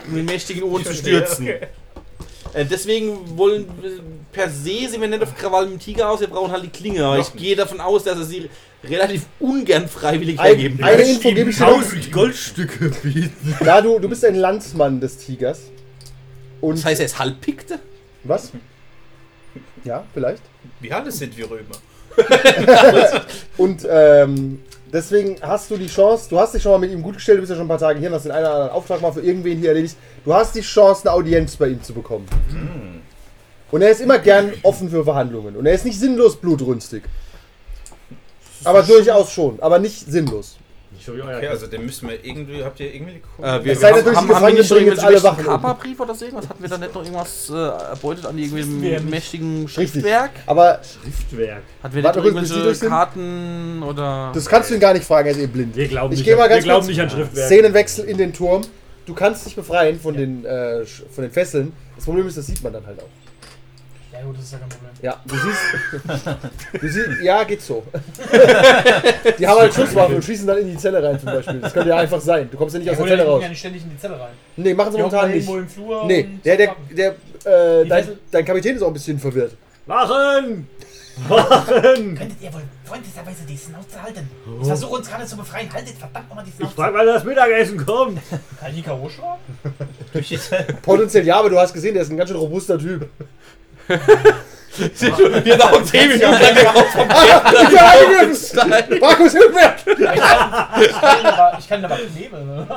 Um 0.07 0.15
den 0.15 0.25
mächtigen 0.25 0.63
Ohren 0.63 0.83
zu 0.83 0.93
stürzen. 0.93 1.49
Äh, 2.53 2.65
deswegen 2.65 3.37
wollen 3.37 3.67
per 4.31 4.49
se 4.49 4.87
sehen 4.89 5.01
wir 5.01 5.07
nicht 5.07 5.21
auf 5.23 5.35
Krawall 5.35 5.65
mit 5.65 5.73
dem 5.73 5.79
Tiger 5.79 6.09
aus, 6.09 6.19
wir 6.19 6.27
brauchen 6.27 6.51
halt 6.51 6.63
die 6.63 6.69
Klinge. 6.69 7.05
Aber 7.05 7.19
ich 7.19 7.33
gehe 7.33 7.55
davon 7.55 7.79
aus, 7.79 8.03
dass 8.03 8.17
er 8.17 8.23
sie 8.25 8.49
relativ 8.83 9.25
ungern 9.39 9.87
freiwillig 9.87 10.39
Ein, 10.39 10.45
hergeben 10.45 10.83
eine 10.83 10.97
wird. 10.99 11.09
Info 11.09 11.31
gebe 11.33 11.49
ich 11.49 11.57
dir 11.57 11.65
noch. 11.65 11.77
1000 11.77 12.11
Goldstücke 12.11 12.89
bieten. 13.03 13.57
Da 13.63 13.81
du, 13.81 13.99
du 13.99 14.07
bist 14.09 14.23
ein 14.25 14.35
Landsmann 14.35 14.99
des 14.99 15.17
Tigers. 15.17 15.61
Und 16.61 16.77
Das 16.77 16.85
heißt, 16.85 16.99
er 17.01 17.05
ist 17.05 17.19
Halbpikte? 17.19 17.79
was? 18.23 18.51
Ja, 19.83 20.03
vielleicht. 20.13 20.43
Wie 20.79 20.91
alle 20.91 21.11
sind 21.11 21.35
wir 21.37 21.49
Römer. 21.49 21.75
Und 23.57 23.87
ähm, 23.89 24.59
deswegen 24.93 25.37
hast 25.41 25.69
du 25.71 25.77
die 25.77 25.87
Chance, 25.87 26.29
du 26.29 26.39
hast 26.39 26.53
dich 26.53 26.63
schon 26.63 26.71
mal 26.71 26.79
mit 26.79 26.91
ihm 26.91 27.01
gut 27.01 27.15
gestellt, 27.15 27.37
du 27.37 27.41
bist 27.41 27.49
ja 27.49 27.55
schon 27.55 27.65
ein 27.65 27.69
paar 27.69 27.77
Tage 27.77 27.99
hier 27.99 28.09
und 28.09 28.15
hast 28.15 28.25
den 28.25 28.31
einen 28.31 28.45
oder 28.45 28.53
anderen 28.53 28.71
Auftrag 28.71 29.01
mal 29.01 29.11
für 29.11 29.21
irgendwen 29.21 29.57
hier 29.57 29.69
erledigt. 29.69 29.95
Du 30.25 30.33
hast 30.33 30.55
die 30.55 30.61
Chance, 30.61 31.03
eine 31.03 31.13
Audienz 31.13 31.55
bei 31.55 31.67
ihm 31.67 31.81
zu 31.81 31.93
bekommen. 31.93 32.27
Und 33.71 33.81
er 33.81 33.91
ist 33.91 34.01
immer 34.01 34.19
gern 34.19 34.53
offen 34.63 34.89
für 34.89 35.03
Verhandlungen. 35.03 35.55
Und 35.55 35.65
er 35.65 35.73
ist 35.73 35.85
nicht 35.85 35.99
sinnlos 35.99 36.35
blutrünstig. 36.35 37.03
Aber 38.63 38.83
durchaus 38.83 39.31
schon, 39.31 39.59
aber 39.61 39.79
nicht 39.79 40.11
sinnlos. 40.11 40.57
Nicht 40.91 41.05
so 41.05 41.11
Okay, 41.13 41.47
also 41.47 41.67
den 41.67 41.85
müssen 41.85 42.09
wir 42.09 42.23
irgendwie, 42.25 42.63
habt 42.63 42.79
ihr 42.79 42.93
irgendwie 42.93 43.21
die 43.39 43.43
Äh, 43.43 43.63
wir, 43.63 43.73
Es 43.73 43.79
sei 43.79 43.91
denn, 43.93 44.03
durch 44.05 44.17
die 44.19 44.27
Gefangenen 44.27 44.55
nicht 44.57 44.69
bringen 44.69 44.87
jetzt 44.87 45.03
alle 45.03 45.23
Wachen. 45.23 45.45
Kaperbrief 45.45 45.99
oder 45.99 46.15
so 46.15 46.25
irgendwas? 46.25 46.49
Hatten 46.49 46.63
wir 46.63 46.69
da 46.69 46.77
nicht 46.79 46.95
noch 46.95 47.03
irgendwas 47.03 47.49
äh, 47.49 47.53
erbeutet 47.53 48.25
an 48.25 48.35
wir 48.81 48.99
nicht. 48.99 49.09
mächtigen 49.09 49.65
Richtig. 49.65 49.73
Schriftwerk? 49.91 50.31
Aber 50.47 50.79
Schriftwerk. 50.83 51.61
Hatten 51.83 51.95
wir 51.95 52.03
Warte 52.03 52.19
nicht 52.21 52.51
irgendwelche. 52.51 52.87
Karten 52.87 53.83
oder... 53.83 54.31
das 54.33 54.45
kannst 54.47 54.69
du 54.71 54.73
ihn 54.75 54.79
gar 54.79 54.93
nicht 54.93 55.05
fragen, 55.05 55.27
er 55.27 55.35
ist 55.35 55.41
eh 55.41 55.47
blind. 55.47 55.75
Wir 55.75 55.87
glauben, 55.87 56.13
Ich 56.13 56.19
nicht, 56.25 56.31
an- 56.33 56.39
ganz 56.39 56.53
wir 56.53 56.61
glauben 56.63 56.87
nicht 56.87 57.01
an 57.01 57.09
Schriftwerk. 57.09 57.45
Szenenwechsel 57.47 58.05
in 58.05 58.17
den 58.17 58.33
Turm. 58.33 58.63
Du 59.05 59.13
kannst 59.13 59.45
dich 59.45 59.55
befreien 59.55 59.99
von, 59.99 60.15
den, 60.15 60.45
äh, 60.45 60.85
von 60.85 61.23
den 61.23 61.31
Fesseln. 61.31 61.73
Das 61.95 62.05
Problem 62.05 62.27
ist, 62.27 62.37
das 62.37 62.45
sieht 62.47 62.63
man 62.63 62.73
dann 62.73 62.85
halt 62.85 62.99
auch. 62.99 63.07
Ja 64.19 64.25
gut, 64.25 64.35
das 64.37 64.43
ist 64.43 64.51
ja 64.51 64.57
kein 64.59 64.69
Problem. 64.69 64.89
Ja, 65.01 65.21
du 65.25 65.35
siehst. 65.35 66.33
du 66.81 66.87
siehst 66.89 67.21
ja, 67.23 67.43
geht 67.45 67.61
so. 67.61 67.83
die 69.39 69.47
haben 69.47 69.59
halt 69.59 69.73
Schusswaffen 69.73 70.15
und 70.15 70.23
schießen 70.25 70.45
dann 70.45 70.57
in 70.57 70.71
die 70.71 70.77
Zelle 70.77 71.01
rein 71.01 71.17
zum 71.19 71.27
Beispiel. 71.27 71.59
Das 71.61 71.71
könnte 71.73 71.89
ja 71.89 71.97
einfach 71.97 72.19
sein. 72.19 72.49
Du 72.51 72.57
kommst 72.57 72.73
ja 72.73 72.79
nicht 72.79 72.87
Ja, 72.87 72.93
aus 72.93 72.97
der 72.97 73.05
die 73.05 73.11
Zelle 73.11 73.23
raus. 73.23 73.29
gucken 73.33 73.43
ja 73.43 73.49
nicht 73.49 73.59
ständig 73.59 73.83
in 73.83 73.89
die 73.91 73.97
Zelle 73.97 74.19
rein. 74.19 74.33
Nee, 74.57 74.73
machen 74.73 74.91
sie 74.91 74.97
Die 74.97 75.03
momentan 75.03 75.31
nicht. 75.31 75.47
irgendwo 75.47 75.57
im 75.59 75.69
Flur 75.69 76.05
Nee, 76.05 76.23
und 76.23 76.45
der, 76.45 76.57
der, 76.57 76.75
der, 76.91 77.09
äh, 77.09 77.83
Die 77.83 77.89
dein, 77.89 78.03
Fessel- 78.03 78.19
dein 78.31 78.45
Kapitän 78.45 78.75
ist 78.75 78.81
auch 78.81 78.87
ein 78.87 78.93
bisschen 78.93 79.19
verwirrt. 79.19 79.55
Wachen! 79.85 80.67
Wachen! 81.27 82.15
Könntet 82.15 82.41
ihr 82.41 82.53
wohl 82.53 82.61
freundlicherweise 82.85 83.43
die 83.47 83.57
Schnauze 83.57 84.01
halten? 84.01 84.29
Ich 84.61 84.67
versuche 84.67 84.95
uns 84.97 85.09
gerade 85.09 85.25
zu 85.25 85.35
befreien. 85.37 85.71
Haltet 85.73 85.97
verdammt 85.97 86.29
nochmal 86.29 86.43
die 86.45 86.49
Ich 86.51 86.55
Schnauze. 86.57 86.75
frag 86.75 86.93
mal, 86.93 86.99
wann 86.99 87.13
das 87.13 87.23
Mittagessen 87.23 87.85
kommt. 87.85 88.19
Kann 88.59 88.73
ich 88.75 88.83
K.O. 88.85 89.09
schlagen? 89.09 89.39
Potenziell 90.81 91.25
ja, 91.25 91.37
aber 91.39 91.49
du 91.49 91.59
hast 91.59 91.73
gesehen, 91.73 91.93
der 91.93 92.03
ist 92.03 92.11
ein 92.11 92.17
ganz 92.17 92.29
schön 92.29 92.39
robuster 92.39 92.77
Typ. 92.79 93.09
Wir 95.43 95.57
haben 95.57 95.61
auch 95.75 95.83
10 95.83 96.07
Minuten 96.07 96.31
lang 96.31 96.55
geraucht 96.55 96.85
vom 96.93 97.01
angegriffen! 97.09 98.99
Markus, 99.01 99.31
hilf 99.33 99.51
mir! 99.53 99.75
Ich 101.59 101.67
kann, 101.67 101.83
aber. 101.85 101.97
Ne? 101.97 102.67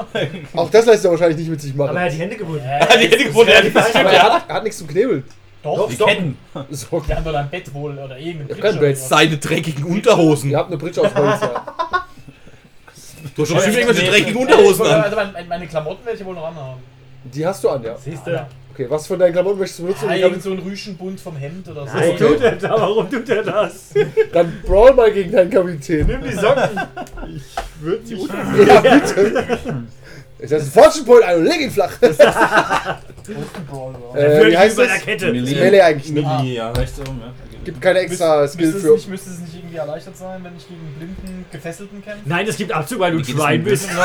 Auch 0.56 0.70
das 0.70 0.86
lässt 0.86 1.04
er 1.04 1.10
wahrscheinlich 1.12 1.36
nicht 1.38 1.50
mit 1.50 1.60
sich 1.60 1.74
machen. 1.74 1.90
Aber 1.90 2.00
er 2.00 2.06
hat 2.06 2.12
die 2.12 2.16
Hände 2.18 2.36
gebunden. 2.36 2.64
Ja, 2.64 2.86
Die 2.96 3.04
hätte 3.08 3.24
gefunden, 3.24 3.50
er 3.52 3.58
hat 3.62 3.94
er 3.94 4.22
hat, 4.34 4.44
er 4.48 4.54
hat 4.56 4.62
nichts 4.64 4.78
zum 4.78 4.88
Knebeln. 4.88 5.22
doch, 5.62 5.88
Die 5.88 5.96
doch. 5.96 6.06
Ketten. 6.08 6.36
So, 6.70 7.06
Wir 7.06 7.14
haben 7.16 7.24
doch 7.24 7.34
ein 7.34 7.50
Bett 7.50 7.72
wohl 7.74 7.96
oder 7.98 8.18
irgendein 8.18 8.58
Bett. 8.58 8.96
sowas. 8.98 9.08
seine 9.08 9.36
dreckigen 9.36 9.84
Unterhosen. 9.84 10.50
ihr 10.50 10.56
habt 10.56 10.68
eine 10.68 10.78
Bridge 10.78 11.00
aus 11.00 11.14
Holz. 11.14 11.40
Ja. 11.42 11.64
Du 13.36 13.42
hast 13.42 13.48
schon 13.50 13.58
irgendwelche 13.58 14.06
dreckigen 14.10 14.36
Unterhosen 14.36 14.86
an. 14.86 15.02
Also 15.02 15.16
meine, 15.48 15.66
Klamotten 15.68 16.04
werde 16.04 16.18
ich 16.18 16.24
wohl 16.24 16.34
noch 16.34 16.46
anhaben. 16.48 16.80
Die 17.24 17.46
hast 17.46 17.62
du 17.62 17.68
an, 17.68 17.84
ja. 17.84 17.96
Siehst 17.96 18.26
Ja. 18.26 18.32
du? 18.32 18.46
Okay, 18.72 18.86
was 18.88 19.06
von 19.06 19.18
deinen 19.18 19.32
Klamotten 19.32 19.58
möchtest 19.58 19.80
du 19.80 19.82
benutzen? 19.84 20.06
Ja, 20.08 20.14
Ich 20.14 20.22
irgend 20.22 20.36
hab, 20.36 20.42
so 20.44 20.50
ein 20.52 20.58
Rüschenbund 20.60 21.20
vom 21.20 21.36
Hemd 21.36 21.68
oder 21.68 21.86
so. 21.86 21.94
Was 21.94 22.08
Okay. 22.08 22.16
tut 22.18 22.40
er 22.40 22.56
da? 22.56 22.70
Warum 22.70 23.10
tut 23.10 23.28
er 23.28 23.42
das? 23.42 23.90
dann 24.32 24.52
brawl 24.66 24.94
mal 24.94 25.12
gegen 25.12 25.30
deinen 25.32 25.50
Kapitän. 25.50 26.06
Nimm 26.06 26.22
die 26.22 26.32
Socken. 26.32 26.80
Ich 27.36 27.42
würde 27.82 28.06
sie 28.06 28.14
Ja, 28.66 28.80
bitte. 28.80 29.84
Ich 30.38 30.48
setze 30.48 30.64
einen 30.64 30.72
Fortune 30.72 31.04
Point 31.04 31.22
ein 31.24 31.36
und 31.38 31.44
leg 31.44 31.60
ihn 31.60 31.70
flach. 31.70 31.92
Äh, 32.02 32.08
Würde 34.14 34.46
wie 34.46 34.50
ich 34.50 34.58
heißt 34.58 34.74
über 34.74 34.86
das? 34.86 34.92
der 34.94 35.00
Kette. 35.04 35.32
Das 35.32 35.48
ist 35.48 35.54
Melee 35.60 35.80
eigentlich 35.80 36.12
nicht. 36.12 36.26
Melee, 36.26 36.54
ja, 36.54 36.70
rechts 36.72 36.98
oben, 36.98 37.20
ja. 37.20 37.32
Gibt 37.64 37.80
keine 37.80 38.00
extra 38.00 38.48
Skill 38.48 38.66
müsste, 38.72 38.78
es 38.78 38.84
für. 38.84 38.94
nicht, 38.94 39.08
müsste 39.08 39.30
es 39.30 39.38
nicht 39.38 39.54
irgendwie 39.54 39.76
erleichtert 39.76 40.16
sein, 40.16 40.42
wenn 40.42 40.56
ich 40.56 40.66
gegen 40.66 40.80
einen 40.80 40.94
blinden 41.14 41.44
Gefesselten 41.52 42.02
kämpfe? 42.02 42.22
Nein, 42.24 42.48
es 42.48 42.56
gibt 42.56 42.72
Abzug, 42.72 42.98
weil 42.98 43.12
du 43.12 43.18
ein 43.18 43.24
Schwein 43.24 43.62
bist. 43.62 43.88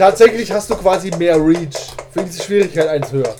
Tatsächlich 0.00 0.50
hast 0.50 0.70
du 0.70 0.76
quasi 0.76 1.10
mehr 1.10 1.36
Reach. 1.36 1.76
Für 2.10 2.22
diese 2.22 2.42
Schwierigkeit 2.42 2.88
eins 2.88 3.12
höher. 3.12 3.34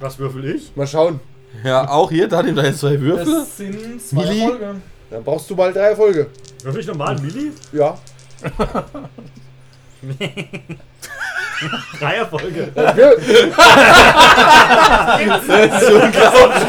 Was 0.00 0.18
würfel 0.18 0.54
ich? 0.54 0.74
Mal 0.74 0.86
schauen. 0.86 1.20
Ja, 1.62 1.86
auch 1.86 2.10
hier, 2.10 2.26
da 2.26 2.42
nimmt 2.42 2.56
er 2.56 2.64
jetzt 2.64 2.80
zwei 2.80 2.98
Würfel. 2.98 3.26
Das 3.26 3.58
sind 3.58 4.00
zwei 4.02 4.22
Mili? 4.24 4.40
Erfolge. 4.40 4.76
Dann 5.10 5.22
brauchst 5.22 5.50
du 5.50 5.54
mal 5.54 5.70
drei 5.70 5.90
Erfolge. 5.90 6.28
Würfel 6.62 6.80
ich 6.80 6.86
normal 6.86 7.20
Milli? 7.20 7.52
Ja. 7.72 7.98
Drei 11.98 12.14
Erfolge. 12.14 12.72
Wir, 12.74 12.84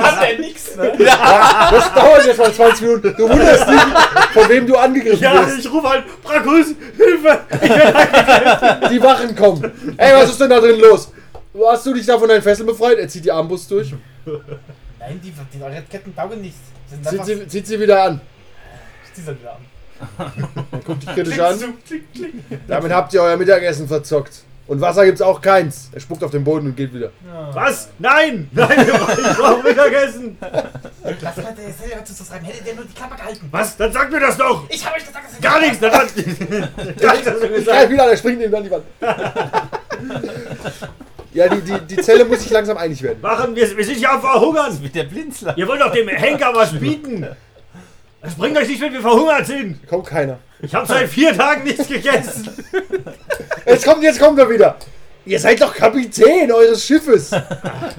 Kann 0.02 0.20
der 0.20 0.40
nix, 0.40 0.76
ne? 0.76 0.92
das 0.98 1.94
dauert 1.94 2.26
jetzt 2.26 2.38
mal 2.38 2.54
20 2.54 2.82
Minuten. 2.82 3.16
Du 3.18 3.30
wunderst 3.30 3.70
dich, 3.70 3.82
von 4.34 4.50
wem 4.50 4.68
du 4.68 4.76
angegriffen 4.78 5.22
Ja, 5.22 5.46
wirst. 5.46 5.60
ich 5.60 5.72
rufe 5.72 5.88
halt, 5.90 6.04
Brakus, 6.24 6.68
Hilfe! 6.98 7.40
Die 8.92 9.02
Wachen 9.02 9.36
kommen. 9.36 9.72
Ey, 9.98 10.14
was 10.16 10.30
ist 10.32 10.40
denn 10.42 10.50
da 10.50 10.60
drin 10.60 10.80
los? 10.80 11.12
Hast 11.68 11.86
du 11.86 11.94
dich 11.94 12.06
da 12.06 12.18
von 12.18 12.30
deinen 12.30 12.42
Fesseln 12.42 12.66
befreit? 12.68 12.98
Er 12.98 13.08
zieht 13.08 13.26
die 13.26 13.32
Armbrust 13.32 13.70
durch. 13.72 13.94
Nein, 15.00 15.20
die, 15.24 15.34
die 15.54 15.62
eure 15.64 15.82
Ketten 15.90 16.16
taugen 16.16 16.42
nichts. 16.42 16.60
Zieht 17.10 17.26
sie, 17.26 17.48
zieht 17.48 17.68
sie 17.68 17.80
wieder 17.80 18.04
an. 18.04 18.22
ich 19.06 19.14
zieh 19.14 19.22
sie 19.22 19.38
wieder 19.40 19.54
an. 19.54 19.62
Guckt 20.86 21.04
dich 21.04 21.10
kritisch 21.14 21.40
an. 21.40 21.60
Damit 22.68 22.92
habt 22.92 23.14
ihr 23.14 23.22
euer 23.22 23.38
Mittagessen 23.38 23.88
verzockt. 23.88 24.44
Und 24.72 24.80
Wasser 24.80 25.04
gibt's 25.04 25.22
auch 25.22 25.42
keins. 25.42 25.90
Er 25.92 26.00
spuckt 26.00 26.24
auf 26.24 26.32
den 26.32 26.46
Boden 26.46 26.68
und 26.68 26.78
geht 26.78 26.94
wieder. 26.94 27.12
Was? 27.52 27.90
Nein! 28.00 28.50
Nein, 28.54 28.88
ich 28.88 29.38
brauche 29.38 29.62
Mittagessen! 29.64 30.38
Lass 30.40 31.36
mal 31.36 31.54
der 31.54 31.74
selber 31.74 32.06
zu 32.06 32.24
schreiben. 32.24 32.46
Hättet 32.46 32.66
ihr 32.66 32.76
nur 32.76 32.86
die 32.86 32.94
Klappe 32.94 33.18
gehalten. 33.18 33.50
Was? 33.52 33.76
Dann 33.76 33.92
sag 33.92 34.10
mir 34.10 34.22
das 34.22 34.38
doch! 34.38 34.64
Ich 34.70 34.86
habe 34.86 34.96
euch 34.96 35.06
gesagt, 35.06 35.26
dass 35.30 35.42
Gar 35.42 35.60
nichts! 35.60 35.78
Dann 35.82 35.92
hat, 35.92 36.16
gar 37.02 37.12
nichts 37.16 37.30
hast 37.30 37.44
du 37.44 37.90
wieder 37.90 38.04
an, 38.04 38.10
er 38.12 38.16
springt 38.16 38.40
neben 38.40 38.56
an 38.56 38.64
die 38.64 38.72
Wand. 38.72 38.84
Ja, 41.34 41.48
die, 41.48 41.62
die, 41.62 41.80
die 41.96 42.02
Zelle 42.02 42.26
muss 42.26 42.42
sich 42.42 42.52
langsam 42.52 42.76
einig 42.76 43.02
werden. 43.02 43.22
Machen, 43.22 43.56
wir, 43.56 43.78
wir 43.78 43.86
sind 43.86 44.00
ja 44.00 44.16
am 44.16 44.22
Verhungern! 44.22 44.78
Mit 44.82 44.94
der 44.94 45.06
Blinzler. 45.06 45.58
Ihr 45.58 45.66
wollt 45.66 45.80
doch 45.80 45.92
dem 45.92 46.10
Henker 46.10 46.52
was 46.54 46.78
bieten! 46.78 47.26
Das 48.22 48.36
bringt 48.36 48.58
euch 48.58 48.68
nicht, 48.68 48.82
wenn 48.82 48.94
wir 48.94 49.02
verhungert 49.02 49.48
sind! 49.48 49.88
Kommt 49.88 50.06
keiner. 50.08 50.38
Ich 50.62 50.74
habe 50.76 50.86
seit 50.88 51.10
vier 51.10 51.36
Tagen 51.36 51.64
nichts 51.64 51.88
gegessen! 51.88 52.50
Jetzt 53.66 53.86
kommt, 53.86 54.04
jetzt 54.04 54.20
kommt 54.20 54.38
er 54.40 54.50
wieder. 54.50 54.78
Ihr 55.24 55.40
seid 55.40 55.62
doch 55.62 55.76
Kapitän 55.76 56.52
eures 56.52 56.84
Schiffes. 56.84 57.30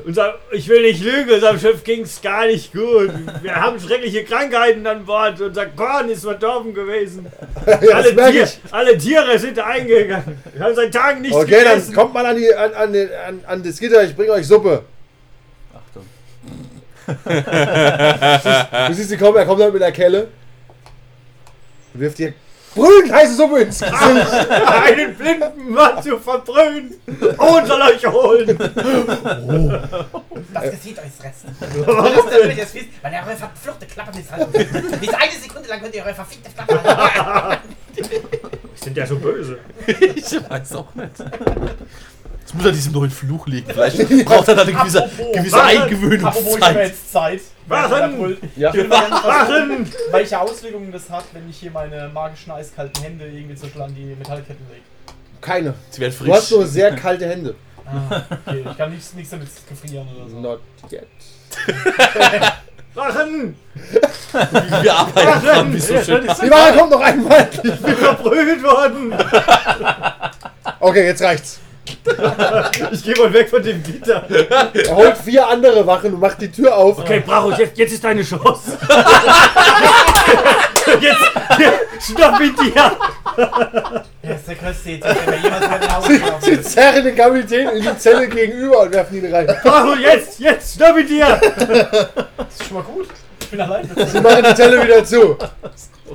Unser, 0.04 0.34
ich 0.50 0.68
will 0.68 0.82
nicht 0.82 1.04
lügen, 1.04 1.30
unserem 1.30 1.58
Schiff 1.58 1.84
ging's 1.84 2.20
gar 2.20 2.46
nicht 2.46 2.72
gut. 2.72 3.12
Wir 3.42 3.54
haben 3.54 3.78
schreckliche 3.78 4.24
Krankheiten 4.24 4.84
an 4.88 5.04
Bord. 5.04 5.40
Unser 5.40 5.66
Korn 5.66 6.08
ist 6.08 6.22
verdorben 6.24 6.74
gewesen. 6.74 7.26
Ja, 7.64 7.94
alle, 7.96 8.32
Tier, 8.32 8.48
alle 8.72 8.98
Tiere 8.98 9.38
sind 9.38 9.58
eingegangen. 9.60 10.36
Wir 10.52 10.64
haben 10.64 10.74
seit 10.74 10.92
Tagen 10.92 11.20
nichts 11.22 11.36
Okay, 11.36 11.62
dann 11.62 11.74
gegessen. 11.74 11.94
kommt 11.94 12.12
mal 12.12 12.26
an, 12.26 12.36
die, 12.36 12.52
an, 12.52 12.74
an, 12.74 12.94
an, 12.94 13.40
an 13.46 13.62
das 13.62 13.78
Gitter. 13.78 14.02
Ich 14.02 14.16
bringe 14.16 14.32
euch 14.32 14.46
Suppe. 14.46 14.82
Du 18.88 18.94
siehst 18.94 19.10
sie 19.10 19.16
kommen, 19.16 19.36
er 19.36 19.46
kommt 19.46 19.60
dann 19.60 19.72
mit 19.72 19.82
der 19.82 19.92
Kelle. 19.92 20.28
Und 21.94 22.00
wirft 22.00 22.18
dir 22.18 22.34
brüllend 22.74 23.12
heiße 23.12 23.34
Suppe 23.34 23.60
ins 23.60 23.80
Gesicht. 23.80 23.96
einen 24.86 25.14
blinden 25.14 25.70
Mann 25.70 26.02
zu 26.02 26.18
verbrühen 26.18 26.94
und 27.06 27.66
soll 27.66 27.82
euch 27.82 28.06
holen. 28.06 28.58
Das 30.52 30.70
geschieht 30.70 30.98
euch 30.98 31.12
fressen. 31.18 31.56
Das 31.62 32.40
damit 32.40 32.56
ihr 32.56 32.64
es 32.64 32.74
wisst, 32.74 32.88
weil 33.02 33.12
ihr 33.12 33.22
eure 33.26 33.36
verfluchte 33.36 33.86
Klappe 33.86 34.16
misshalten. 34.16 34.98
Diese 35.00 35.18
eine 35.18 35.32
Sekunde 35.32 35.68
lang 35.68 35.80
könnt 35.80 35.94
ihr 35.94 36.04
eure 36.04 36.14
verfickte 36.14 36.50
Klappe 36.50 36.82
halten. 36.84 37.68
Sind 38.74 38.96
ja 38.96 39.06
so 39.06 39.16
böse. 39.16 39.58
Ich 39.86 40.50
weiß 40.50 40.74
auch 40.76 40.94
nicht. 40.94 41.12
Jetzt 42.52 42.54
muss 42.54 42.66
er 42.66 42.72
diesem 42.72 42.92
neuen 42.92 43.10
Fluch 43.10 43.46
liegen. 43.46 43.66
Vielleicht 43.66 44.24
braucht 44.26 44.46
er 44.48 44.54
da 44.56 44.62
eine 44.62 44.72
gewisse, 44.74 45.04
Apropos, 45.04 45.32
gewisse 45.34 45.56
Apropos, 45.56 45.72
ich 45.72 45.80
habe 45.80 45.84
Eingewöhnungszeit. 45.84 46.76
jetzt 46.76 47.12
Zeit. 47.12 47.40
Wachen! 47.66 48.36
Ja. 48.56 48.74
Ich 48.74 48.90
Wachen! 48.90 49.90
welche 50.10 50.38
Auswirkungen 50.38 50.92
das 50.92 51.08
hat, 51.08 51.24
wenn 51.32 51.48
ich 51.48 51.56
hier 51.56 51.70
meine 51.70 52.10
magischen 52.12 52.52
eiskalten 52.52 53.02
Hände 53.02 53.26
irgendwie 53.26 53.54
zwischen 53.54 53.80
an 53.80 53.94
die 53.94 54.04
Metallketten 54.16 54.66
lege. 54.68 54.82
Keine. 55.40 55.72
Sie 55.90 56.00
werden 56.02 56.14
Du 56.24 56.32
hast 56.32 56.48
frisch. 56.48 56.58
nur 56.58 56.66
sehr 56.66 56.94
kalte 56.94 57.26
Hände. 57.26 57.54
Ah, 57.86 58.22
okay. 58.46 58.64
Ich 58.70 58.76
kann 58.76 58.90
nichts, 58.90 59.14
nichts 59.14 59.30
damit 59.30 59.48
gefrieren 59.68 60.06
oder 60.14 60.28
so. 60.28 60.38
Not 60.40 60.60
yet. 60.90 61.06
Wachen! 62.94 63.56
Wir 64.82 64.94
arbeiten 64.94 65.46
dran, 65.46 65.74
wie 65.74 65.80
so 65.80 65.98
schön. 66.02 66.22
Die 66.22 66.50
Wache 66.50 66.78
kommt 66.78 66.90
noch 66.90 67.00
einmal. 67.00 67.48
Ich 67.50 67.60
bin 67.62 67.96
verprügelt 67.96 68.62
worden! 68.62 69.14
Okay, 70.78 71.06
jetzt 71.06 71.22
reicht's. 71.22 71.58
Ich 72.92 73.02
geh 73.02 73.14
mal 73.14 73.32
weg 73.32 73.48
von 73.48 73.62
dem 73.62 73.82
Gitter. 73.82 74.24
Er 74.28 74.96
holt 74.96 75.16
vier 75.18 75.48
andere 75.48 75.86
Wachen 75.86 76.14
und 76.14 76.20
macht 76.20 76.40
die 76.40 76.50
Tür 76.50 76.76
auf. 76.76 76.98
Okay, 76.98 77.20
Brachus, 77.24 77.58
jetzt, 77.58 77.78
jetzt 77.78 77.92
ist 77.92 78.04
deine 78.04 78.22
Chance. 78.22 78.78
jetzt, 81.00 81.30
jetzt 81.58 82.06
schnapp 82.06 82.40
ihn 82.40 82.54
dir. 82.56 82.92
Er 84.22 84.34
ist 84.36 84.48
der 84.48 84.54
größte 84.56 84.90
Idiot, 84.90 85.16
der 85.26 85.38
jemals 85.38 85.66
über 85.66 85.78
den 85.78 85.92
Haus 85.96 86.06
gelaufen 86.06 86.40
Sie 86.40 86.50
ist. 86.50 86.72
zerren 86.72 87.04
den 87.04 87.16
Kapitän 87.16 87.68
in 87.70 87.82
die 87.82 87.98
Zelle 87.98 88.28
gegenüber 88.28 88.80
und 88.82 88.92
werfen 88.92 89.16
ihn 89.16 89.34
rein. 89.34 89.46
Brachus, 89.62 89.98
jetzt, 90.00 90.38
jetzt, 90.40 90.76
schnapp 90.76 90.98
ihn 90.98 91.06
dir. 91.06 91.40
Das 91.56 92.48
ist 92.60 92.66
schon 92.68 92.76
mal 92.76 92.82
gut. 92.82 93.08
Ich 93.40 93.48
bin 93.48 93.60
allein. 93.60 93.88
Sie 94.06 94.20
machen 94.20 94.44
die 94.48 94.54
Zelle 94.54 94.82
wieder 94.82 95.04
zu. 95.04 95.36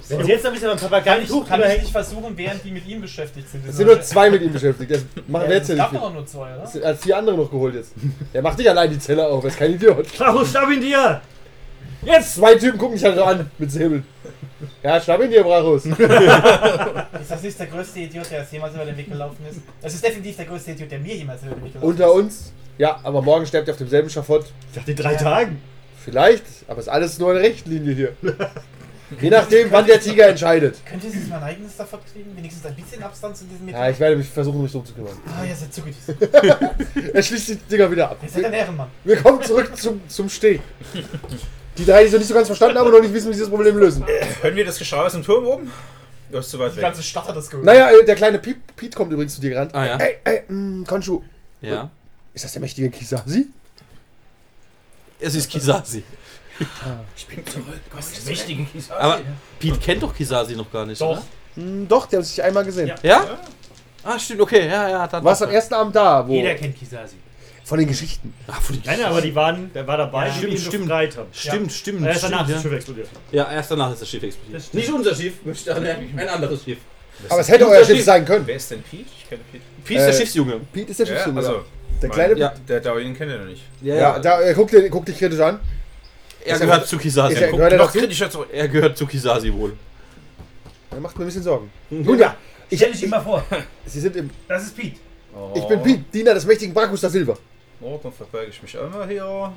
Wenn 0.07 0.23
sie 0.25 0.31
jetzt 0.31 0.43
noch 0.43 0.51
ein 0.51 0.53
bisschen 0.53 0.69
am 0.69 0.77
Papagei 0.77 1.13
Kann 1.15 1.23
ich, 1.23 1.47
kann 1.49 1.61
ich 1.71 1.81
nicht 1.81 1.91
versuchen, 1.91 2.37
während 2.37 2.63
die 2.63 2.71
mit 2.71 2.87
ihm 2.87 3.01
beschäftigt 3.01 3.49
sind. 3.49 3.67
Es 3.67 3.77
sind 3.77 3.87
nur 3.87 4.01
zwei 4.01 4.29
mit 4.29 4.41
ihm 4.41 4.53
beschäftigt. 4.53 4.91
Das 4.91 5.01
machen 5.27 5.43
Ja, 5.43 5.49
wir 5.49 5.55
jetzt 5.57 5.69
es 5.69 5.77
ja 5.77 5.83
gab 5.83 5.91
nicht. 5.91 6.01
doch 6.03 6.07
viel. 6.07 6.09
auch 6.09 6.13
nur 6.13 6.25
zwei, 6.25 6.55
oder? 6.55 6.63
Es 6.63 6.81
als 6.81 7.01
vier 7.03 7.17
andere 7.17 7.37
noch 7.37 7.49
geholt 7.51 7.75
jetzt. 7.75 7.93
Er 8.33 8.41
macht 8.41 8.57
nicht 8.57 8.69
allein 8.69 8.89
die 8.89 8.99
Zelle 8.99 9.27
auf, 9.27 9.43
er 9.43 9.49
ist 9.49 9.57
kein 9.57 9.73
Idiot. 9.73 10.17
Brachus, 10.17 10.49
schnapp 10.51 10.69
ihn 10.71 10.81
dir. 10.81 11.21
Jetzt. 12.05 12.35
Zwei 12.35 12.55
Typen 12.55 12.77
gucken 12.77 12.95
dich 12.95 13.03
halt 13.03 13.17
an 13.19 13.49
mit 13.57 13.71
Säbeln. 13.71 14.05
Ja, 14.83 14.99
schnapp 15.01 15.21
ihn 15.23 15.29
dir, 15.31 15.43
Brachus. 15.43 15.85
Ist 15.85 15.97
das 15.99 17.43
nicht 17.43 17.59
der 17.59 17.67
größte 17.67 17.99
Idiot, 17.99 18.29
der 18.31 18.41
es 18.43 18.51
jemals 18.51 18.73
über 18.75 18.85
den 18.85 18.95
Weg 18.97 19.09
gelaufen 19.09 19.37
ist? 19.49 19.59
Das 19.81 19.93
ist 19.93 20.03
definitiv 20.03 20.35
der 20.37 20.45
größte 20.45 20.71
Idiot, 20.71 20.91
der 20.91 20.99
mir 20.99 21.15
jemals 21.15 21.41
über 21.43 21.55
den 21.55 21.63
Weg 21.65 21.73
gelaufen 21.73 21.89
Unter 21.89 22.13
uns. 22.13 22.53
Ja, 22.77 22.99
aber 23.03 23.21
morgen 23.21 23.45
sterbt 23.45 23.67
er 23.67 23.73
auf 23.73 23.77
demselben 23.77 24.09
Schafott. 24.09 24.45
Nach 24.75 24.83
den 24.83 24.95
drei 24.95 25.15
Tagen. 25.15 25.61
Vielleicht, 26.03 26.43
aber 26.67 26.79
ist 26.79 26.87
alles 26.87 27.17
nur 27.19 27.31
eine 27.31 27.41
Richtlinie 27.41 27.93
hier. 27.93 28.13
Je 29.21 29.29
nachdem, 29.29 29.71
wann 29.71 29.85
der 29.85 29.99
Tiger 30.01 30.27
entscheidet. 30.27 30.77
Könnt 30.85 31.03
ihr 31.03 31.11
sich 31.11 31.27
mein 31.29 31.41
eigenes 31.41 31.77
davon 31.77 31.99
kriegen? 32.11 32.35
Wenigstens 32.35 32.65
ein 32.65 32.75
bisschen 32.75 33.01
Abstand 33.01 33.37
zu 33.37 33.45
diesem 33.45 33.69
Ja, 33.69 33.89
ich 33.89 33.99
werde 33.99 34.17
mich 34.17 34.27
versuchen, 34.27 34.61
mich 34.61 34.71
drum 34.71 34.85
zu 34.85 34.93
kümmern. 34.93 35.17
Ah, 35.27 35.45
ihr 35.45 35.55
seid 35.55 35.73
zu 35.73 35.81
gut. 35.81 35.93
Er 37.13 37.23
schließt 37.23 37.49
die 37.49 37.55
Dinger 37.55 37.89
wieder 37.89 38.11
ab. 38.11 38.17
Ihr 38.21 38.29
seid 38.29 38.45
ein 38.45 38.53
Ehrenmann. 38.53 38.89
Wir 39.05 39.15
kommen 39.17 39.41
zurück 39.41 39.71
zum, 39.77 40.01
zum 40.09 40.27
Steh. 40.29 40.59
Die 41.77 41.85
drei, 41.85 42.01
die 42.01 42.07
es 42.07 42.11
noch 42.11 42.19
nicht 42.19 42.27
so 42.27 42.33
ganz 42.33 42.47
verstanden 42.47 42.77
haben 42.77 42.87
und 42.87 42.93
noch 42.93 43.01
nicht 43.01 43.13
wissen, 43.13 43.29
wie 43.29 43.33
sie 43.35 43.41
das 43.41 43.49
Problem 43.49 43.77
lösen. 43.77 44.03
Hören 44.41 44.55
wir 44.55 44.65
das 44.65 44.77
Geschrei 44.77 44.97
aus 45.05 45.13
dem 45.13 45.23
Turm 45.23 45.45
oben? 45.45 45.71
Du 46.29 46.37
bist 46.37 46.49
zu 46.49 46.59
weit 46.59 46.73
Die 46.73 46.77
weg. 46.77 46.81
ganze 46.83 47.01
Stadt 47.03 47.27
hat 47.29 47.35
das 47.37 47.49
gehört. 47.49 47.65
Naja, 47.65 47.89
äh, 47.89 48.03
der 48.03 48.15
kleine 48.15 48.39
Piet, 48.39 48.57
Piet 48.75 48.93
kommt 48.93 49.13
übrigens 49.13 49.35
zu 49.35 49.41
dir 49.41 49.51
gerannt. 49.51 49.73
Ah 49.73 49.85
ja. 49.85 49.97
Ey, 49.97 50.17
ey, 50.25 50.43
mh, 50.49 50.85
Konshu, 50.85 51.21
Ja. 51.61 51.89
ist 52.33 52.43
das 52.43 52.51
der 52.51 52.61
mächtige 52.61 52.89
Kisasi? 52.89 53.47
Es 55.19 55.33
ist 55.35 55.49
Kisasi. 55.49 56.03
Ich 57.15 57.27
bin 57.27 57.45
zurück. 57.45 57.65
Mächtigen 58.25 58.71
Kisasi. 58.71 58.99
Aber 58.99 59.19
Pete 59.59 59.77
kennt 59.79 60.03
doch 60.03 60.15
Kisasi 60.15 60.55
noch 60.55 60.71
gar 60.71 60.85
nicht, 60.85 60.99
Doch. 61.01 61.11
oder? 61.11 61.23
Hm, 61.55 61.87
doch, 61.87 62.05
die 62.07 62.15
haben 62.15 62.23
sich 62.23 62.41
einmal 62.41 62.63
gesehen. 62.65 62.87
Ja. 62.87 62.95
Ja? 63.03 63.37
Ah, 64.03 64.17
stimmt, 64.19 64.41
okay. 64.41 64.67
Ja, 64.67 64.89
ja. 64.89 65.07
Dann 65.07 65.21
Du 65.21 65.25
warst 65.27 65.43
am 65.43 65.49
ersten 65.51 65.73
Abend 65.73 65.95
da, 65.95 66.27
wo. 66.27 66.33
Jeder 66.33 66.55
kennt 66.55 66.77
Kisasi. 66.77 67.15
Von 67.63 67.79
den 67.79 67.87
Geschichten. 67.89 68.33
Ach, 68.47 68.61
von 68.61 68.75
den 68.75 68.83
Nein, 68.85 69.03
aber 69.03 69.19
die 69.21 69.35
waren, 69.35 69.71
der 69.73 69.85
war 69.85 69.97
dabei, 69.97 70.27
Ja, 70.27 70.33
wie 70.33 70.37
stimmt, 70.37 70.51
die 70.53 70.55
ihn 70.57 70.61
stimmt. 70.63 70.83
befreit 70.85 71.17
haben. 71.17 71.27
Stimmt, 71.33 71.71
stimmt. 71.73 72.05
Erst 72.07 72.23
danach 72.23 72.45
stimmt, 72.45 72.49
ist 72.49 72.55
das 72.55 72.63
ja. 72.63 72.69
Schiff 72.69 72.77
explodiert. 72.77 73.09
ja, 73.31 73.51
erst 73.51 73.71
danach 73.71 73.91
ist 73.91 74.01
das 74.01 74.09
Schiff 74.09 74.23
explodiert. 74.23 74.73
Nicht 74.73 74.89
unser 74.93 75.13
Schiff, 75.15 75.33
möchte 75.43 75.69
ich 75.69 75.75
anmerken. 75.75 76.17
Ein 76.17 76.29
anderes 76.29 76.63
Schiff. 76.63 76.77
Aber 77.27 77.41
es 77.41 77.49
hätte 77.49 77.67
euer 77.67 77.83
Schiff 77.83 78.03
sein 78.05 78.23
können. 78.23 78.47
Wer 78.47 78.55
ist 78.55 78.71
denn 78.71 78.81
Pete? 78.83 79.05
Ich 79.17 79.27
kenne 79.27 79.41
Pete. 79.51 79.63
Pete 79.83 79.99
ist 79.99 80.05
der 80.05 80.13
Äh, 80.13 80.17
Schiffsjunge. 80.17 80.61
Piet 80.71 80.89
ist 80.89 80.99
der 81.01 81.05
Schiffsjunge. 81.07 81.39
also, 81.39 81.51
ja. 81.51 81.57
der 82.01 82.09
mein- 82.09 82.15
kleine. 82.15 82.39
Ja. 82.39 82.53
Der 82.69 82.79
Darwin 82.79 83.17
kennt 83.17 83.31
er 83.31 83.39
noch 83.39 83.45
nicht. 83.47 83.63
Ja, 83.81 83.95
Ja, 83.95 84.19
da, 84.19 84.39
er 84.39 84.53
guckt, 84.53 84.71
den- 84.71 84.89
guckt 84.89 85.07
dich 85.09 85.17
kritisch 85.17 85.39
an. 85.41 85.59
Er 86.47 86.55
Ist 86.55 86.61
er- 86.61 86.67
gehört 86.67 86.87
zu 86.87 86.97
Kisasi. 86.97 87.35
er- 87.35 87.41
Er, 87.41 87.51
gehört 87.51 87.71
er 87.73 87.77
Noch 87.77 87.85
dazu? 87.87 87.99
kritischer 87.99 88.29
zurück. 88.29 88.49
er 88.51 88.67
gehört 88.67 88.97
zu 88.97 89.05
Kisasi 89.05 89.51
wohl. 89.53 89.73
Er 90.91 90.99
macht 90.99 91.17
mir 91.17 91.25
ein 91.25 91.27
bisschen 91.27 91.43
Sorgen. 91.43 91.69
Nun 91.89 92.17
ja, 92.17 92.35
ich, 92.69 92.79
Stell 92.79 92.91
dich 92.91 93.03
ihm 93.03 93.09
mal 93.09 93.21
vor. 93.21 93.43
Sie 93.85 93.99
sind 93.99 94.15
im. 94.15 94.29
Das 94.47 94.63
ist 94.63 94.75
Pete. 94.75 94.97
Oh. 95.35 95.51
Ich 95.55 95.63
bin 95.67 95.81
Piet, 95.83 96.13
Diener 96.13 96.33
des 96.33 96.45
mächtigen 96.45 96.73
Bracus 96.73 97.01
da 97.01 97.09
Silva. 97.09 97.37
Oh, 97.81 97.99
dann 98.01 98.11
verberge 98.11 98.49
ich 98.49 98.61
mich 98.61 98.77
einmal 98.79 99.07
hier. 99.07 99.53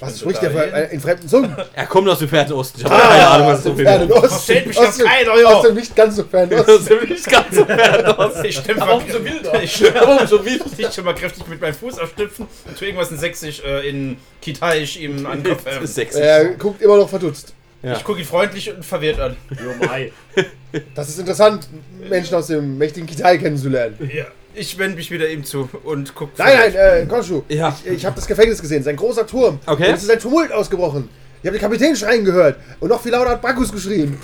Was 0.00 0.18
spricht 0.18 0.42
der 0.42 0.50
für 0.50 0.62
in 0.92 1.00
fremden 1.00 1.28
Zungen? 1.28 1.56
Er 1.74 1.86
kommt 1.86 2.08
aus 2.08 2.18
dem 2.18 2.28
fernen 2.28 2.52
Osten. 2.52 2.80
Ich 2.80 2.84
habe 2.84 3.00
keine 3.00 3.26
Ahnung, 3.28 3.46
was 3.48 3.58
aus 3.58 3.62
dem 3.64 3.76
so 3.76 3.82
fernen 3.84 4.06
viel. 4.08 4.12
Osten. 4.16 4.28
Versteht 4.30 4.66
mich 4.66 4.78
aus 4.78 4.84
das 4.86 4.96
dem, 4.96 5.06
keiner, 5.06 5.40
ja. 5.40 5.46
Aus 5.46 5.62
dem 5.66 5.74
nicht 5.76 5.96
ganz 5.96 6.16
so 6.16 6.24
fernen 6.24 6.50
Das 6.50 6.68
Osten. 6.68 6.94
ist 6.98 7.08
nicht 7.10 7.26
ganz 7.30 7.54
so 7.56 7.64
fern 7.64 8.06
aus. 8.06 8.32
Ich 8.44 8.56
stimme 8.56 8.82
Aber 8.82 8.96
mal, 8.96 9.02
umso 9.02 9.24
wilder. 9.24 9.62
ich 9.62 9.72
stimme 9.74 9.94
Warum 9.94 10.26
so 10.26 10.38
viel? 10.42 10.60
ich 10.78 10.86
stimme 10.88 11.04
mal 11.06 11.14
kräftig 11.14 11.46
mit 11.46 11.60
meinem 11.60 11.74
Fuß 11.74 11.98
aufstüpfen 12.00 12.46
und 12.66 12.76
tu 12.78 12.84
irgendwas 12.84 13.10
in 13.10 13.18
Sächsisch, 13.18 13.62
äh, 13.64 13.88
in 13.88 14.16
Kitaisch 14.42 14.96
ihm 14.96 15.24
an 15.26 15.42
den 15.42 15.52
Kopf. 15.52 15.64
Das 15.64 15.76
Ähm, 15.76 15.84
ist 15.84 15.94
sexy. 15.94 16.20
Er 16.20 16.44
guckt 16.54 16.82
immer 16.82 16.96
noch 16.96 17.08
verdutzt. 17.08 17.52
Ja. 17.82 17.92
ich 17.96 18.02
gucke 18.04 18.18
ihn 18.20 18.26
freundlich 18.26 18.74
und 18.74 18.84
verwirrt 18.84 19.20
an. 19.20 19.36
Jo, 19.50 19.86
Mai. 19.86 20.10
Das 20.94 21.08
ist 21.08 21.18
interessant, 21.20 21.68
Menschen 22.08 22.34
aus 22.34 22.48
dem 22.48 22.76
mächtigen 22.78 23.06
Kitai 23.06 23.38
kennenzulernen. 23.38 24.10
Ja. 24.12 24.24
Ich 24.58 24.78
wende 24.78 24.96
mich 24.96 25.10
wieder 25.10 25.28
ihm 25.28 25.44
zu 25.44 25.68
und 25.84 26.14
gucke. 26.14 26.32
Nein, 26.38 26.56
nein, 26.56 27.02
äh, 27.02 27.06
Konshu. 27.06 27.42
Ja. 27.48 27.76
Ich, 27.84 27.92
ich 27.92 28.06
habe 28.06 28.16
das 28.16 28.26
Gefängnis 28.26 28.60
gesehen, 28.60 28.82
sein 28.82 28.96
großer 28.96 29.26
Turm. 29.26 29.58
Okay. 29.66 29.88
Und 29.90 29.94
es 29.96 30.04
ist 30.04 30.10
ein 30.10 30.18
Tumult 30.18 30.50
ausgebrochen. 30.50 31.10
Ich 31.42 31.46
habe 31.46 31.58
den 31.58 31.60
Kapitän 31.60 31.94
schreien 31.94 32.24
gehört. 32.24 32.58
Und 32.80 32.88
noch 32.88 33.02
viel 33.02 33.12
lauter 33.12 33.32
hat 33.32 33.42
Bracus 33.42 33.70
geschrien. 33.70 34.16